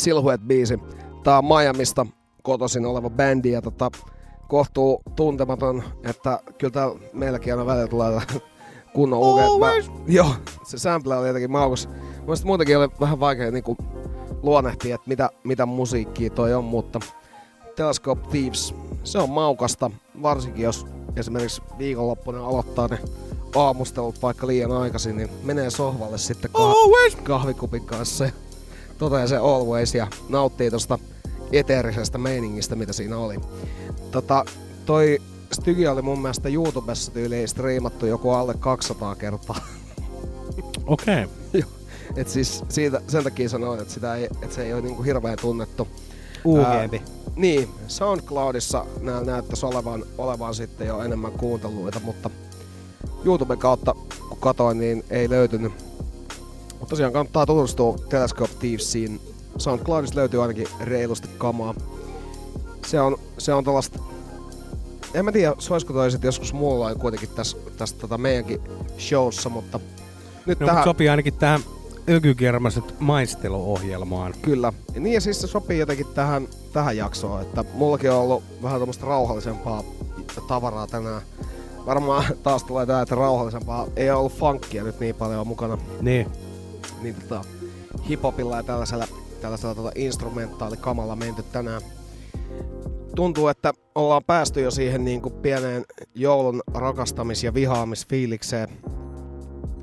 [0.00, 0.78] Silhouette-biisi.
[1.24, 2.06] Tää on Miamista
[2.42, 3.90] kotoisin oleva bändi ja tota,
[4.52, 8.20] kohtuu tuntematon, että kyllä täällä meilläkin aina välillä tulee
[8.94, 9.42] kunnon uke.
[10.06, 10.30] Joo,
[10.64, 11.88] se sample oli jotenkin maukas.
[12.20, 13.76] Mielestäni muutenkin oli vähän vaikea niinku
[14.42, 17.00] luonnehtia, että mitä, mitä musiikkia toi on, mutta
[17.76, 18.74] Telescope Thieves,
[19.04, 19.90] se on maukasta,
[20.22, 22.98] varsinkin jos esimerkiksi viikonloppuna aloittaa ne
[23.56, 28.32] aamustelut vaikka liian aikaisin, niin menee sohvalle sitten kah- kahvikupin kanssa ja
[28.98, 30.98] toteaa se always ja nauttii tosta
[31.52, 33.36] eteerisestä meiningistä, mitä siinä oli.
[34.10, 34.44] Tota,
[34.86, 35.18] toi
[35.52, 39.56] Stygi oli mun mielestä YouTubessa tyyliin striimattu joku alle 200 kertaa.
[40.86, 41.24] Okei.
[41.24, 41.62] Okay.
[42.16, 45.38] et siis siitä, sen takia sanoin, että, sitä ei, että se ei ole niinku hirveän
[45.40, 45.88] tunnettu.
[46.44, 46.94] UGB.
[47.36, 52.30] niin, SoundCloudissa nää näyttäisi olevan, olevan sitten jo enemmän kuunteluita, mutta
[53.24, 53.94] YouTuben kautta
[54.28, 55.72] kun katoin, niin ei löytynyt.
[56.70, 59.20] Mutta tosiaan kannattaa tutustua Telescope Thievesiin.
[59.58, 61.74] SoundCloudista löytyy ainakin reilusti kamaa.
[62.86, 63.98] Se on, se on tällaista
[65.14, 68.60] en mä tiedä, soisiko toi sitten joskus muulla kuitenkin tässä, tässä tota meidänkin
[68.98, 69.80] showssa, mutta
[70.46, 70.84] nyt no, tähän...
[70.84, 71.60] sopii ainakin tähän
[72.08, 74.34] ökykermaset maisteluohjelmaan.
[74.42, 74.72] Kyllä.
[74.94, 78.80] Ja niin ja siis se sopii jotenkin tähän, tähän jaksoon, että mullakin on ollut vähän
[78.80, 79.82] tämmöistä rauhallisempaa
[80.48, 81.22] tavaraa tänään.
[81.86, 83.86] Varmaan taas tulee tää, että rauhallisempaa.
[83.96, 85.78] Ei ole ollut funkia nyt niin paljon mukana.
[86.00, 86.26] Niin.
[87.02, 87.44] Niin tota,
[88.08, 89.06] hiphopilla ja tällaisella,
[89.42, 91.82] tällaisella tota instrumentaalikamalla menty tänään
[93.16, 98.68] tuntuu, että ollaan päästy jo siihen niin kuin pieneen joulun rakastamis- ja vihaamisfiilikseen.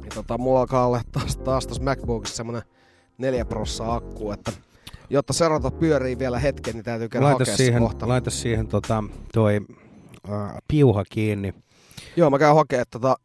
[0.04, 2.62] Ja tota, mulla alkaa olla taas, taas tässä MacBookissa semmonen
[3.18, 4.52] 4 prossaa akku, että
[5.10, 8.08] jotta serata pyörii vielä hetken, niin täytyy käydä laita siihen, kohta.
[8.08, 9.04] Laita siihen tota,
[9.34, 9.62] toi
[10.32, 11.54] äh, piuha kiinni.
[12.16, 13.16] Joo, mä käyn hakemaan, että tota,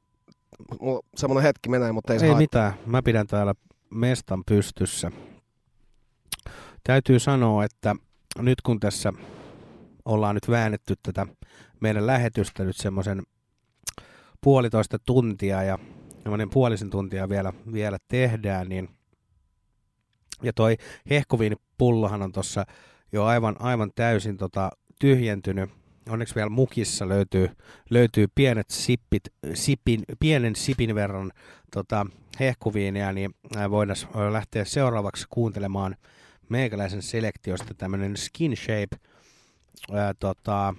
[0.80, 3.54] mulla semmonen hetki menee, mutta ei, se Ei mitään, mä pidän täällä
[3.90, 5.10] mestan pystyssä.
[6.86, 7.96] Täytyy sanoa, että
[8.38, 9.12] nyt kun tässä
[10.04, 11.26] ollaan nyt väännetty tätä
[11.80, 13.22] meidän lähetystä nyt semmoisen
[14.40, 15.78] puolitoista tuntia ja
[16.22, 18.88] semmoinen puolisen tuntia vielä, vielä tehdään, niin
[20.42, 20.76] ja toi
[21.78, 22.66] pullohan on tuossa
[23.12, 24.70] jo aivan, aivan täysin tota,
[25.00, 25.70] tyhjentynyt.
[26.08, 27.50] Onneksi vielä mukissa löytyy,
[27.90, 29.22] löytyy pienet sippit,
[29.54, 31.32] sipin, pienen sipin verran
[31.70, 32.06] tota,
[32.40, 33.34] hehkuviinia, niin
[33.70, 35.96] voidaan lähteä seuraavaksi kuuntelemaan
[36.48, 38.96] meikäläisen selektiosta tämmöinen Skin Shape–
[39.92, 40.74] ää, tota,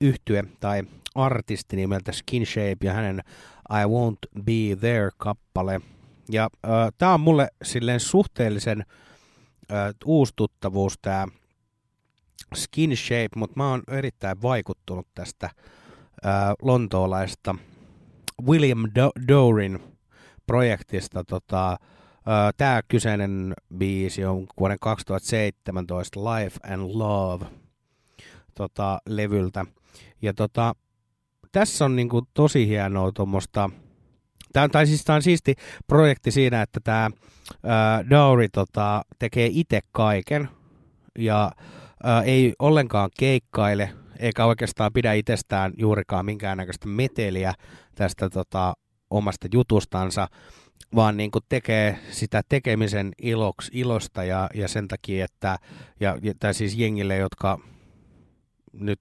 [0.00, 0.82] yhtye tai
[1.14, 3.22] artisti nimeltä Skin Shape ja hänen
[3.70, 5.80] I Won't Be There-kappale.
[6.28, 6.50] Ja
[6.98, 8.84] tämä on mulle silleen suhteellisen
[9.68, 11.26] ää, uusi tuttavuus tämä
[12.54, 15.50] Skin Shape, mutta mä oon erittäin vaikuttunut tästä
[16.24, 17.54] ää, lontoolaista
[18.46, 19.78] William Do- Dorin
[20.46, 21.24] projektista.
[21.24, 21.76] Tota,
[22.56, 27.46] Tämä kyseinen biisi on vuoden 2017 Life and Love–
[28.54, 29.64] tota, levyltä.
[30.22, 30.74] Ja tota,
[31.52, 33.70] tässä on niinku tosi hienoa tuommoista,
[34.52, 35.54] Tämä on, tai siis tämä on siisti
[35.86, 37.10] projekti siinä, että tämä
[38.10, 40.48] Dowry tota, tekee itse kaiken
[41.18, 41.52] ja
[42.02, 47.54] ää, ei ollenkaan keikkaile eikä oikeastaan pidä itsestään juurikaan minkäännäköistä meteliä
[47.94, 48.74] tästä tota,
[49.10, 50.28] omasta jutustansa,
[50.94, 55.58] vaan niin kuin tekee sitä tekemisen iloks, ilosta ja, ja sen takia, että
[56.00, 57.58] ja, tai siis jengille, jotka
[58.72, 58.98] nyt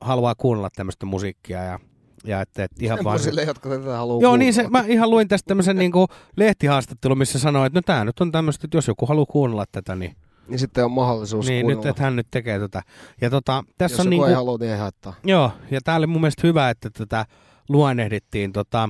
[0.00, 1.78] haluaa kuunnella tämmöistä musiikkia ja
[2.26, 3.18] ja että, että ihan vaan...
[3.18, 5.92] Sille, jotka tätä haluaa Joo, niin se, mä ihan luin tästä tämmöisen niin
[6.36, 9.96] lehtihaastattelun, missä sanoi, että no tämä nyt on tämmöistä, että jos joku haluaa kuunnella tätä,
[9.96, 10.16] niin...
[10.48, 11.84] Niin sitten on mahdollisuus Niin, kuunnella.
[11.84, 12.82] nyt, että hän nyt tekee tätä.
[13.20, 14.28] Ja tota, tässä jos on joku niin kuin...
[14.28, 15.14] ei halua, niin ei haittaa.
[15.24, 17.26] Joo, ja tää oli mun mielestä hyvä, että tätä
[17.68, 18.88] luonnehdittiin tota,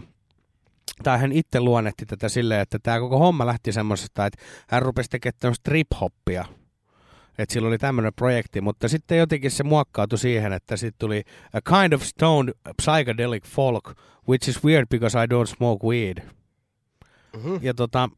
[1.03, 5.11] tai hän itse luonnehti tätä silleen, että tämä koko homma lähti semmoisesta, että hän rupesi
[5.11, 6.45] tekemään tämmöistä trip-hoppia
[7.39, 11.61] Että sillä oli tämmöinen projekti, mutta sitten jotenkin se muokkautui siihen, että sitten tuli a
[11.61, 13.95] kind of stoned psychedelic folk,
[14.29, 16.23] which is weird because I don't smoke weed.
[17.37, 17.57] Mhm.
[17.63, 18.11] Ja tota,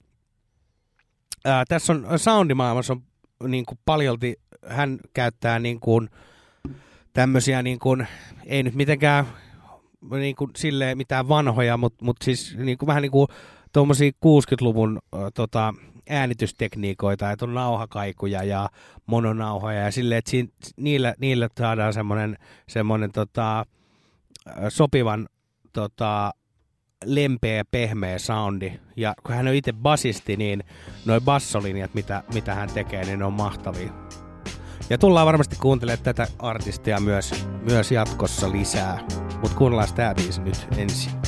[1.45, 2.97] ää, tässä on soundimaailmassa
[3.41, 4.37] on niin kuin paljolti,
[4.67, 6.09] hän käyttää niin kuin
[7.13, 8.07] tämmöisiä niin kuin,
[8.47, 9.27] ei nyt mitenkään
[10.11, 13.29] niin kuin silleen mitään vanhoja, mutta mut siis niin kuin, vähän niin kuin
[13.73, 15.75] tuommoisia 60-luvun ö, tota,
[16.09, 18.69] äänitystekniikoita, että on nauhakaikuja ja
[19.07, 22.39] mononauhoja ja silleen, että siinä, niillä, niillä saadaan semmoinen,
[22.69, 23.67] semmoinen tota,
[24.69, 25.29] sopivan
[25.73, 26.33] tota,
[27.05, 28.73] lempeä ja pehmeä soundi.
[28.97, 30.65] Ja kun hän on itse basisti, niin
[31.05, 34.08] noi bassolinjat, mitä, mitä hän tekee, niin ne on mahtavia.
[34.91, 38.99] Ja tullaan varmasti kuuntelemaan tätä artistia myös, myös jatkossa lisää.
[39.43, 41.28] Mutta kuunnellaan tämä biisi nyt ensin.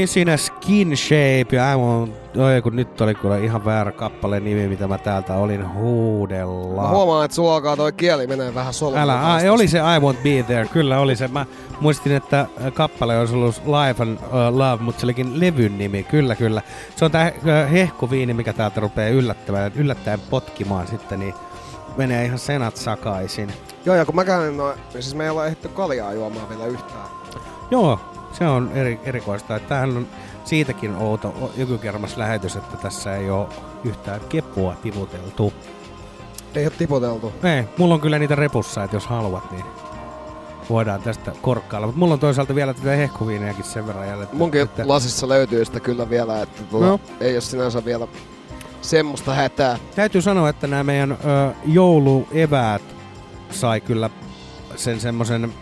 [0.00, 4.68] Olin siinä Skin Shape ja aivan, oi kun nyt oli kyllä ihan väärä kappaleen nimi,
[4.68, 6.82] mitä mä täältä olin huudella.
[6.82, 9.02] Mä huomaan, että sulla alkaa toi kieli menee vähän solmuun.
[9.02, 11.28] Älä, ai, oli se I Won't Be There, kyllä oli se.
[11.28, 11.46] Mä
[11.80, 16.36] muistin, että kappale olisi ollut Life and uh, Love, mutta se olikin levyn nimi, kyllä
[16.36, 16.62] kyllä.
[16.96, 21.34] Se on tää uh, hehkuviini, mikä täältä rupeaa yllättämään, yllättäen potkimaan sitten, niin
[21.96, 23.52] menee ihan senat sakaisin.
[23.84, 26.66] Joo, ja kun mä käyn noin, niin siis me ei olla ehditty kaljaa juomaan vielä
[26.66, 27.08] yhtään.
[27.70, 28.00] Joo,
[28.40, 29.56] se on eri, erikoista.
[29.56, 30.06] Että tämähän on
[30.44, 33.46] siitäkin outo joku kermas lähetys, että tässä ei ole
[33.84, 35.52] yhtään kepua tiputeltu.
[36.54, 37.32] Ei ole tiputeltu.
[37.42, 39.64] Ei, mulla on kyllä niitä repussa, että jos haluat, niin
[40.70, 41.86] voidaan tästä korkkailla.
[41.86, 44.26] Mutta mulla on toisaalta vielä tätä hehkuviineakin sen verran jäljellä.
[44.32, 47.00] Munkin että, lasissa löytyy sitä kyllä vielä, että tuota, No.
[47.20, 48.08] ei ole sinänsä vielä
[48.80, 49.78] semmoista hätää.
[49.96, 51.16] Täytyy sanoa, että nämä meidän ö,
[51.66, 52.82] joulueväät
[53.50, 54.10] sai kyllä
[54.76, 55.54] sen semmoisen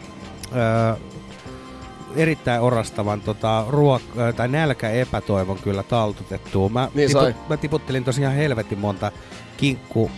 [2.16, 6.68] erittäin orastavan tota, ruok- ö, tai nälkäepätoivon kyllä taltutettua.
[6.68, 7.34] Mä, Niin sai.
[7.48, 9.12] mä tiputtelin tosiaan helvetin monta
[9.56, 10.10] kinkku-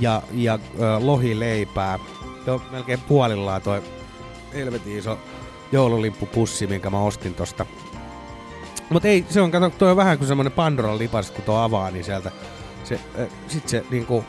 [0.00, 0.58] ja, ja ö,
[0.98, 1.98] lohileipää.
[2.46, 3.82] Jo melkein puolillaan toi
[4.54, 5.18] helvetin iso
[5.72, 7.66] joululimppupussi, minkä mä ostin tosta.
[8.90, 11.90] Mutta ei, se on, kato, toi on vähän kuin semmonen Pandoran lipas, kun tuo avaa,
[11.90, 12.30] niin sieltä
[12.84, 14.24] se, äh, sit se niinku,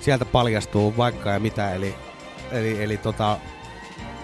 [0.00, 1.94] sieltä paljastuu vaikka ja mitä, eli,
[2.50, 3.38] eli, eli tota,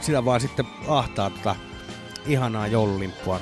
[0.01, 1.57] sitä vaan sitten ahtaa tota
[2.27, 3.41] ihanaa joululimppua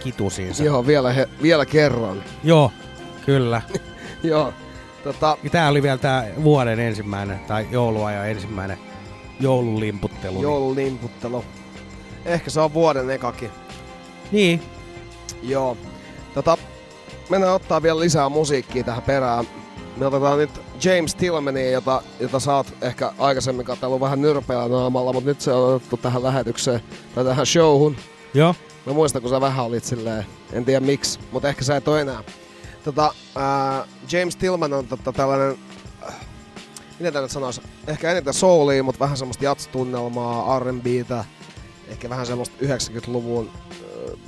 [0.00, 0.64] kitusiinsa.
[0.64, 2.24] Joo, vielä, he, vielä kerran.
[2.44, 2.72] Joo,
[3.26, 3.62] kyllä.
[4.22, 4.52] Joo.
[5.04, 8.78] Tota, tää oli vielä tää vuoden ensimmäinen, tai jouluajan ensimmäinen
[9.40, 10.42] joululimputtelu.
[10.42, 11.44] joululimputtelu.
[12.24, 13.50] Ehkä se on vuoden ekakin.
[14.32, 14.62] Niin,
[15.42, 15.76] Joo.
[16.34, 16.56] Tota,
[17.28, 19.44] mennään ottaa vielä lisää musiikkia tähän perään.
[19.96, 20.50] Me otetaan nyt
[20.84, 25.52] James Tillmania, jota, jota sä oot ehkä aikaisemmin katsellut vähän nyrpeällä naamalla, mutta nyt se
[25.52, 26.80] on otettu tähän lähetykseen
[27.14, 27.96] tai tähän showhun.
[28.36, 28.54] Joo.
[28.86, 32.00] Mä muistan, kun sä vähän olit silleen, en tiedä miksi, mutta ehkä sä et ole
[32.00, 32.24] enää.
[32.84, 35.58] Tota, ää, James Tillman on tota, tällainen,
[36.08, 36.14] äh,
[36.98, 41.24] miten tämä nyt sanoisi, ehkä eniten soulia, mutta vähän semmoista jats-tunnelmaa, R&Btä,
[41.88, 43.78] ehkä vähän semmoista 90-luvun äh,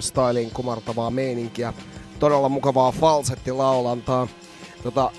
[0.01, 1.73] styliin kumartavaa meininkiä.
[2.19, 4.29] Todella mukavaa falsettilaulantaa.
[4.83, 5.11] Tota,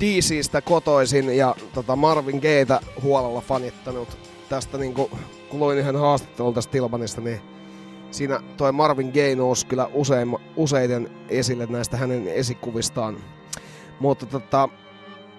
[0.00, 4.18] DCstä kotoisin ja tota Marvin Gayetä huolella fanittanut.
[4.48, 5.10] Tästä niinku,
[5.48, 7.40] kun luin yhden haastattelun tästä Tillmanista, niin
[8.10, 13.16] siinä toi Marvin Gaye nousi kyllä usein, useiden esille näistä hänen esikuvistaan.
[14.00, 14.68] Mutta tota,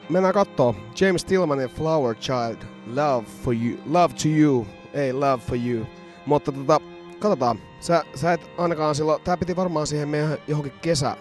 [0.10, 0.76] mennään kattoo.
[1.02, 2.58] James Tillmanin Flower Child,
[2.96, 5.86] Love for you, Love to you, ei Love for you.
[6.26, 6.82] Mutta tota,
[7.20, 7.60] katsotaan.
[7.80, 11.18] Sä, sä et ainakaan silloin, tää piti varmaan siihen meidän johonkin kesä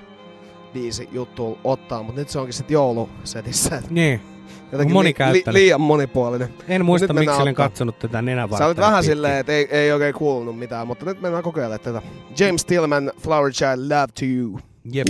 [0.73, 3.83] biisi juttuun ottaa, mutta nyt se onkin sitten joulusetissä.
[3.91, 4.38] Niin.
[4.73, 5.63] Jotenkin li, li, Monikäyttöinen.
[5.63, 6.49] liian monipuolinen.
[6.69, 7.69] En muista, miksi olen ottaa.
[7.69, 8.59] katsonut tätä nenävartta.
[8.59, 12.03] Sä olit vähän silleen, että ei, ei oikein kuulunut mitään, mutta nyt mennään kokeilemaan tätä.
[12.39, 14.61] James Tillman, Flower Child, Love to You.
[14.93, 15.07] Jep.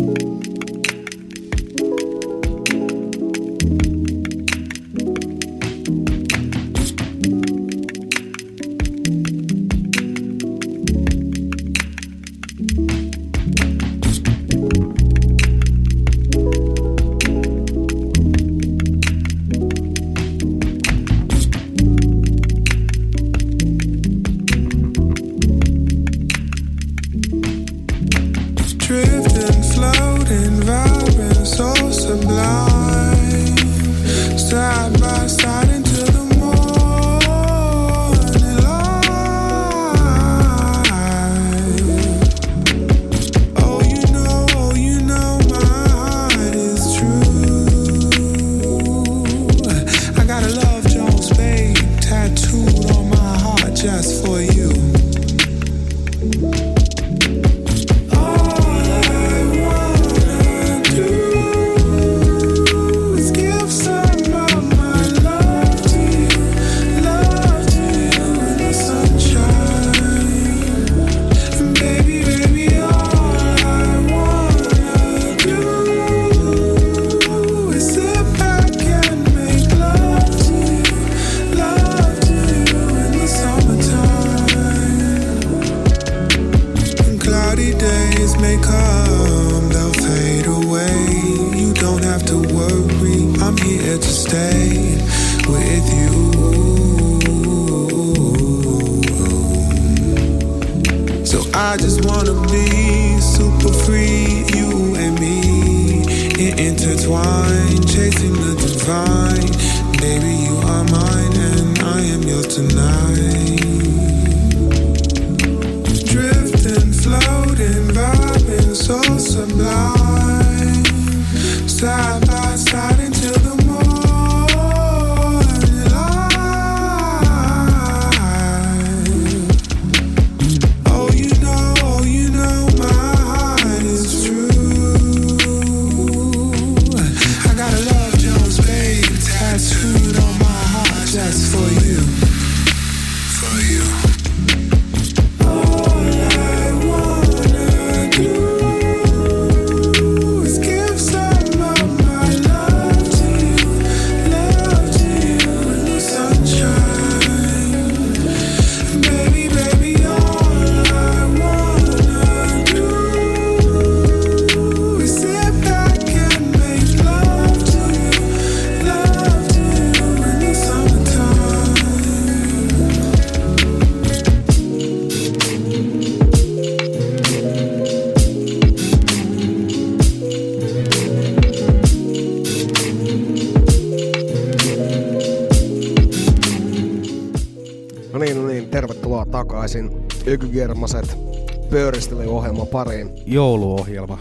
[193.28, 194.18] Jouluohjelma.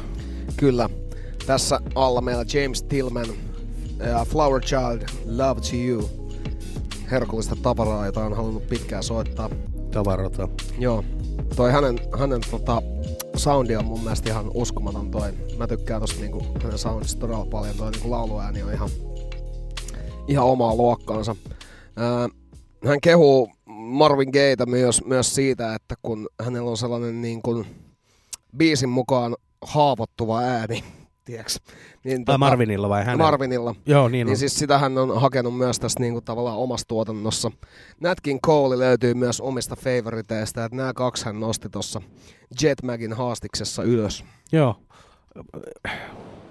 [0.58, 0.90] Kyllä,
[1.46, 3.26] tässä alla meillä James Tillman
[4.00, 6.10] ja Flower Child, Love to You.
[7.12, 9.50] Herkullista tavaraa, jota on halunnut pitkään soittaa.
[9.92, 10.48] Tavarota.
[10.78, 11.04] Joo,
[11.56, 12.82] toi hänen, hänen tota,
[13.36, 15.34] soundi on mun mielestä ihan uskomaton toi.
[15.58, 17.76] Mä tykkään tosta niinku, hänen soundista todella paljon.
[17.76, 18.90] Toi niinku lauluääni on ihan,
[20.28, 21.36] ihan omaa luokkaansa.
[21.96, 22.30] Ää,
[22.86, 27.66] hän kehuu Marvin Gayetä myös, myös siitä, että kun hänellä on sellainen niin kuin
[28.58, 30.84] biisin mukaan haavoittuva ääni,
[31.26, 31.54] tiedätkö?
[32.04, 33.24] Niin, Tai Marvinilla vai hänellä?
[33.24, 33.76] Marvinilla.
[33.86, 34.30] Joo, niin on.
[34.30, 37.52] niin siis sitä hän on hakenut myös tässä niin kuin tavallaan omassa tuotannossa.
[38.02, 42.02] Nat King Cole löytyy myös omista favoriteista, että nämä kaksi hän nosti tuossa
[42.62, 44.24] Jetmagin haastiksessa ylös.
[44.52, 44.76] Joo.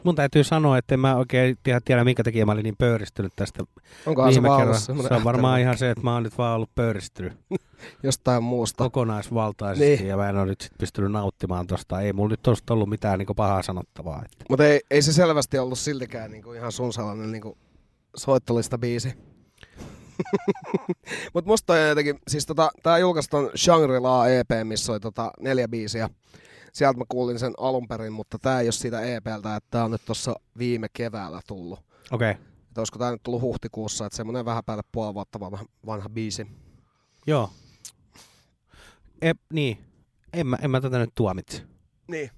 [0.05, 3.33] Mun täytyy sanoa, että en mä oikein tiedä, tiedä minkä takia mä olin niin pöyristynyt
[3.37, 3.65] tästä
[4.07, 5.09] Onkohan se viime vaan ollut kerran.
[5.09, 5.63] Se on varmaan ähtäinen?
[5.63, 7.33] ihan se, että mä oon nyt vaan ollut pöyristynyt
[8.03, 8.85] Jostain muusta.
[8.85, 10.07] kokonaisvaltaisesti Niin.
[10.07, 12.01] ja mä en ole nyt sit pystynyt nauttimaan tosta.
[12.01, 14.23] Ei mulla nyt tosta ollut mitään niinku pahaa sanottavaa.
[14.25, 14.45] Että.
[14.51, 17.59] Mutta ei, ei se selvästi ollut siltikään niinku ihan sun sellainen niinku
[18.17, 19.15] soittolista biisi.
[21.35, 26.11] Mutta musta toi jotenkin, siis tota, tää julkaistaan Shangri-La EP, missä oli tota neljä biisiä.
[26.77, 29.91] Sieltä mä kuulin sen alun perin, mutta tää ei ole siitä EPltä, että tää on
[29.91, 31.79] nyt tossa viime keväällä tullut.
[32.11, 32.43] Okei, okay.
[32.69, 36.47] Että olisiko tää nyt tullut huhtikuussa, että semmonen vähän päälle puoli vuotta vanha, vanha biisi.
[37.27, 37.51] joo.
[39.23, 39.79] E, niin,
[40.33, 41.63] en mä, en mä tätä nyt tuomitse.
[42.09, 42.31] Niin.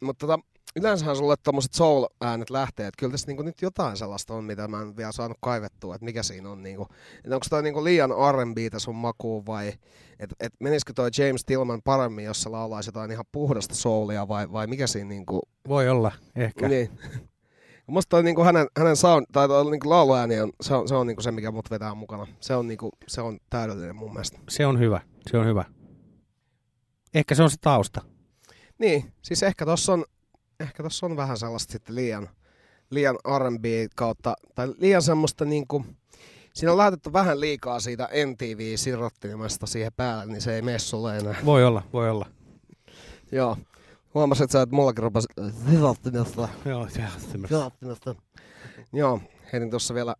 [0.00, 0.44] Mutta tota,
[0.76, 4.82] yleensähän sulle tommoset soul-äänet lähtee, että kyllä tässä niinku nyt jotain sellaista on, mitä mä
[4.82, 6.62] en vielä saanut kaivettua, että mikä siinä on.
[6.62, 6.86] Niinku.
[7.16, 9.72] Että onko toi niinku liian R&Btä sun makuun vai
[10.18, 14.52] että et menisikö toi James Tillman paremmin, jos se laulaisi jotain ihan puhdasta soulia vai,
[14.52, 15.40] vai mikä siinä niinku...
[15.68, 16.68] Voi olla, ehkä.
[16.68, 16.90] Niin.
[17.86, 21.06] Musta toi niinku hänen, hänen sound, tai toi niinku lauluääni on, se on, se on
[21.06, 22.26] niinku se, mikä mut vetää mukana.
[22.40, 24.38] Se on, niinku, se on täydellinen mun mielestä.
[24.48, 25.64] Se on hyvä, se on hyvä.
[27.14, 28.00] Ehkä se on se tausta.
[28.78, 30.04] Niin, siis ehkä tossa on,
[30.62, 32.28] ehkä tossa on vähän sellaista sitten liian,
[32.90, 33.64] liian R&B
[33.96, 35.84] kautta, tai liian semmoista niinku,
[36.54, 41.34] siinä on laitettu vähän liikaa siitä MTV-sirottimesta siihen päälle, niin se ei mene sulle enää.
[41.44, 42.26] Voi olla, voi olla.
[43.32, 43.56] Joo.
[44.14, 45.28] Huomasin, että sä et mullakin rupesi
[45.70, 46.48] sirottimesta.
[46.64, 48.14] Joo, sirottimesta.
[48.92, 49.20] Joo,
[49.52, 50.16] heitin tuossa vielä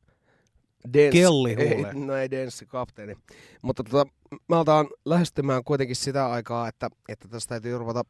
[0.84, 2.28] dance, Kelli ei, no ei
[2.68, 3.16] kapteeni.
[3.62, 4.10] Mutta tota,
[4.48, 8.04] mä aletaan lähestymään kuitenkin sitä aikaa, että, että tästä täytyy ruveta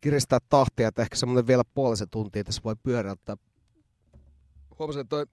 [0.00, 3.36] kiristää tahtia, että ehkä semmoinen vielä puolisen tuntia tässä voi pyöräyttää.
[4.78, 5.26] Huomasin, että toi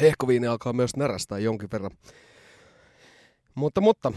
[0.00, 1.90] hehkoviini alkaa myös närästää jonkin verran.
[3.54, 4.12] Mutta, mutta.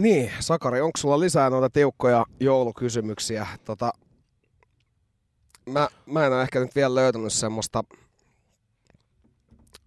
[0.00, 3.46] Niin, Sakari, onko sulla lisää noita tiukkoja joulukysymyksiä?
[3.64, 3.92] Tota,
[5.66, 7.84] mä, mä en ole ehkä nyt vielä löytänyt semmoista...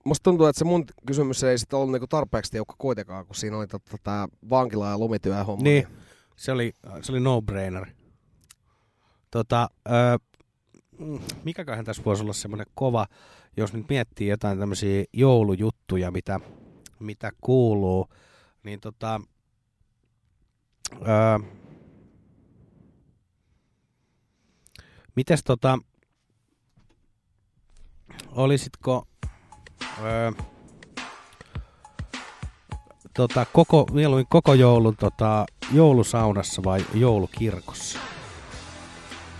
[0.03, 3.57] Musta tuntuu, että se mun kysymys ei sitten ollut niinku tarpeeksi tiukka kuitenkaan, kun siinä
[3.57, 5.63] oli tota, vankila- ja lumityöhomma.
[5.63, 5.87] Niin,
[6.37, 7.87] se oli, se oli no-brainer.
[9.31, 10.17] Tota, öö,
[11.43, 13.07] mikäköhän tässä voisi olla semmoinen kova,
[13.57, 16.39] jos nyt miettii jotain tämmöisiä joulujuttuja, mitä,
[16.99, 18.07] mitä kuuluu,
[18.63, 19.21] niin tota,
[20.93, 21.39] öö,
[25.15, 25.79] mites tota,
[28.31, 29.07] olisitko
[30.01, 30.31] öö,
[33.17, 37.99] tota, koko, mieluummin koko joulun tota, joulusaunassa vai joulukirkossa?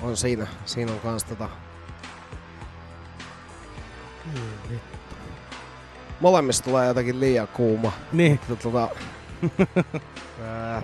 [0.02, 0.48] On siinä.
[0.66, 1.50] Siinä on kans tota...
[6.20, 7.92] Molemmista tulee jotenkin liian kuuma.
[8.12, 8.40] Niin.
[8.64, 8.90] Tota...
[10.44, 10.82] ää,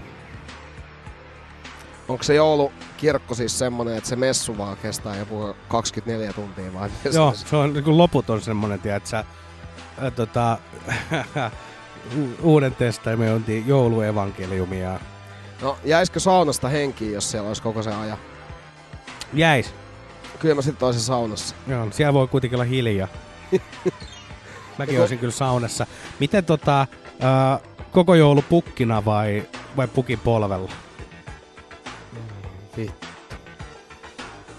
[2.08, 6.90] Onko se joulukirkko siis semmonen, että se messu vaan kestää joku 24 tuntia vai?
[7.14, 9.24] Joo, se- on niin loputon semmonen, tiedät sä,
[10.02, 10.58] ää, tota,
[12.42, 15.00] uuden testamentin jouluevankeliumia.
[15.62, 18.18] No, jäisikö saunasta henkiin, jos siellä olisi koko se ajan?
[19.34, 19.74] Jäis.
[20.40, 21.56] Kyllä mä sitten olisin saunassa.
[21.68, 23.08] Joo, siellä voi kuitenkin olla hiljaa.
[24.78, 25.88] Mäkin olisin kyllä saunassa.
[26.20, 26.88] Miten tota,
[27.20, 27.60] ää,
[27.92, 29.44] koko joulu pukkina vai,
[29.78, 30.72] vai pukin polvella?
[32.78, 33.08] Vittu.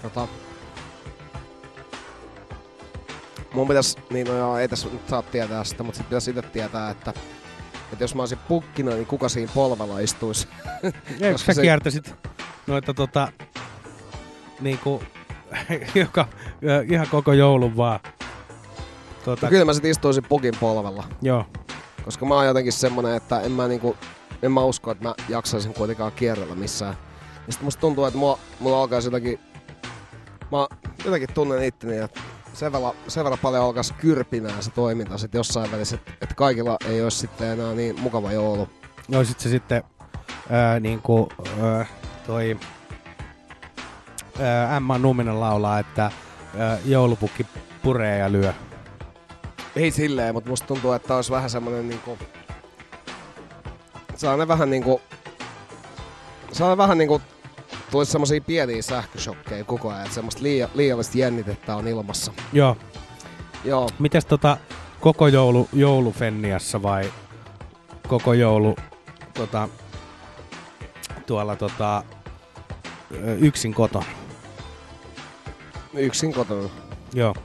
[0.01, 0.27] Tota...
[3.53, 6.41] Mun pitäis, niin no joo, ei tässä nyt saa tietää sitä, mutta sit pitäis itse
[6.41, 7.13] tietää, että,
[7.95, 10.47] että jos mä olisin pukkina, niin kuka siinä polvella istuisi?
[11.21, 12.15] Eikö sä kiertäisit
[12.67, 13.27] noita tota,
[14.61, 15.03] niinku,
[15.95, 16.27] joka,
[16.91, 17.99] ihan koko joulun vaan?
[19.25, 21.03] Tota, No kyllä mä sit istuisin pukin polvella.
[21.21, 21.45] Joo.
[22.05, 23.97] Koska mä oon jotenkin semmonen, että en mä niinku,
[24.43, 26.97] en mä usko, että mä jaksaisin kuitenkaan kierrellä missään.
[27.47, 29.39] Ja sit musta tuntuu, että mulla, mulla alkaa jotenkin,
[30.51, 30.67] mä
[31.05, 32.19] jotenkin tunnen itteni, että
[32.55, 36.77] sen verran, sen verran paljon alkaisi kyrpinää se toiminta sit jossain välissä, että, että kaikilla
[36.85, 38.69] ei olisi sitten enää niin mukava joulu.
[39.07, 39.83] No sit se sitten
[40.49, 41.29] ää, niinku,
[41.61, 41.85] ää,
[42.27, 42.57] toi
[44.39, 46.11] ää, Emma Numminen laulaa, että
[46.57, 47.45] ää, joulupukki
[47.83, 48.53] puree ja lyö.
[49.75, 52.17] Ei silleen, mutta musta tuntuu, että olisi vähän semmonen niinku...
[54.15, 55.01] Sellainen vähän niinku...
[56.51, 57.21] Sellainen vähän niinku...
[57.91, 62.33] Tulisi semmosia pieniä sähköshokkeja koko ajan, että semmoista liia, liiallista jännitettä on ilmassa.
[62.53, 62.77] Joo.
[63.63, 63.89] Joo.
[63.99, 64.57] Mites tota
[64.99, 67.11] koko joulu joulufenniassa vai
[68.07, 68.75] koko joulu
[69.33, 69.69] tota,
[71.25, 72.03] tuolla tota,
[73.39, 74.05] yksin kotona?
[75.93, 76.69] Yksin kotona.
[77.13, 77.35] Joo.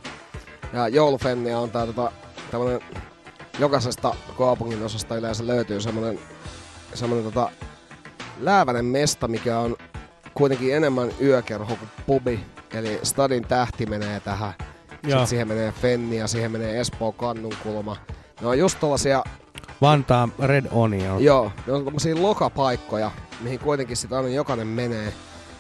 [0.73, 2.13] Ja joulufenniä on tää tota,
[2.51, 2.81] tämmönen,
[3.59, 6.19] jokaisesta kaupungin osasta yleensä löytyy semmonen,
[6.95, 7.51] semmonen tota,
[8.41, 9.77] läävänen mesta, mikä on
[10.41, 12.41] kuitenkin enemmän yökerho kuin pubi.
[12.75, 14.53] Eli Stadin tähti menee tähän.
[14.91, 15.01] Joo.
[15.03, 17.97] Sitten siihen menee Fenni ja siihen menee Espoo Kannunkulma.
[18.41, 19.23] Ne on just tollasia,
[19.83, 21.25] Vantaan Red Onion.
[21.25, 23.11] joo, ne on tommosia lokapaikkoja,
[23.41, 25.13] mihin kuitenkin sit aina jokainen menee.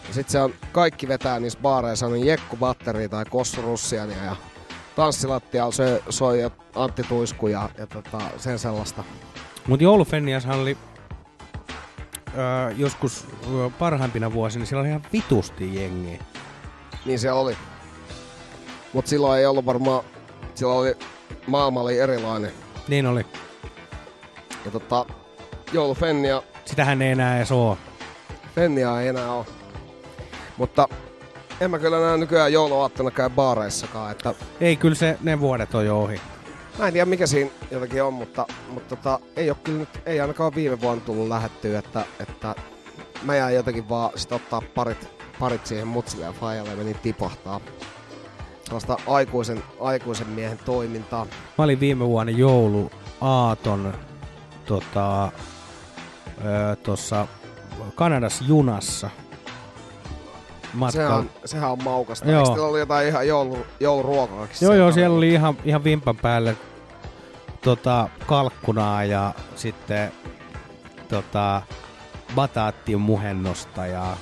[0.09, 4.37] Ja sit se on, kaikki vetää niissä baareissa, on Jekku Batteri tai Kossu Russiania ja
[4.97, 5.75] tanssilattialla
[6.09, 9.05] soi ja Antti Tuisku ja, ja tota, sen sellaista.
[9.69, 10.77] Mut joulufenniashan oli
[12.39, 16.19] öö, joskus öö, parhaimpina vuosina, siellä oli ihan vitusti jengiä.
[17.05, 17.57] Niin siellä oli.
[18.93, 20.05] Mut silloin ei ollut varmaan,
[20.55, 20.95] silloin oli,
[21.47, 22.53] maailma oli erilainen.
[22.89, 23.27] Niin oli.
[24.65, 25.07] Ja tota,
[25.73, 27.79] joulufennia, Sitähän ei enää edes oo.
[28.55, 29.47] fennia ei enää ole.
[30.57, 30.89] Mutta
[31.61, 35.87] en mä kyllä näe nykyään jouluaattona käy baareissakaan, että Ei, kyllä se, ne vuodet on
[35.87, 36.21] jo ohi.
[36.81, 40.21] Mä en tiedä mikä siinä jotenkin on, mutta, mutta tota, ei ole kyllä nyt, ei
[40.21, 42.55] ainakaan viime vuonna tullut lähettyä, että, että
[43.23, 45.09] mä jäin jotenkin vaan sit ottaa parit,
[45.39, 47.61] parit siihen mutsille ja faijalle ja menin tipahtaa.
[48.65, 51.27] Sellaista aikuisen, aikuisen miehen toimintaa.
[51.59, 53.95] Mä olin viime vuonna jouluaaton
[54.67, 55.33] tota,
[56.83, 57.27] tossa
[57.95, 59.11] Kanadassa junassa.
[60.91, 62.31] Sehän on, sehän on maukasta.
[62.31, 62.49] Joo.
[62.49, 64.57] Eikö oli jotain ihan joulu, jouluruokaakin?
[64.61, 66.57] Joo, joo, siellä siellä oli ihan, ihan vimpan päälle
[67.63, 70.13] tota, kalkkunaa ja sitten
[71.09, 71.63] tota,
[72.35, 74.17] bataattimuhennosta ja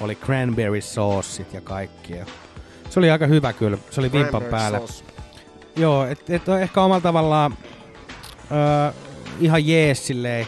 [0.00, 2.26] oli cranberry sauceit ja kaikkia.
[2.90, 4.78] Se oli aika hyvä kyllä, se oli vimpan päällä.
[4.78, 5.04] sauce.
[5.76, 7.56] Joo, et, et on ehkä omalla tavallaan
[8.50, 8.92] öö,
[9.40, 10.46] ihan jees silleen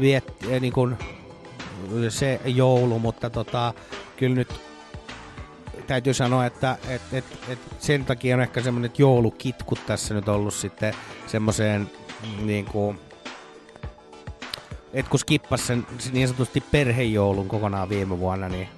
[0.00, 0.96] viet, eh, niin kun,
[2.08, 3.74] se joulu, mutta tota,
[4.16, 4.65] kyllä nyt
[5.86, 10.54] täytyy sanoa, että et, et, et sen takia on ehkä semmoinen, joulukitkut tässä nyt ollut
[10.54, 10.94] sitten
[11.26, 11.90] semmoiseen
[12.42, 12.98] niin kuin,
[14.92, 18.68] et kun skippas sen niin sanotusti perhejoulun kokonaan viime vuonna, niin,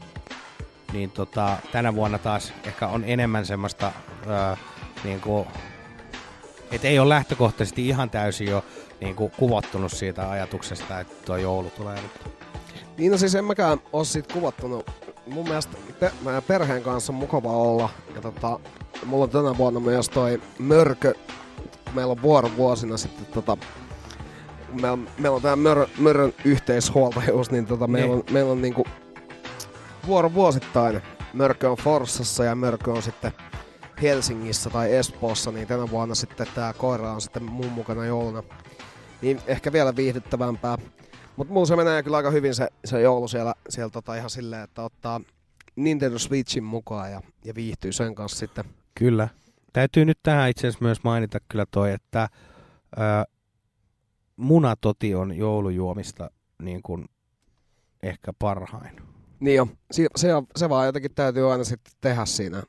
[0.92, 3.92] niin tota, tänä vuonna taas ehkä on enemmän semmoista
[4.28, 4.56] ää,
[5.04, 5.46] niin kuin,
[6.72, 8.64] et ei ole lähtökohtaisesti ihan täysin jo
[9.00, 12.38] niin kuin kuvottunut siitä ajatuksesta, että tuo joulu tulee nyt.
[12.98, 14.90] Niin no siis en mäkään oo siitä kuvattunut.
[15.28, 16.12] Mun mielestä pe-
[16.46, 17.88] perheen kanssa on mukava olla.
[18.14, 18.60] Ja tota,
[19.06, 21.14] mulla on tänä vuonna myös toi mörkö.
[21.94, 23.56] Meillä on vuorovuosina sitten tota,
[24.80, 28.84] meillä, meillä on tää mör, mörön yhteishuoltajuus, niin tota, meillä on, meillä on niinku
[30.06, 31.02] vuorovuosittain.
[31.32, 33.32] Mörkö on Forssassa ja Mörkö on sitten
[34.02, 38.42] Helsingissä tai Espoossa, niin tänä vuonna sitten tää koira on sitten mun mukana jouluna.
[39.22, 40.78] Niin ehkä vielä viihdyttävämpää.
[41.38, 44.62] Mutta mulla se menee kyllä aika hyvin se, se joulu siellä, siellä tota ihan silleen,
[44.62, 45.20] että ottaa
[45.76, 48.64] Nintendo Switchin mukaan ja, ja viihtyy sen kanssa sitten.
[48.94, 49.28] Kyllä.
[49.72, 52.28] Täytyy nyt tähän itse asiassa myös mainita kyllä toi, että
[52.96, 53.24] ää,
[54.36, 56.30] munatoti on joulujuomista
[56.62, 57.04] niin kuin
[58.02, 59.00] ehkä parhain.
[59.40, 59.68] Niin jo.
[60.16, 62.62] Se, on- se vaan jotenkin täytyy aina sitten tehdä siinä.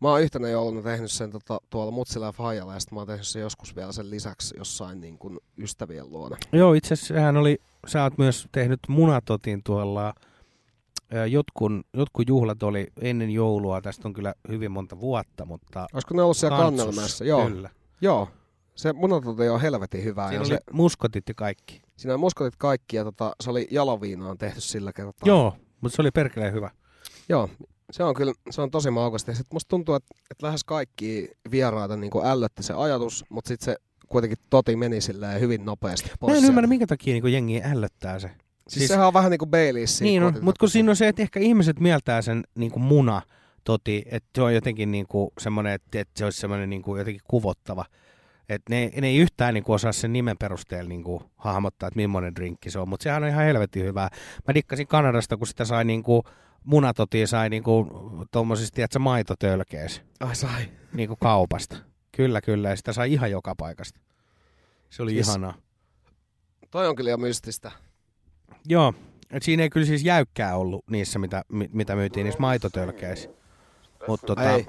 [0.00, 3.06] Mä oon yhtenä jouluna tehnyt sen tota, tuolla Mutsilla ja Fajalla ja sitten mä oon
[3.06, 6.36] tehnyt sen joskus vielä sen lisäksi jossain niin kuin ystävien luona.
[6.52, 10.14] Joo, itse asiassa sehän oli, sä oot myös tehnyt munatotin tuolla,
[11.28, 15.86] jotkun, jotkut juhlat oli ennen joulua, tästä on kyllä hyvin monta vuotta, mutta...
[15.92, 17.24] Olisiko ne ollut siellä Kantsus, Kannelmäessä?
[17.24, 17.46] Joo.
[17.46, 17.70] Kyllä.
[18.00, 18.28] Joo.
[18.74, 20.28] Se munatote on helvetin hyvää.
[20.28, 21.82] Siinä ja oli se, muskotit ja kaikki.
[21.96, 25.28] siinä on muskotit kaikki ja tota, se oli jaloviinaan tehty sillä kertaa.
[25.28, 26.70] Joo, mutta se oli perkeleen hyvä.
[27.28, 27.50] Joo,
[27.90, 29.30] se on kyllä se on tosi maukasta.
[29.30, 33.64] Ja sit musta tuntuu, että, että lähes kaikki vieraita niin ällötti se ajatus, mutta sitten
[33.64, 33.76] se
[34.08, 36.32] kuitenkin toti meni silleen hyvin nopeasti pois.
[36.32, 38.28] Mä en ymmärrä, minkä takia niin jengi ällöttää se.
[38.28, 38.38] Siis,
[38.68, 40.00] siis sehän on vähän niin kuin Baileys.
[40.00, 43.22] Niin on, mutta kun siinä on se, että ehkä ihmiset mieltää sen niin kuin muna
[43.64, 46.98] toti, että se on jotenkin niin kuin semmoinen, että, että se olisi semmoinen niin kuin
[46.98, 47.84] jotenkin kuvottava.
[48.48, 51.96] Että ne, ne ei yhtään niin kuin osaa sen nimen perusteella niin kuin hahmottaa, että
[51.96, 54.08] millainen drinkki se on, mutta sehän on ihan helvetin hyvää.
[54.46, 56.22] Mä dikkasin Kanadasta, kun sitä sai niin kuin
[56.64, 57.90] munatotia sai niin kuin
[58.30, 60.02] tuommoisista, tiedätkö, maitotölkeis.
[60.20, 60.68] Ai sai.
[60.92, 61.76] Niin kuin kaupasta.
[62.12, 64.00] Kyllä, kyllä, ja sitä sai ihan joka paikasta.
[64.90, 65.54] Se oli Siis- ihanaa.
[66.70, 67.72] Toi on kyllä jo mystistä.
[68.68, 68.94] Joo,
[69.30, 73.28] et siinä ei kyllä siis jäykkää ollut niissä, mitä, mi- mitä myytiin niissä maitotölkeissä.
[74.08, 74.66] Mutta tota, Ei.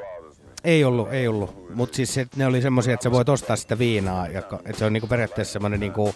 [0.64, 1.76] ei ollut, ei ollut.
[1.76, 4.86] Mutta siis se, ne oli semmoisia, että sä voit ostaa sitä viinaa, ja, että se
[4.86, 6.16] on niinku periaatteessa semmoinen niinku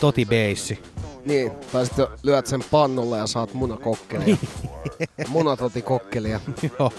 [0.00, 0.78] totibeissi.
[1.24, 4.36] Niin, tai sitten lyöt sen pannulle ja saat munakokkelia.
[5.28, 6.40] Munatoti kokkelia.
[6.78, 6.92] Joo,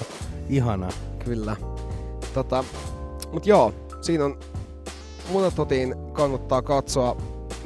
[0.50, 0.92] ihanaa.
[1.26, 1.56] Kyllä.
[2.34, 2.64] Tota,
[3.34, 4.40] mut joo, siinä on
[5.30, 7.18] munatotiin kannattaa katsoa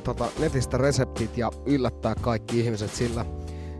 [0.04, 3.26] tota, netistä reseptit ja yllättää kaikki ihmiset sillä.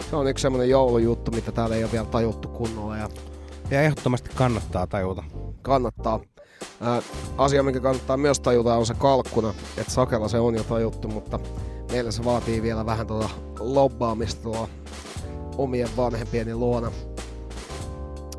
[0.10, 3.10] Se on yksi semmonen joulujuttu, mitä täällä ei ole vielä tajuttu kunnolla ja
[3.72, 5.24] Ja ehdottomasti kannattaa tajuta.
[5.62, 6.20] kannattaa.
[6.82, 7.02] Ää,
[7.38, 9.54] asia, mikä kannattaa myös tajuta, on se kalkkuna.
[9.78, 11.40] Että sakella se on jo tajuttu, mutta
[11.92, 13.30] meillä se vaatii vielä vähän tota
[13.60, 14.70] lobbaamista tuolla
[15.58, 16.92] omien vanhempieni luona.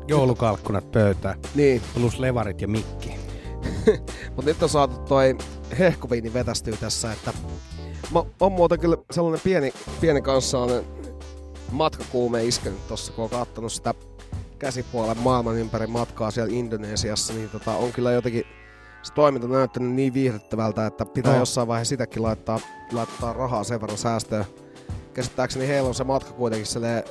[0.07, 1.39] Joulukalkkunat pöytään.
[1.55, 1.81] Niin.
[1.93, 3.15] Plus levarit ja mikki.
[4.35, 5.37] Mutta nyt on saatu toi
[5.79, 7.33] hehkuviini vetästyä tässä, että
[8.13, 10.83] mä on muuten kyllä sellainen pieni, pieni kanssa sellainen
[11.71, 13.93] matkakuume iskenyt tossa, kun on kattonut sitä
[14.59, 18.43] käsipuolen maailman ympäri matkaa siellä Indonesiassa, niin tota, on kyllä jotenkin
[19.03, 21.39] se toiminta näyttänyt niin viihdyttävältä, että pitää No.
[21.39, 22.59] jossain vaiheessa sitäkin laittaa,
[22.91, 24.45] laittaa rahaa sen verran säästöön.
[25.13, 27.03] Käsittääkseni heillä on se matka kuitenkin silleen,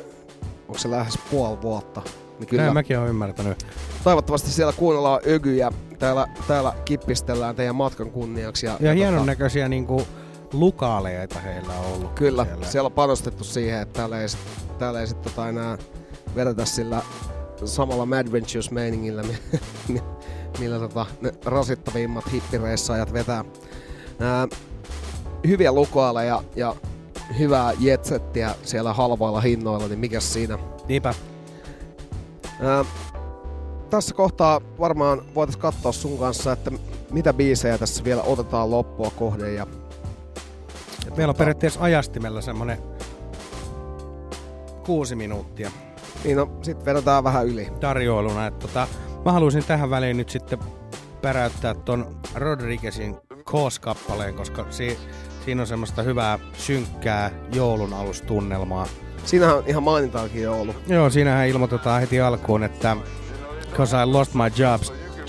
[0.68, 2.02] onko se lähes puoli vuotta.
[2.38, 2.62] Niin Kyllä.
[2.62, 3.66] Näin mäkin olen ymmärtänyt.
[4.04, 5.70] toivottavasti siellä kuunnellaan ögyjä.
[5.98, 8.66] Täällä, täällä kippistellään teidän matkan kunniaksi.
[8.66, 10.02] Ja, Ja hienon tota, näköisiä niinku
[10.52, 12.12] lukaaleita heillä on ollut.
[12.12, 12.66] Kyllä, siellä.
[12.66, 14.26] siellä on panostettu siihen, että täällä ei,
[14.78, 15.78] täällä ei sit tota enää
[16.36, 17.02] vedetä sillä
[17.64, 19.38] samalla Mad Ventures-meiningillä, mi-
[19.88, 20.02] mi-
[20.58, 23.44] millä tota, ne rasittavimmat hippireissaajat vetää.
[24.20, 24.48] Ää,
[25.46, 26.76] hyviä lukoaleja ja
[27.38, 30.58] hyvää jetsettiä siellä halvoilla hinnoilla, niin mikä siinä?
[30.88, 31.14] Niinpä.
[32.60, 32.84] Ää,
[33.90, 36.70] tässä kohtaa varmaan voitaisiin katsoa sun kanssa, että
[37.10, 39.54] mitä biisejä tässä vielä otetaan loppua kohden.
[39.54, 39.66] Ja,
[41.06, 42.78] ja Meillä on periaatteessa ajastimella semmonen
[44.86, 45.70] kuusi minuuttia
[46.24, 47.68] Niin no, sit vedetään vähän yli.
[47.80, 48.46] tarjoiluna.
[48.46, 48.88] Että tota,
[49.24, 50.58] mä haluaisin tähän väliin nyt sitten
[51.22, 54.98] päräyttää ton Rodriguezin Cause-kappaleen, koska si-
[55.44, 58.86] siinä on semmoista hyvää synkkää joulun alustunnelmaa.
[59.24, 60.76] Siinähän on ihan mainintaakin jo ollut.
[60.86, 62.96] Joo, siinähän ilmoitetaan heti alkuun, että
[63.76, 64.82] Cause I lost my job,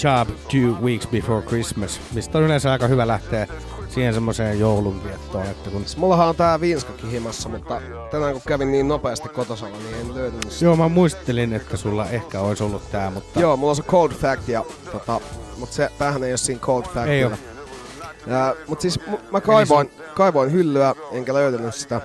[0.04, 3.48] job two weeks before Christmas, mistä on yleensä aika hyvä lähteä
[3.96, 5.86] siihen semmoiseen joulunviettoon, että kun...
[5.98, 7.82] Mullahan on tää Vinskakin himassa, mutta
[8.12, 10.66] tänään kun kävin niin nopeasti kotosalla, niin en löytänyt sitä.
[10.66, 13.40] Joo, mä muistelin, että sulla ehkä olisi ollut tää, mutta...
[13.40, 15.22] Joo, mulla on se Cold Fact, ja, tota,
[15.58, 17.08] mutta se, tämähän ei ole siinä Cold Fact.
[17.08, 17.32] Ei oo.
[18.68, 19.00] Mutta siis
[19.32, 22.02] mä kaivoin, kaivoin hyllyä, enkä löytänyt sitä.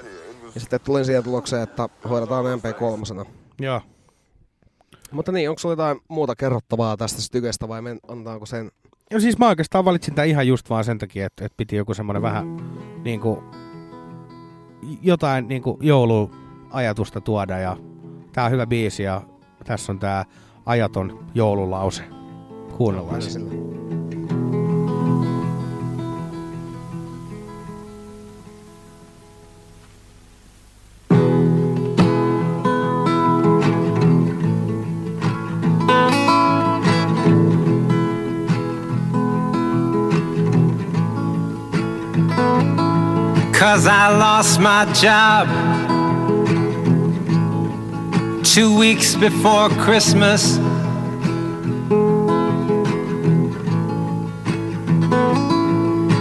[0.54, 3.26] Ja sitten tulin siihen tulokseen, että hoidetaan MP3.
[3.58, 3.80] Joo.
[5.10, 8.70] Mutta niin, onko sulla jotain muuta kerrottavaa tästä stykestä vai men, annetaanko sen?
[9.12, 11.94] Ja siis mä oikeastaan valitsin tän ihan just vaan sen takia, että, että piti joku
[11.94, 12.56] semmonen vähän
[13.04, 13.44] niinku
[15.02, 17.76] jotain niinku jouluajatusta tuoda ja
[18.32, 19.22] tää on hyvä biisi ja
[19.64, 20.24] tässä on tää
[20.66, 22.02] ajaton joululause.
[22.76, 23.40] Kuunnellaan se.
[43.60, 45.46] Cause I lost my job
[48.42, 50.56] two weeks before Christmas.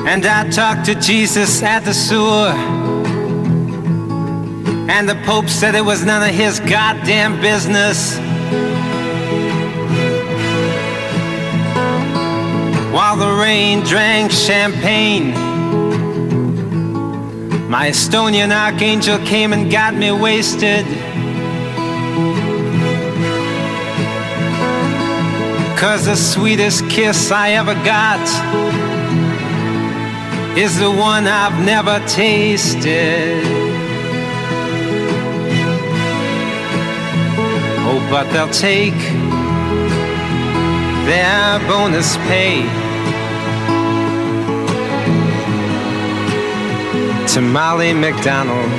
[0.06, 2.52] And I talked to Jesus at the sewer.
[4.90, 8.18] And the Pope said it was none of his goddamn business.
[12.94, 15.49] While the rain drank champagne,
[17.70, 20.84] my Estonian archangel came and got me wasted.
[25.78, 28.20] Cause the sweetest kiss I ever got
[30.58, 33.44] is the one I've never tasted.
[37.86, 38.98] Oh, but they'll take
[41.06, 42.89] their bonus pay
[47.34, 48.72] to Molly McDonald.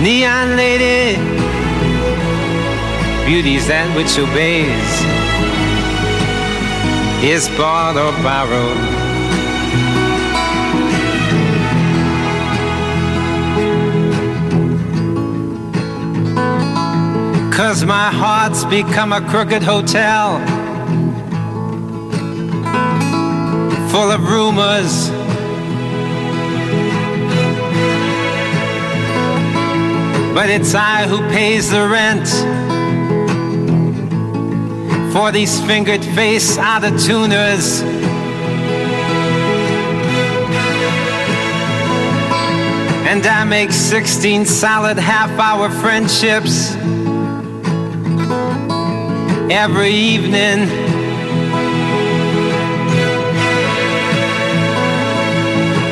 [0.00, 1.16] Neon lady,
[3.26, 4.92] beauty's that which obeys,
[7.22, 8.78] is bought or borrowed.
[17.52, 20.38] Cause my heart's become a crooked hotel
[23.90, 25.10] full of rumors.
[30.32, 32.28] But it's I who pays the rent
[35.12, 37.82] for these fingered face out of tuners.
[43.10, 46.76] And I make 16 solid half hour friendships
[49.50, 50.89] every evening.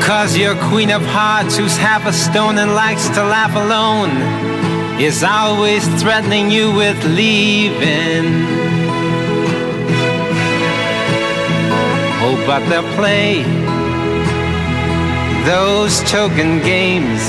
[0.09, 4.09] Cause your queen of hearts, who's half a stone and likes to laugh alone,
[4.99, 8.25] is always threatening you with leaving.
[12.25, 13.43] Oh, but they'll play
[15.45, 17.21] those token games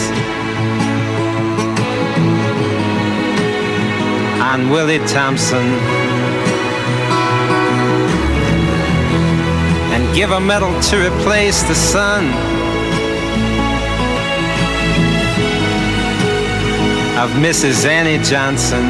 [4.42, 5.68] on Willie Thompson.
[9.92, 12.59] And give a medal to replace the sun
[17.20, 17.86] of Mrs.
[17.86, 18.86] Annie Johnson.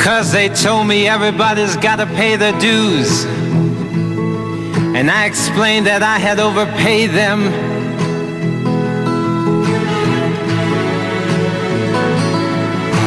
[0.00, 3.24] Cause they told me everybody's gotta pay their dues.
[4.96, 7.42] And I explained that I had overpaid them.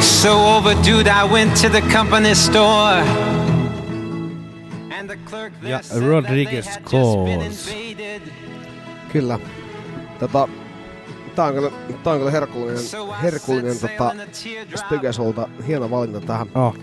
[0.02, 3.25] So overdue, I went to the company store.
[5.62, 7.76] Ja Rodriguez Calls.
[9.12, 9.40] Kyllä.
[10.20, 10.48] Tota,
[11.36, 11.72] tää on kyllä,
[12.04, 12.84] tää on kyllä herkullinen,
[13.24, 14.16] herkullinen tota,
[14.76, 15.48] Stygesolta.
[15.68, 16.48] Hieno valinta tähän.
[16.56, 16.76] Oh.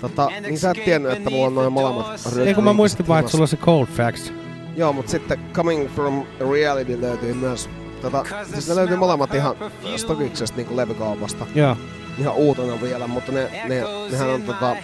[0.00, 2.06] Tota, niin sä et tiennyt, että mulla on noin molemmat
[2.46, 3.56] Ei kun mä muistin vaan, että sulla on se...
[3.56, 4.32] Cold Facts.
[4.76, 7.70] Joo, mut sitten Coming From Reality löytyy myös.
[8.02, 9.56] Tota, siis ne löytyy molemmat ihan
[9.96, 11.46] Stokiksesta niinku levykaupasta.
[11.54, 11.76] Joo.
[12.20, 14.76] Ihan uutena vielä, mutta ne, ne, nehän on tota,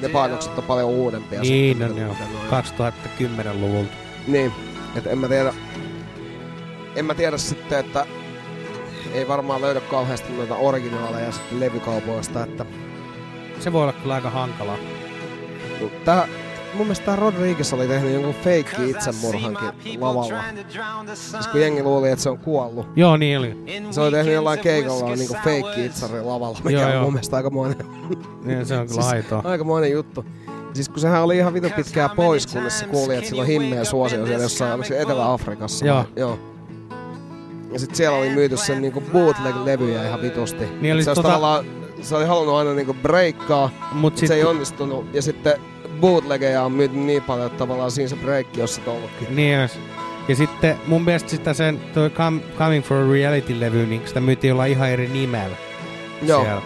[0.00, 1.40] ne painokset on paljon uudempia.
[1.40, 2.08] Niin sitten, on joo.
[2.12, 2.64] mitä noin.
[3.48, 3.92] 2010-luvulta.
[4.26, 4.52] Niin,
[4.96, 5.54] että en mä tiedä,
[6.96, 8.06] en mä tiedä sitten, että
[9.14, 12.66] ei varmaan löydä kauheasti noita originaaleja sitten levykaupoista, että
[13.60, 14.78] Se voi olla kyllä aika hankalaa.
[16.04, 16.28] tää,
[16.74, 20.42] mun mielestä Rodriguez oli tehnyt jonkun feikki itsemurhankin lavalla.
[21.14, 22.86] Siis kun jengi luuli, että se on kuollut.
[22.96, 23.56] Joo, niin oli.
[23.90, 27.02] Se oli tehnyt jollain keikalla niinku feikki itsari lavalla, mikä Joo, on joo.
[27.02, 27.78] mun mielestä aikamoinen,
[28.44, 29.42] Niin, se on kyllä aitoa.
[29.44, 30.24] aikamoinen juttu.
[30.74, 33.84] Siis kun sehän oli ihan vitu pitkään pois, kunnes se kuuli, että sillä on himmeä
[33.84, 35.86] suosio siellä jossain oliko se Etelä-Afrikassa.
[35.86, 35.96] Joo.
[35.96, 36.04] vai?
[36.16, 36.38] Joo.
[37.72, 40.64] Ja sit siellä oli myyty sen niinku bootleg-levyjä ihan vitusti.
[40.80, 41.64] Niin oli se, tota- tavallaan,
[42.02, 45.14] se oli halunnut aina niinku breikkaa, Mut mut sit se ei onnistunut.
[45.14, 45.60] Ja sitten
[46.00, 49.36] bootlegeja on myyty niin paljon, että tavallaan siinä se breikki on sit ollutkin.
[49.36, 49.78] Niin jos.
[50.28, 54.48] Ja sitten mun mielestä sitä sen toi Com- Coming for a Reality-levy, niin sitä myytiin
[54.48, 55.56] jollain ihan eri nimellä.
[56.22, 56.42] Joo.
[56.42, 56.62] Siellä.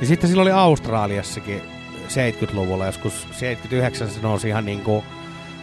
[0.00, 1.62] Ja sitten sillä oli Australiassakin
[2.08, 5.04] 70-luvulla, joskus 79 se nousi ihan niinku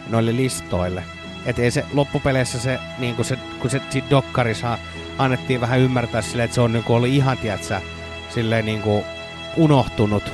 [0.08, 1.02] noille listoille.
[1.46, 4.78] Et ei se loppupeleissä se, niinku se kun se sit dokkarissa
[5.18, 7.80] annettiin vähän ymmärtää silleen, että se on niinku ollut ihan, tiedätkö,
[8.28, 9.04] silleen niinku
[9.56, 10.32] unohtunut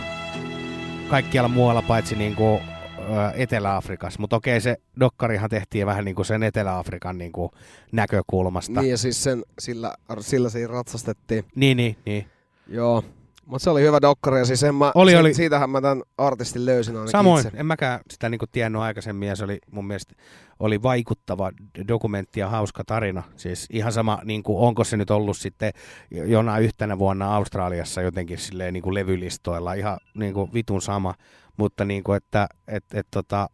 [1.13, 2.61] kaikkialla muualla paitsi niinku
[2.99, 3.01] ö,
[3.35, 4.21] Etelä-Afrikassa.
[4.21, 7.51] Mutta okei, se dokkarihan tehtiin vähän niinku sen Etelä-Afrikan niinku
[7.93, 8.81] näkökulmasta.
[8.81, 11.45] Niin ja siis sen, sillä, sillä siinä ratsastettiin.
[11.55, 12.27] Niin, niin, niin.
[12.69, 13.05] Joo.
[13.47, 15.35] Mutta se oli hyvä dokkari ja siis en mä, Oli, si- oli.
[15.35, 17.59] siitähän mä tämän artistin löysin ainakin Samoin, itse.
[17.59, 20.15] en mäkään sitä niinku tiennyt aikaisemmin ja se oli mun mielestä
[20.61, 21.51] oli vaikuttava
[21.89, 23.23] dokumentti ja hauska tarina.
[23.37, 25.73] Siis ihan sama, niinku, onko se nyt ollut sitten
[26.11, 31.15] jonain yhtenä vuonna Australiassa jotenkin silleen niinku levylistoilla, ihan niinku vitun sama,
[31.57, 33.49] mutta niinku, että et, et, tota,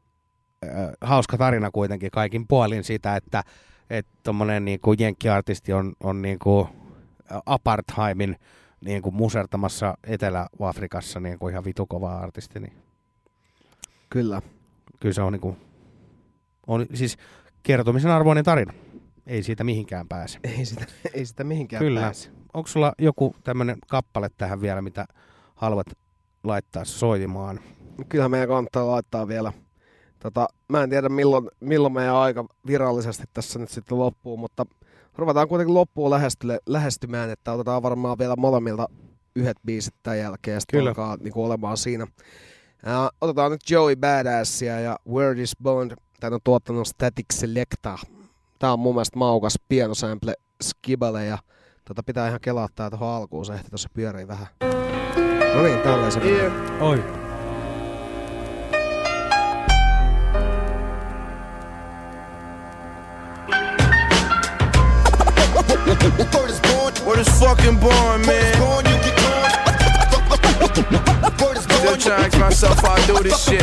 [1.01, 3.43] hauska tarina kuitenkin kaikin puolin siitä, että
[3.91, 6.69] et tommonen niinku jenkkiartisti on, on niinku
[7.47, 8.37] apartheimin
[8.85, 12.73] niinku musertamassa Etelä-Afrikassa niinku ihan vitu kova artisti, niin
[14.11, 14.43] Kyllä.
[15.01, 15.57] kyllä se on, niinku,
[16.67, 17.17] on siis
[17.63, 18.73] kertomisen arvoinen tarina.
[19.27, 20.39] Ei siitä mihinkään pääse.
[20.45, 22.01] Ei sitä, ei sitä mihinkään Kyllä.
[22.01, 22.31] pääse.
[22.55, 25.07] Onko sulla joku tämmöinen kappale tähän vielä, mitä
[25.55, 25.87] haluat
[26.45, 27.61] laittaa soimaan?
[28.09, 29.53] Kyllähän meidän kannattaa laittaa vielä.
[30.19, 34.67] Tota, mä en tiedä milloin, milloin meidän aika virallisesti tässä nyt sitten loppuu, mutta
[35.19, 36.11] ruvetaan kuitenkin loppuun
[36.67, 38.87] lähestymään, että otetaan varmaan vielä molemmilta
[39.37, 40.91] yhdet biisit tämän jälkeen ja sitten Kyllä.
[40.91, 42.07] alkaa niinku olemaan siinä.
[42.85, 45.93] Ää, otetaan nyt Joey Badassia ja Word is Bond.
[46.21, 47.99] Tän on tuottanut Static Selecta.
[48.59, 51.39] Tää on mun mielestä maukas pianosample skibale ja
[51.85, 54.47] tota pitää ihan kelaa tää tuohon alkuun, se ehti tuossa pyörii vähän.
[55.55, 56.53] No niin, se menee.
[56.81, 57.28] Oi.
[67.09, 68.55] Word is fucking born, man.
[71.63, 73.63] Still trying to ask myself how I do this shit.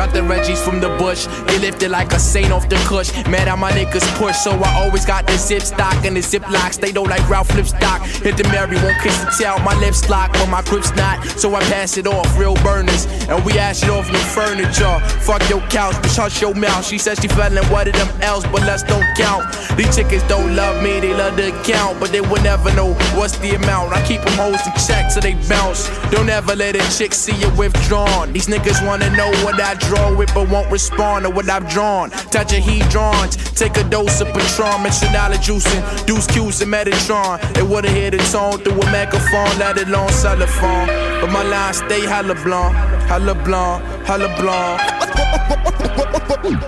[0.00, 1.26] Got the Reggies from the bush.
[1.46, 3.12] They lifted like a saint off the cush.
[3.28, 6.40] Mad how my niggas push, so I always got the zip stock and the zip
[6.48, 6.78] locks.
[6.78, 8.06] They don't like Ralph Lipstock.
[8.24, 9.58] Hit the Mary, won't kiss the tail.
[9.58, 11.22] My lips lock, but my grip's not.
[11.38, 13.04] So I pass it off, real burners.
[13.28, 15.00] And we ash it off your furniture.
[15.20, 16.86] Fuck your couch, bitch, hush your mouth.
[16.86, 19.44] She said she feeling one of them L's, but let's don't count.
[19.76, 23.36] These chickens don't love me, they love the account, but they will never know what's
[23.40, 23.92] the amount.
[23.92, 25.90] I keep them hoes in check so they bounce.
[26.08, 28.32] Don't ever let a chick see you withdrawn.
[28.32, 32.10] These niggas wanna know what I draw it, but won't respond to what I've drawn.
[32.10, 36.62] Touch a hedrons, take a dose of Patron, and it out of juicing, Deuce Q's
[36.62, 37.40] and Metatron.
[37.58, 40.86] It woulda hit the tone through a megaphone, let alone cellophane.
[41.20, 42.76] But my lines stay hella blonde,
[43.10, 44.80] hella blonde, hella blonde.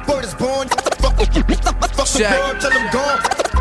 [0.06, 2.06] Bird is born, fuck, fuck, fuck, fuck, fuck, fuck, fuck,
[2.92, 3.51] fuck,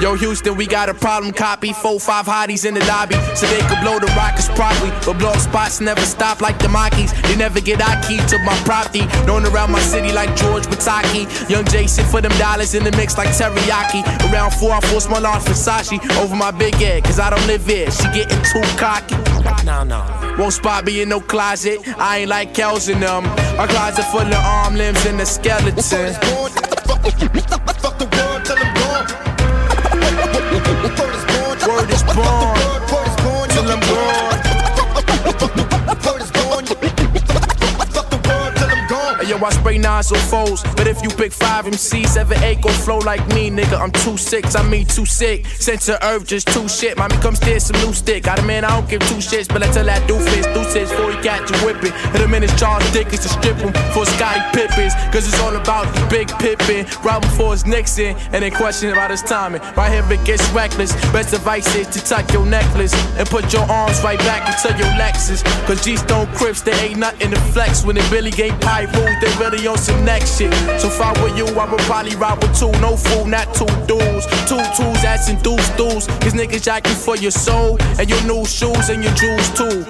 [0.00, 1.30] Yo, Houston, we got a problem.
[1.30, 4.90] Copy four, five hotties in the lobby, so they could blow the rockets properly.
[5.04, 7.12] But blow spots never stop like the Mockies.
[7.28, 9.04] They never get our key to my property.
[9.26, 11.28] Known around my city like George Pataki.
[11.50, 14.00] Young Jason for them dollars in the mix like teriyaki.
[14.32, 17.66] Around four, I force my large Versace over my big head, cause I don't live
[17.66, 17.90] here.
[17.90, 19.16] She getting too cocky.
[19.66, 20.00] No, no.
[20.38, 21.78] Won't spot me in no closet.
[21.98, 23.26] I ain't like Kels in them.
[23.60, 26.16] A closet full of arm limbs and a skeleton.
[39.30, 40.62] Yo, I spray nines or foes.
[40.76, 43.78] But if you pick five MCs, seven, eight gon' flow like me, nigga.
[43.80, 45.46] I'm too six, I mean too sick.
[45.46, 46.98] Sent to earth, just too shit.
[46.98, 48.24] Mommy, come steal some new stick.
[48.24, 51.12] Got a man, I don't give two shits, but I tell that doofus, deuces, before
[51.12, 51.92] he catch you whipping.
[52.12, 54.94] Hit him in his Charles Dickens to strip him for Scotty Pippins.
[55.12, 56.86] Cause it's all about the big Pippin.
[57.04, 59.62] Right before his Nixon, and then question about his timing.
[59.76, 60.92] Right here, it gets reckless.
[61.12, 64.90] Best advice is to tuck your necklace and put your arms right back into your
[64.98, 65.44] Lexus.
[65.66, 67.84] Cause G Stone Crips, they ain't nothing to flex.
[67.84, 68.58] When they really ain't
[68.96, 70.52] rules, they really on some next shit.
[70.80, 72.72] So if I were you, I would probably ride with two.
[72.80, 74.26] No fool, not two dudes.
[74.48, 76.06] Two twos, that's in dudes, dudes.
[76.20, 79.84] Cause niggas jacking for your soul and your new shoes and your jewels too.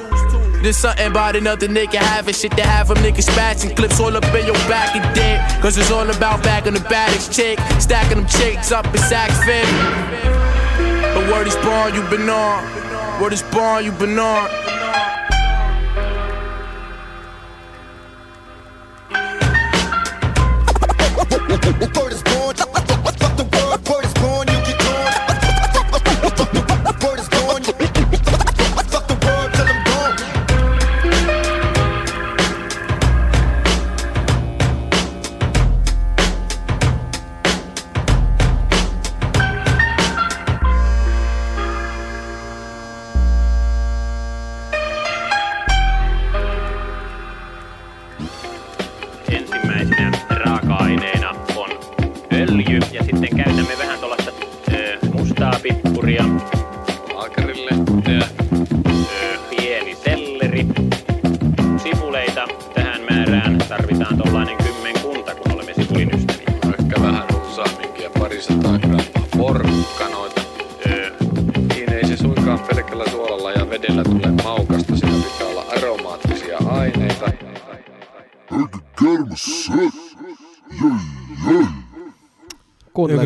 [0.63, 4.25] There's something about another nigga having shit to have them niggas spatching clips all up
[4.35, 5.41] in your back and dead.
[5.63, 9.71] Cause it's all about bagging the baddest chick, stacking them chicks up in Saks Fifth.
[11.15, 13.23] But word is born, you been on.
[13.23, 14.70] Word is born, you been on.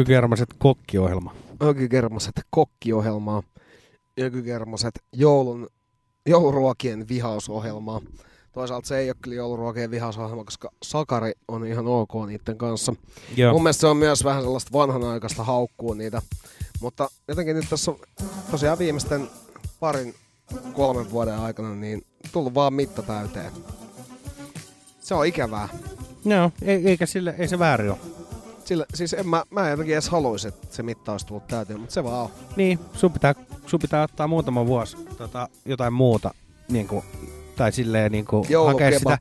[0.05, 1.35] Kuuntelet Ökykermaset kokkiohjelma.
[1.63, 3.43] Ökykermaset kokkiohjelmaa.
[4.21, 5.69] Ökykermaset joulun,
[6.27, 8.01] jouluruokien vihausohjelmaa.
[8.53, 12.95] Toisaalta se ei ole kyllä jouluruokien vihausohjelma, koska Sakari on ihan ok niiden kanssa.
[13.37, 13.53] Joo.
[13.53, 16.23] Mun mielestä se on myös vähän sellaista vanhanaikaista haukkuu niitä.
[16.81, 17.99] Mutta jotenkin nyt tässä on
[18.51, 19.29] tosiaan viimeisten
[19.81, 20.15] parin,
[20.73, 22.03] kolmen vuoden aikana niin
[22.33, 23.53] tullut vaan mitta täyteen.
[25.01, 25.69] Se on ikävää.
[26.25, 28.24] Joo, ei, eikä sille, ei se väärin ole.
[28.65, 31.81] Sillä, siis en mä, mä en jotenkin edes haluaisi, että se mitta olisi tullut täyteen,
[31.81, 32.31] mutta se vaan on.
[32.57, 33.35] Niin, sun pitää,
[33.67, 36.35] sun pitää ottaa muutama vuosi tota, jotain muuta,
[36.69, 37.05] niin kuin,
[37.57, 39.19] tai silleen niin kuin, hakea sitä.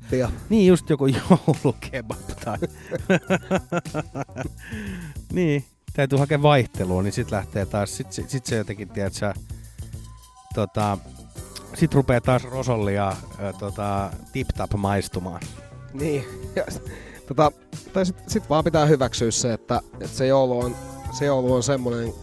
[0.49, 2.57] Niin, just joku joulukebab tai...
[5.33, 9.33] niin, täytyy hakea vaihtelua, niin sit lähtee taas, sit, sit, sit se jotenkin, tiedät sä,
[10.53, 10.97] tota,
[11.73, 15.41] sit rupeaa taas rosolli ja ö, tota, tip-tap maistumaan.
[15.93, 16.25] Niin.
[17.27, 17.51] Tota,
[17.93, 20.75] tai sit, sit vaan pitää hyväksyä se, että, että se, joulu on,
[21.11, 22.13] se joulu on semmonen,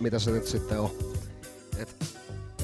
[0.00, 0.90] mitä se nyt sitten on.
[1.78, 1.96] Et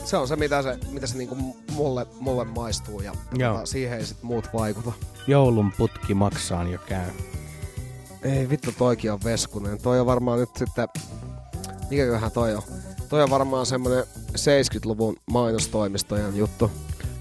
[0.05, 1.37] se on se, mitä se, mitä se niinku
[1.73, 3.55] mulle, mulle maistuu ja Joo.
[3.55, 4.93] tota, siihen ei sit muut vaikuta.
[5.27, 7.11] Joulun putki maksaa jo käy.
[8.23, 9.83] Ei vittu, toikin on veskunen.
[9.83, 10.89] Toi on varmaan nyt sitten...
[11.91, 12.63] Mikäköhän toi on?
[13.09, 16.71] Toi on varmaan semmonen 70-luvun mainostoimistojen juttu.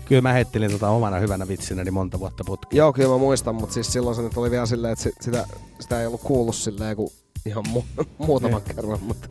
[0.05, 2.77] Kyllä mä heittelin tota omana hyvänä vitsinäni monta vuotta putkeen.
[2.77, 5.47] Joo, kyllä mä muistan, mutta siis silloin se nyt oli vielä silleen, että si- sitä,
[5.79, 7.09] sitä ei ollut kuullut silleen kuin
[7.45, 8.75] ihan mu- muutaman Niin.
[8.75, 9.27] kerran, mutta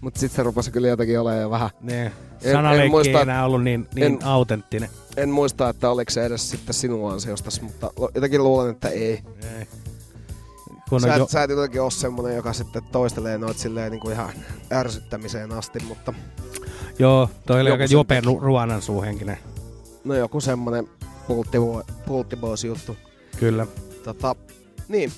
[0.00, 1.70] mut sitten se rupesi kyllä jotenkin olemaan jo vähän...
[1.80, 2.10] Niin.
[2.52, 4.88] Sanaleikki en muista- ei enää ollut niin, niin en- autenttinen.
[5.16, 9.22] En muista, että oliko se edes sitten sinun ansiostas, mutta jotenkin luulen, että ei.
[9.58, 9.66] ei.
[10.88, 14.00] Kun sä, et, jo- sä et jotenkin ole semmonen, joka sitten toistelee noit silleen niin
[14.00, 14.32] kuin ihan
[14.72, 16.12] ärsyttämiseen asti, mutta
[16.98, 18.26] Joo, toi oli aika sen jope teki.
[18.26, 19.38] ru- ruoanan suuhenkinen.
[20.04, 20.88] No joku semmonen
[21.28, 22.96] pulttibo- pulttiboss juttu.
[23.36, 23.66] Kyllä.
[24.04, 24.36] Tota,
[24.88, 25.12] niin,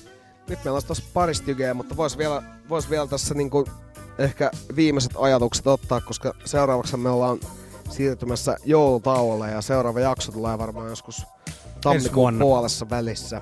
[0.49, 3.65] nyt meillä olisi tossa pari stygeä, mutta vois vielä, vois vielä tässä niinku
[4.17, 7.39] ehkä viimeiset ajatukset ottaa, koska seuraavaksi me ollaan
[7.89, 11.25] siirtymässä joulutauolle ja seuraava jakso tulee varmaan joskus
[11.81, 13.41] tammikuun puolessa välissä.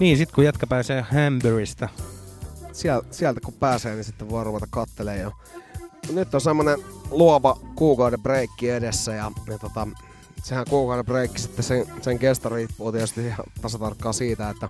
[0.00, 1.88] Niin, sit kun jätkä pääsee Hamburista.
[2.72, 5.32] Siel, sieltä kun pääsee, niin sitten voi ruveta kattelemaan jo.
[6.12, 6.78] Nyt on semmonen
[7.10, 9.88] luova kuukauden breikki edessä ja, ja tota,
[10.42, 14.68] sehän kuukauden breikki sitten sen, sen kesto riippuu tietysti ihan tasatarkkaan siitä, että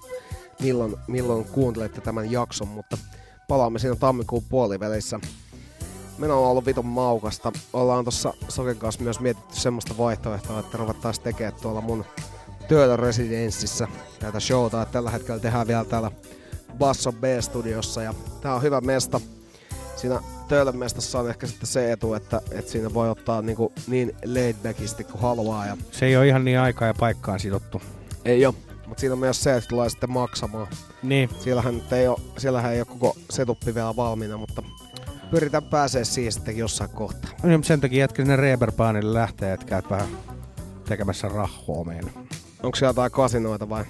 [0.61, 2.99] milloin, milloin kuuntelette tämän jakson, mutta
[3.49, 5.21] palaamme siinä tammikuun puolivälissä.
[6.19, 7.53] Meno on ollut vitun maukasta.
[7.73, 12.05] Ollaan tossa Soken kanssa myös mietitty semmoista vaihtoehtoa, että ruvettaisiin tekemään tuolla mun
[12.69, 13.89] Töölön residenssissä
[14.19, 14.83] tätä showta.
[14.83, 16.11] Et tällä hetkellä tehdään vielä täällä
[16.79, 19.21] Basso B-studiossa ja tää on hyvä mesta.
[19.97, 24.13] Siinä Töölön mestassa on ehkä sitten se etu, että, että siinä voi ottaa niinku niin
[24.25, 25.67] laidbackisti kuin haluaa.
[25.67, 27.83] Ja Se ei ole ihan niin aikaa ja paikkaan sidottu.
[28.25, 28.55] ei ole.
[28.87, 30.67] Mutta siinä on myös se, että tulee sitten maksamaan.
[31.03, 31.31] Niin.
[31.41, 34.63] Siellähän, nyt ei ole, siellähän ei ole koko setuppi vielä valmiina, mutta
[35.31, 37.31] pyritään pääsee siihen sitten jossain kohtaa.
[37.43, 40.09] Niin, Sen takia jätkä sinne Reberbaanille lähtee, että käyt vähän
[40.89, 42.11] tekemässä rahoa meille.
[42.63, 43.85] Onko siellä jotain kasinoita vai?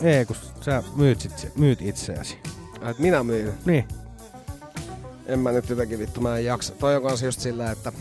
[0.00, 2.38] Ei, kun sä myyt, sit, myyt itseäsi.
[2.90, 3.54] Et minä myyn.
[3.64, 3.84] Niin.
[5.28, 6.72] En mä nyt jotenkin vittu, mä en jaksa.
[6.74, 7.92] Toi on kans just silleen, että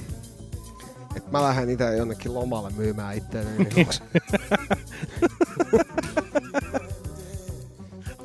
[1.15, 3.49] että mä lähden itse jonnekin lomalle myymään itteeni.
[3.75, 3.87] Niin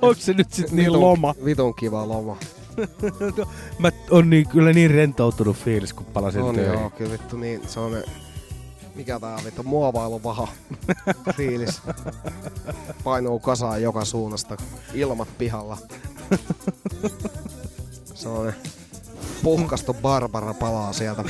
[0.03, 1.35] Onko se nyt sit niin Vitun- loma?
[1.45, 2.37] Vitun kiva loma.
[3.79, 6.73] Mä on niin, kyllä niin rentoutunut fiilis, kun palasin On töihin.
[6.73, 8.03] joo, kyllä vittu niin, se on ne,
[8.95, 10.49] mikä tää on vittu, muovailuvaha
[11.37, 11.83] fiilis.
[13.05, 14.57] Painuu kasaan joka suunnasta,
[14.95, 15.79] ilmat pihalla.
[18.15, 18.55] Se on ne,
[19.43, 21.25] puhkastu Barbara palaa sieltä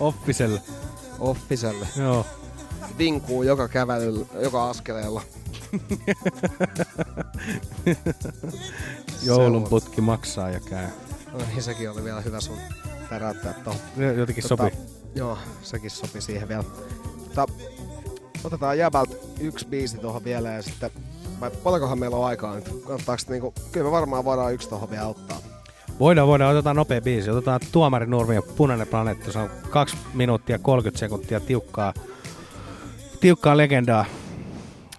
[0.00, 0.60] Offiselle.
[1.18, 1.88] offiselle.
[1.96, 2.26] Joo.
[2.98, 5.22] Vinkuu joka kävelyllä, joka askeleella.
[9.26, 10.86] Joulun putki maksaa ja käy.
[11.32, 12.58] No niin, sekin oli vielä hyvä sun
[13.08, 13.80] täräyttää tohon.
[14.16, 14.70] Jotenkin sopi.
[15.14, 16.64] Joo, sekin sopi siihen vielä.
[17.18, 17.46] Mutta
[18.44, 20.90] otetaan jäbältä yksi biisi tuohon vielä ja sitten,
[21.40, 22.64] vai paljonkohan meillä on aikaa nyt?
[22.64, 25.38] Kannattaako niinku, kyllä me varmaan voidaan yksi tuohon vielä ottaa.
[26.00, 26.52] Voidaan, voidaan.
[26.52, 27.30] Otetaan nopea biisi.
[27.30, 29.32] Otetaan Tuomari Nurmi ja Punainen planeetta.
[29.32, 31.92] Se on 2 minuuttia 30 sekuntia tiukkaa,
[33.20, 34.04] tiukkaa legendaa.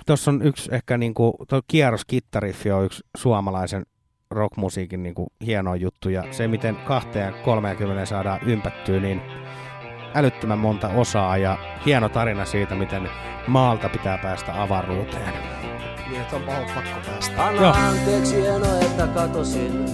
[0.05, 3.85] Tuossa on yksi ehkä niinku, tuo kierros kittariffi on yksi suomalaisen
[4.31, 6.09] rockmusiikin niinku hieno juttu.
[6.09, 9.21] Ja se, miten 230 saadaan ympättyä, niin
[10.13, 13.09] älyttömän monta osaa ja hieno tarina siitä, miten
[13.47, 15.33] maalta pitää päästä avaruuteen.
[16.09, 17.45] Niin, että on pakko päästä.
[17.47, 17.73] Anna Joo.
[17.73, 19.85] anteeksi hieno, että katosin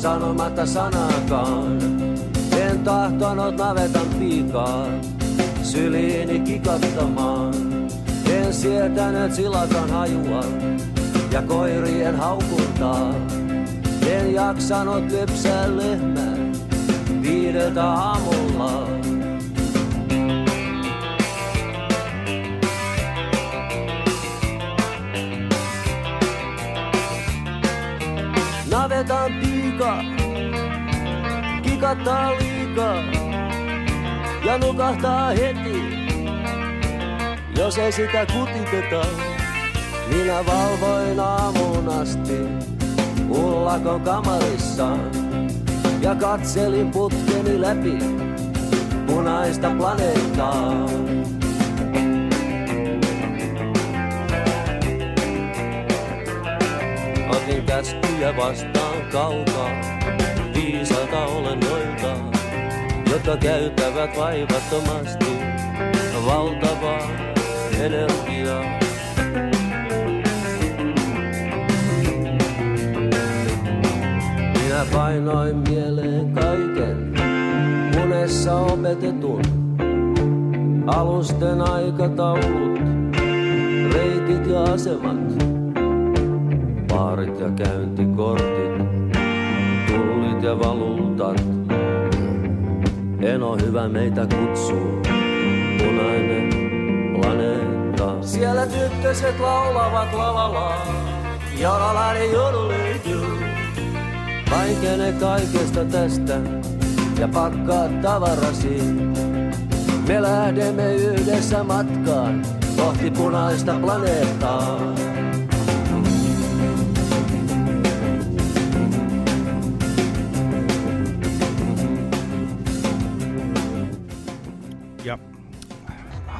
[0.00, 1.78] sanomatta sanakaan.
[2.60, 4.86] En tahtonut navetan piikaa
[5.62, 7.54] syliini kikattamaan.
[8.32, 10.44] En sietänyt silakan hajua,
[11.32, 13.14] ja koirien haukuntaa.
[14.10, 16.36] En jaksanut lypsää lehmää
[17.22, 18.88] viideltä aamulla.
[28.70, 29.49] Navetan
[29.80, 30.04] piika,
[31.62, 33.02] kikattaa liikaa
[34.44, 35.82] ja nukahtaa heti,
[37.56, 39.06] jos ei sitä kutiteta.
[40.08, 42.38] Minä valvoin aamuun asti
[43.28, 45.10] ullakon kamarissaan
[46.00, 47.98] ja katselin putkeni läpi
[49.06, 50.84] punaista planeettaa.
[57.30, 59.70] Otin käskyjä vastaan kaukaa,
[60.54, 62.16] viisalta olennoilta,
[63.10, 65.26] jotka käyttävät vaivattomasti
[66.26, 67.08] valtavaa
[67.80, 68.64] energiaa.
[74.62, 77.12] Minä painoin mieleen kaiken
[78.04, 79.42] unessa opetetun.
[80.86, 82.80] Alusten aikataulut,
[83.92, 85.59] reitit ja asemat,
[87.00, 88.76] baarit ja käyntikortit,
[89.86, 91.40] tullit ja valuutat.
[93.20, 95.02] Eno hyvä meitä kutsuu,
[95.78, 96.50] punainen
[97.20, 98.22] planeetta.
[98.22, 100.86] Siellä tyttöset laulavat lavalaa,
[101.60, 103.44] jolalari joduliityy.
[104.50, 106.40] Vaikene kaikesta tästä
[107.18, 108.82] ja pakkaa tavarasi.
[110.08, 112.42] Me lähdemme yhdessä matkaan
[112.76, 114.80] kohti punaista planeettaa.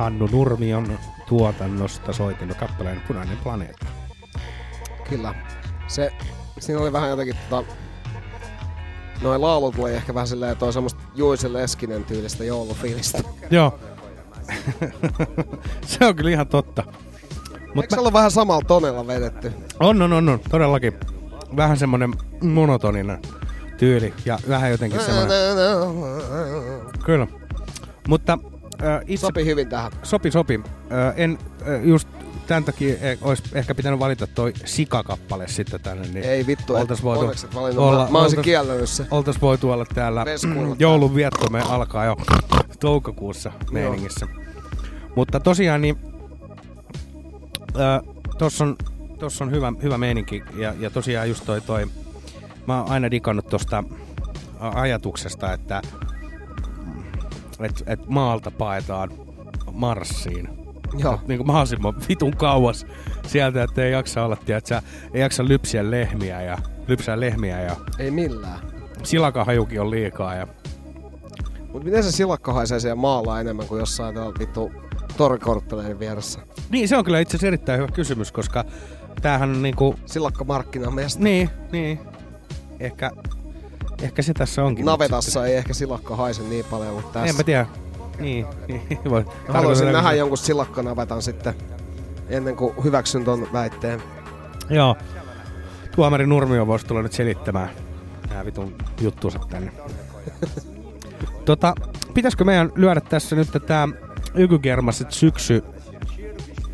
[0.00, 0.98] Hannu Nurmion
[1.28, 3.86] tuotannosta soitimme kappaleen Punainen planeetta.
[5.08, 5.34] Kyllä.
[5.86, 6.10] Se,
[6.58, 7.72] siinä oli vähän jotenkin tota,
[9.22, 13.18] noin laulut oli ehkä vähän silleen toi semmoista Juise Leskinen tyylistä joulufiilistä.
[13.50, 13.78] Joo.
[15.86, 16.84] se on kyllä ihan totta.
[17.74, 19.52] Mut Eikö se ollut vähän samalla tonella vedetty?
[19.80, 20.92] On, on, on, on, todellakin.
[21.56, 23.22] Vähän semmonen monotoninen
[23.78, 25.28] tyyli ja vähän jotenkin semmonen...
[27.04, 27.26] Kyllä.
[28.08, 28.38] Mutta
[28.84, 29.26] äh, itse...
[29.26, 29.92] Sopi hyvin tähän.
[30.02, 30.60] Sopi, sopi.
[30.92, 31.38] Äh, en
[31.68, 32.08] äh, just
[32.50, 36.08] tämän takia eh, olisi ehkä pitänyt valita toi Sika-kappale sitten tänne.
[36.08, 37.84] Niin Ei vittu, oltais voitu et valinnut.
[37.84, 39.06] Olla, mä, mä kieltänyt se.
[39.10, 40.24] Oltais voitu olla täällä
[40.78, 42.16] joulun viettomme alkaa jo
[42.80, 44.26] toukokuussa meiningissä.
[45.16, 45.96] Mutta tosiaan niin
[47.80, 48.00] äh,
[48.38, 48.76] tossa on,
[49.18, 51.86] tossa on hyvä, hyvä meininki ja, ja tosiaan just toi, toi
[52.66, 53.84] mä oon aina digannut tosta
[54.60, 55.82] ajatuksesta, että
[57.62, 59.10] et, et maalta paetaan
[59.72, 60.48] Marsiin.
[60.98, 61.14] Joo.
[61.14, 62.86] Et Niin kuin mahdollisimman vitun kauas
[63.26, 64.80] sieltä, että ei jaksa olla, tiedätkö,
[65.14, 66.58] ei jaksa lypsiä lehmiä ja
[66.88, 68.58] lypsää lehmiä ja Ei millään.
[69.02, 70.46] silakahajukin on liikaa ja
[71.72, 74.72] Mut miten se silakka haisee siellä maalla enemmän kuin jossain tuolla vittu
[75.16, 76.40] torikortteleiden vieressä?
[76.70, 78.64] Niin, se on kyllä itse asiassa erittäin hyvä kysymys, koska
[79.22, 79.94] tämähän on niinku...
[80.06, 81.22] Silakka markkinamesta.
[81.22, 81.98] Niin, niin.
[82.80, 83.10] Ehkä,
[84.02, 84.84] ehkä se tässä onkin.
[84.84, 87.28] Navetassa ei ehkä silakka haise niin paljon, mutta tässä...
[87.28, 87.66] En mä tiedä.
[88.18, 88.98] Niin, niin.
[89.10, 89.24] Voi.
[89.48, 91.54] Haluaisin nähdä jonkun silakkanavetan sitten
[92.28, 94.02] ennen kuin hyväksyn ton väitteen.
[94.70, 94.96] Joo.
[95.94, 97.70] Tuomari Nurmio voisi tulla nyt selittämään
[98.30, 99.72] nämä vitun juttuunsa tänne.
[101.44, 101.74] tota,
[102.14, 103.88] pitäisikö meidän lyödä tässä nyt tämä
[104.34, 105.64] Ykygermaset syksy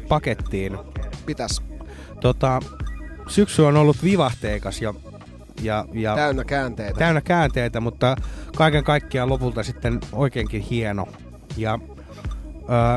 [0.09, 0.79] pakettiin?
[1.27, 1.63] Pitäis.
[2.21, 2.61] Tota,
[3.29, 4.95] syksy on ollut vivahteikas ja,
[5.63, 6.99] ja, ja Täynnä käänteitä.
[6.99, 8.17] täynnä käänteitä, mutta
[8.57, 11.09] kaiken kaikkiaan lopulta sitten oikeinkin hieno.
[11.57, 11.79] Ja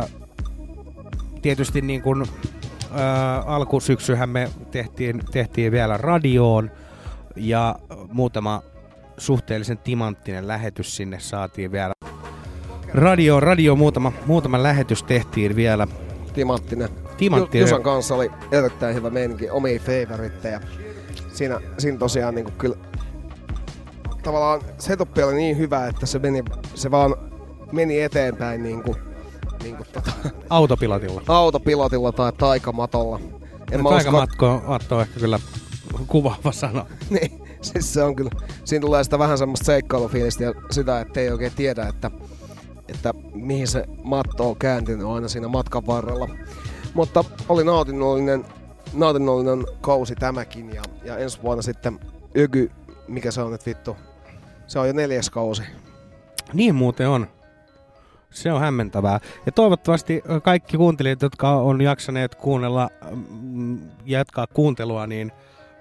[0.04, 0.08] ö,
[1.42, 2.26] tietysti niin kuin ö,
[3.46, 6.72] alkusyksyhän me tehtiin, tehtiin vielä radioon
[7.36, 7.76] ja
[8.12, 8.62] muutama
[9.18, 11.94] suhteellisen timanttinen lähetys sinne saatiin vielä.
[12.94, 15.88] Radio, radio muutama, muutama lähetys tehtiin vielä.
[16.34, 16.90] Timanttinen.
[17.18, 17.62] Timanttinen.
[17.62, 20.60] Ju- Jusan kanssa oli erittäin hyvä meininki, omia favoritteja.
[21.40, 22.76] Siinä, siinä tosiaan niin kyllä
[24.24, 26.44] tavallaan setup oli niin hyvä, että se, meni,
[26.76, 27.16] se vaan
[27.72, 28.96] meni eteenpäin niin kuin,
[29.64, 30.12] niin kuin tota,
[30.50, 31.22] Autopilotilla.
[31.28, 33.20] autopilotilla tai taikamatolla.
[33.72, 35.40] En usko, Taikamatko matto on ehkä kyllä
[36.08, 36.86] kuvaava sana.
[37.10, 38.32] niin, siis se on kyllä,
[38.66, 42.12] siinä tulee sitä vähän semmoista seikkailufiilistä ja sitä, että ei oikein tiedä, että,
[42.88, 46.30] että mihin se matto on kääntynyt aina siinä matkan varrella.
[46.94, 48.46] Mutta oli nautinnollinen,
[48.94, 52.00] nautinnollinen kausi tämäkin ja, ja ensi vuonna sitten
[52.36, 52.72] Ygy,
[53.08, 53.98] mikä se on nyt vittu,
[54.68, 55.64] se on jo neljäs kausi.
[56.54, 57.28] Niin muuten on.
[58.30, 59.20] Se on hämmentävää.
[59.46, 62.90] Ja toivottavasti kaikki kuuntelijat, jotka on jaksaneet kuunnella,
[63.40, 65.32] mm, jatkaa kuuntelua, niin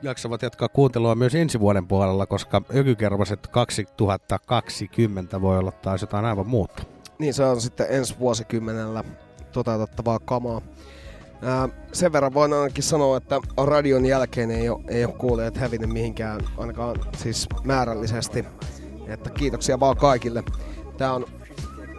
[0.03, 6.47] jaksavat jatkaa kuuntelua myös ensi vuoden puolella, koska Ökykervaset 2020 voi olla taas jotain aivan
[6.47, 6.83] muuta.
[7.19, 9.05] Niin se on sitten ensi vuosikymmenellä
[9.53, 10.61] toteutettavaa kamaa.
[11.43, 15.91] Ää, sen verran voin ainakin sanoa, että radion jälkeen ei ole, ei ole kuulijat hävinnyt
[15.91, 18.45] mihinkään, ainakaan siis määrällisesti.
[19.07, 20.45] Että kiitoksia vaan kaikille.
[20.99, 21.27] Tää on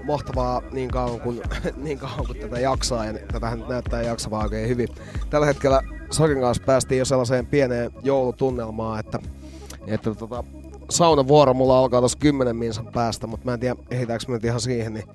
[0.04, 1.42] mahtavaa niin kauan kuin,
[1.78, 4.88] niin kauan kuin tätä jaksaa ja tätähän näyttää jaksavaa oikein hyvin.
[5.30, 9.20] Tällä hetkellä Sokin kanssa päästiin jo sellaiseen pieneen joulutunnelmaan, että,
[9.88, 10.44] että tota,
[10.90, 14.62] saunavuoro mulla alkaa tuossa 10 minsan päästä, mutta mä en tiedä ehditäänkö me nyt ihan
[14.62, 15.06] siihen, niin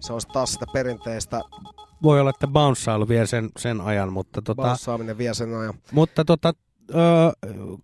[0.00, 1.40] se on taas sitä perinteistä
[2.02, 5.74] Voi olla, että bounceilu vie sen, sen ajan, mutta tota, bounceaaminen vie sen ajan.
[5.92, 6.52] Mutta tota,
[6.90, 6.94] ö,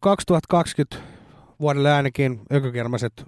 [0.01, 0.97] 2020
[1.61, 3.27] vuodelle ainakin ökykermaset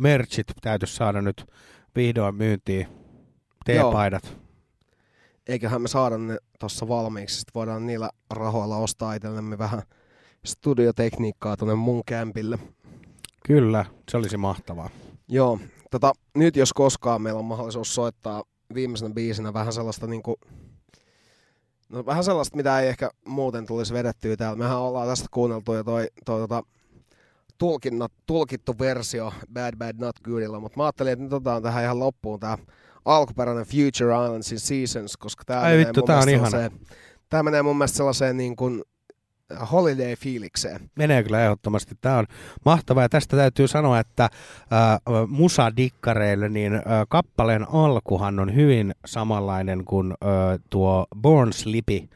[0.00, 1.46] merchit täytyisi saada nyt
[1.96, 2.86] vihdoin myyntiin.
[3.64, 4.36] T-paidat.
[5.46, 9.82] Eiköhän me saada ne tossa valmiiksi, sitten voidaan niillä rahoilla ostaa itsellemme vähän
[10.46, 12.58] studiotekniikkaa tuonne mun kämpille.
[13.46, 14.90] Kyllä, se olisi mahtavaa.
[15.28, 15.58] Joo,
[15.90, 18.42] tota, nyt jos koskaan meillä on mahdollisuus soittaa
[18.74, 20.36] viimeisenä biisinä vähän sellaista niinku,
[21.88, 24.58] no vähän sellaista, mitä ei ehkä muuten tulisi vedettyä täällä.
[24.58, 26.62] Mehän ollaan tästä kuunneltu jo toi, toi tota,
[27.58, 31.98] tulkinnat, tulkittu versio Bad Bad Not Goodilla, mutta mä ajattelin, että nyt otetaan tähän ihan
[31.98, 32.58] loppuun tää
[33.04, 36.68] alkuperäinen Future Islandsin Seasons, koska Ai menee vittu, mun tää on mielestä ihana.
[36.68, 36.96] sellaiseen-
[37.28, 38.82] Tää menee mun mielestä sellaiseen niin kuin
[39.72, 40.90] holiday-fiilikseen.
[40.94, 41.94] Menee kyllä ehdottomasti.
[42.00, 42.26] Tämä on
[42.64, 44.30] mahtavaa ja tästä täytyy sanoa, että äh,
[45.28, 52.08] musadikkareille niin äh, kappaleen alkuhan on hyvin samanlainen kuin äh, tuo Born Slippy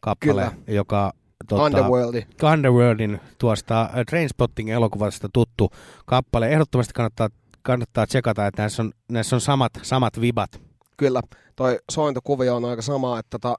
[0.00, 0.52] kappale, Kyllä.
[0.66, 1.12] joka
[1.48, 2.26] tota, Underworldi.
[2.52, 5.70] Underworldin tuosta äh, Trainspotting-elokuvasta tuttu
[6.06, 6.48] kappale.
[6.48, 7.28] Ehdottomasti kannattaa,
[7.62, 10.60] kannattaa tsekata, että näissä on, näissä on samat, samat vibat.
[10.96, 11.22] Kyllä,
[11.56, 13.56] toi sointokuvio on aika sama, että tota,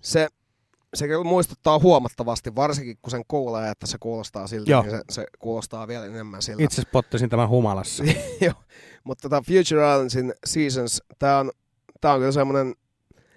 [0.00, 0.28] se,
[0.94, 4.82] se kyllä muistuttaa huomattavasti, varsinkin kun sen kuulee, että se kuulostaa siltä, Joo.
[4.82, 6.62] niin se, se kuulostaa vielä enemmän siltä.
[6.62, 8.04] Itse spottasin tämän humalassa.
[8.40, 8.54] Joo,
[9.04, 11.50] mutta tota Future Islandsin Seasons, tää on,
[12.00, 12.74] tää on kyllä semmonen,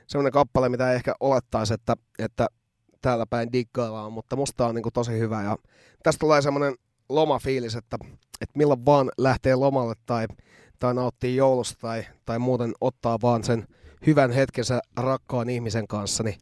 [0.08, 2.48] semmonen kappale, mitä ei ehkä olettaisi, että, että
[3.02, 5.58] täällä päin diggaillaan, mutta musta on niinku tosi hyvä ja
[6.04, 6.76] tästä tulee semmonen
[7.10, 7.98] lomafiilis, että,
[8.42, 10.28] että milloin vaan lähtee lomalle tai,
[10.80, 13.68] tai nauttii joulusta tai, tai muuten ottaa vaan sen
[14.08, 16.36] hyvän hetkensä rakkaan ihmisen kanssa, niin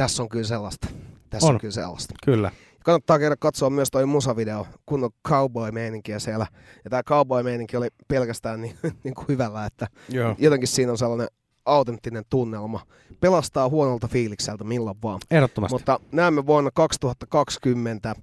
[0.00, 0.88] tässä on kyllä sellaista.
[1.30, 1.60] Tässä on, On.
[1.60, 2.14] kyllä sellaista.
[2.24, 2.50] Kyllä.
[2.84, 6.46] Kannattaa käydä katsoa myös toi musavideo, kun on cowboy-meininkiä siellä.
[6.84, 10.34] Ja tää cowboy-meininki oli pelkästään niin, niin kuin hyvällä, että Joo.
[10.38, 11.28] jotenkin siinä on sellainen
[11.64, 12.80] autenttinen tunnelma.
[13.20, 15.20] Pelastaa huonolta fiilikseltä milloin vaan.
[15.30, 15.74] Ehdottomasti.
[15.74, 18.14] Mutta näemme vuonna 2020.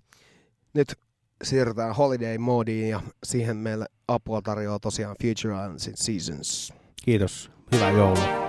[0.73, 0.95] Nyt
[1.43, 6.73] siirrytään holiday moodiin ja siihen meille apua tarjoaa tosiaan Future Islandsin Seasons.
[7.05, 7.51] Kiitos.
[7.71, 8.47] Hyvää joulua.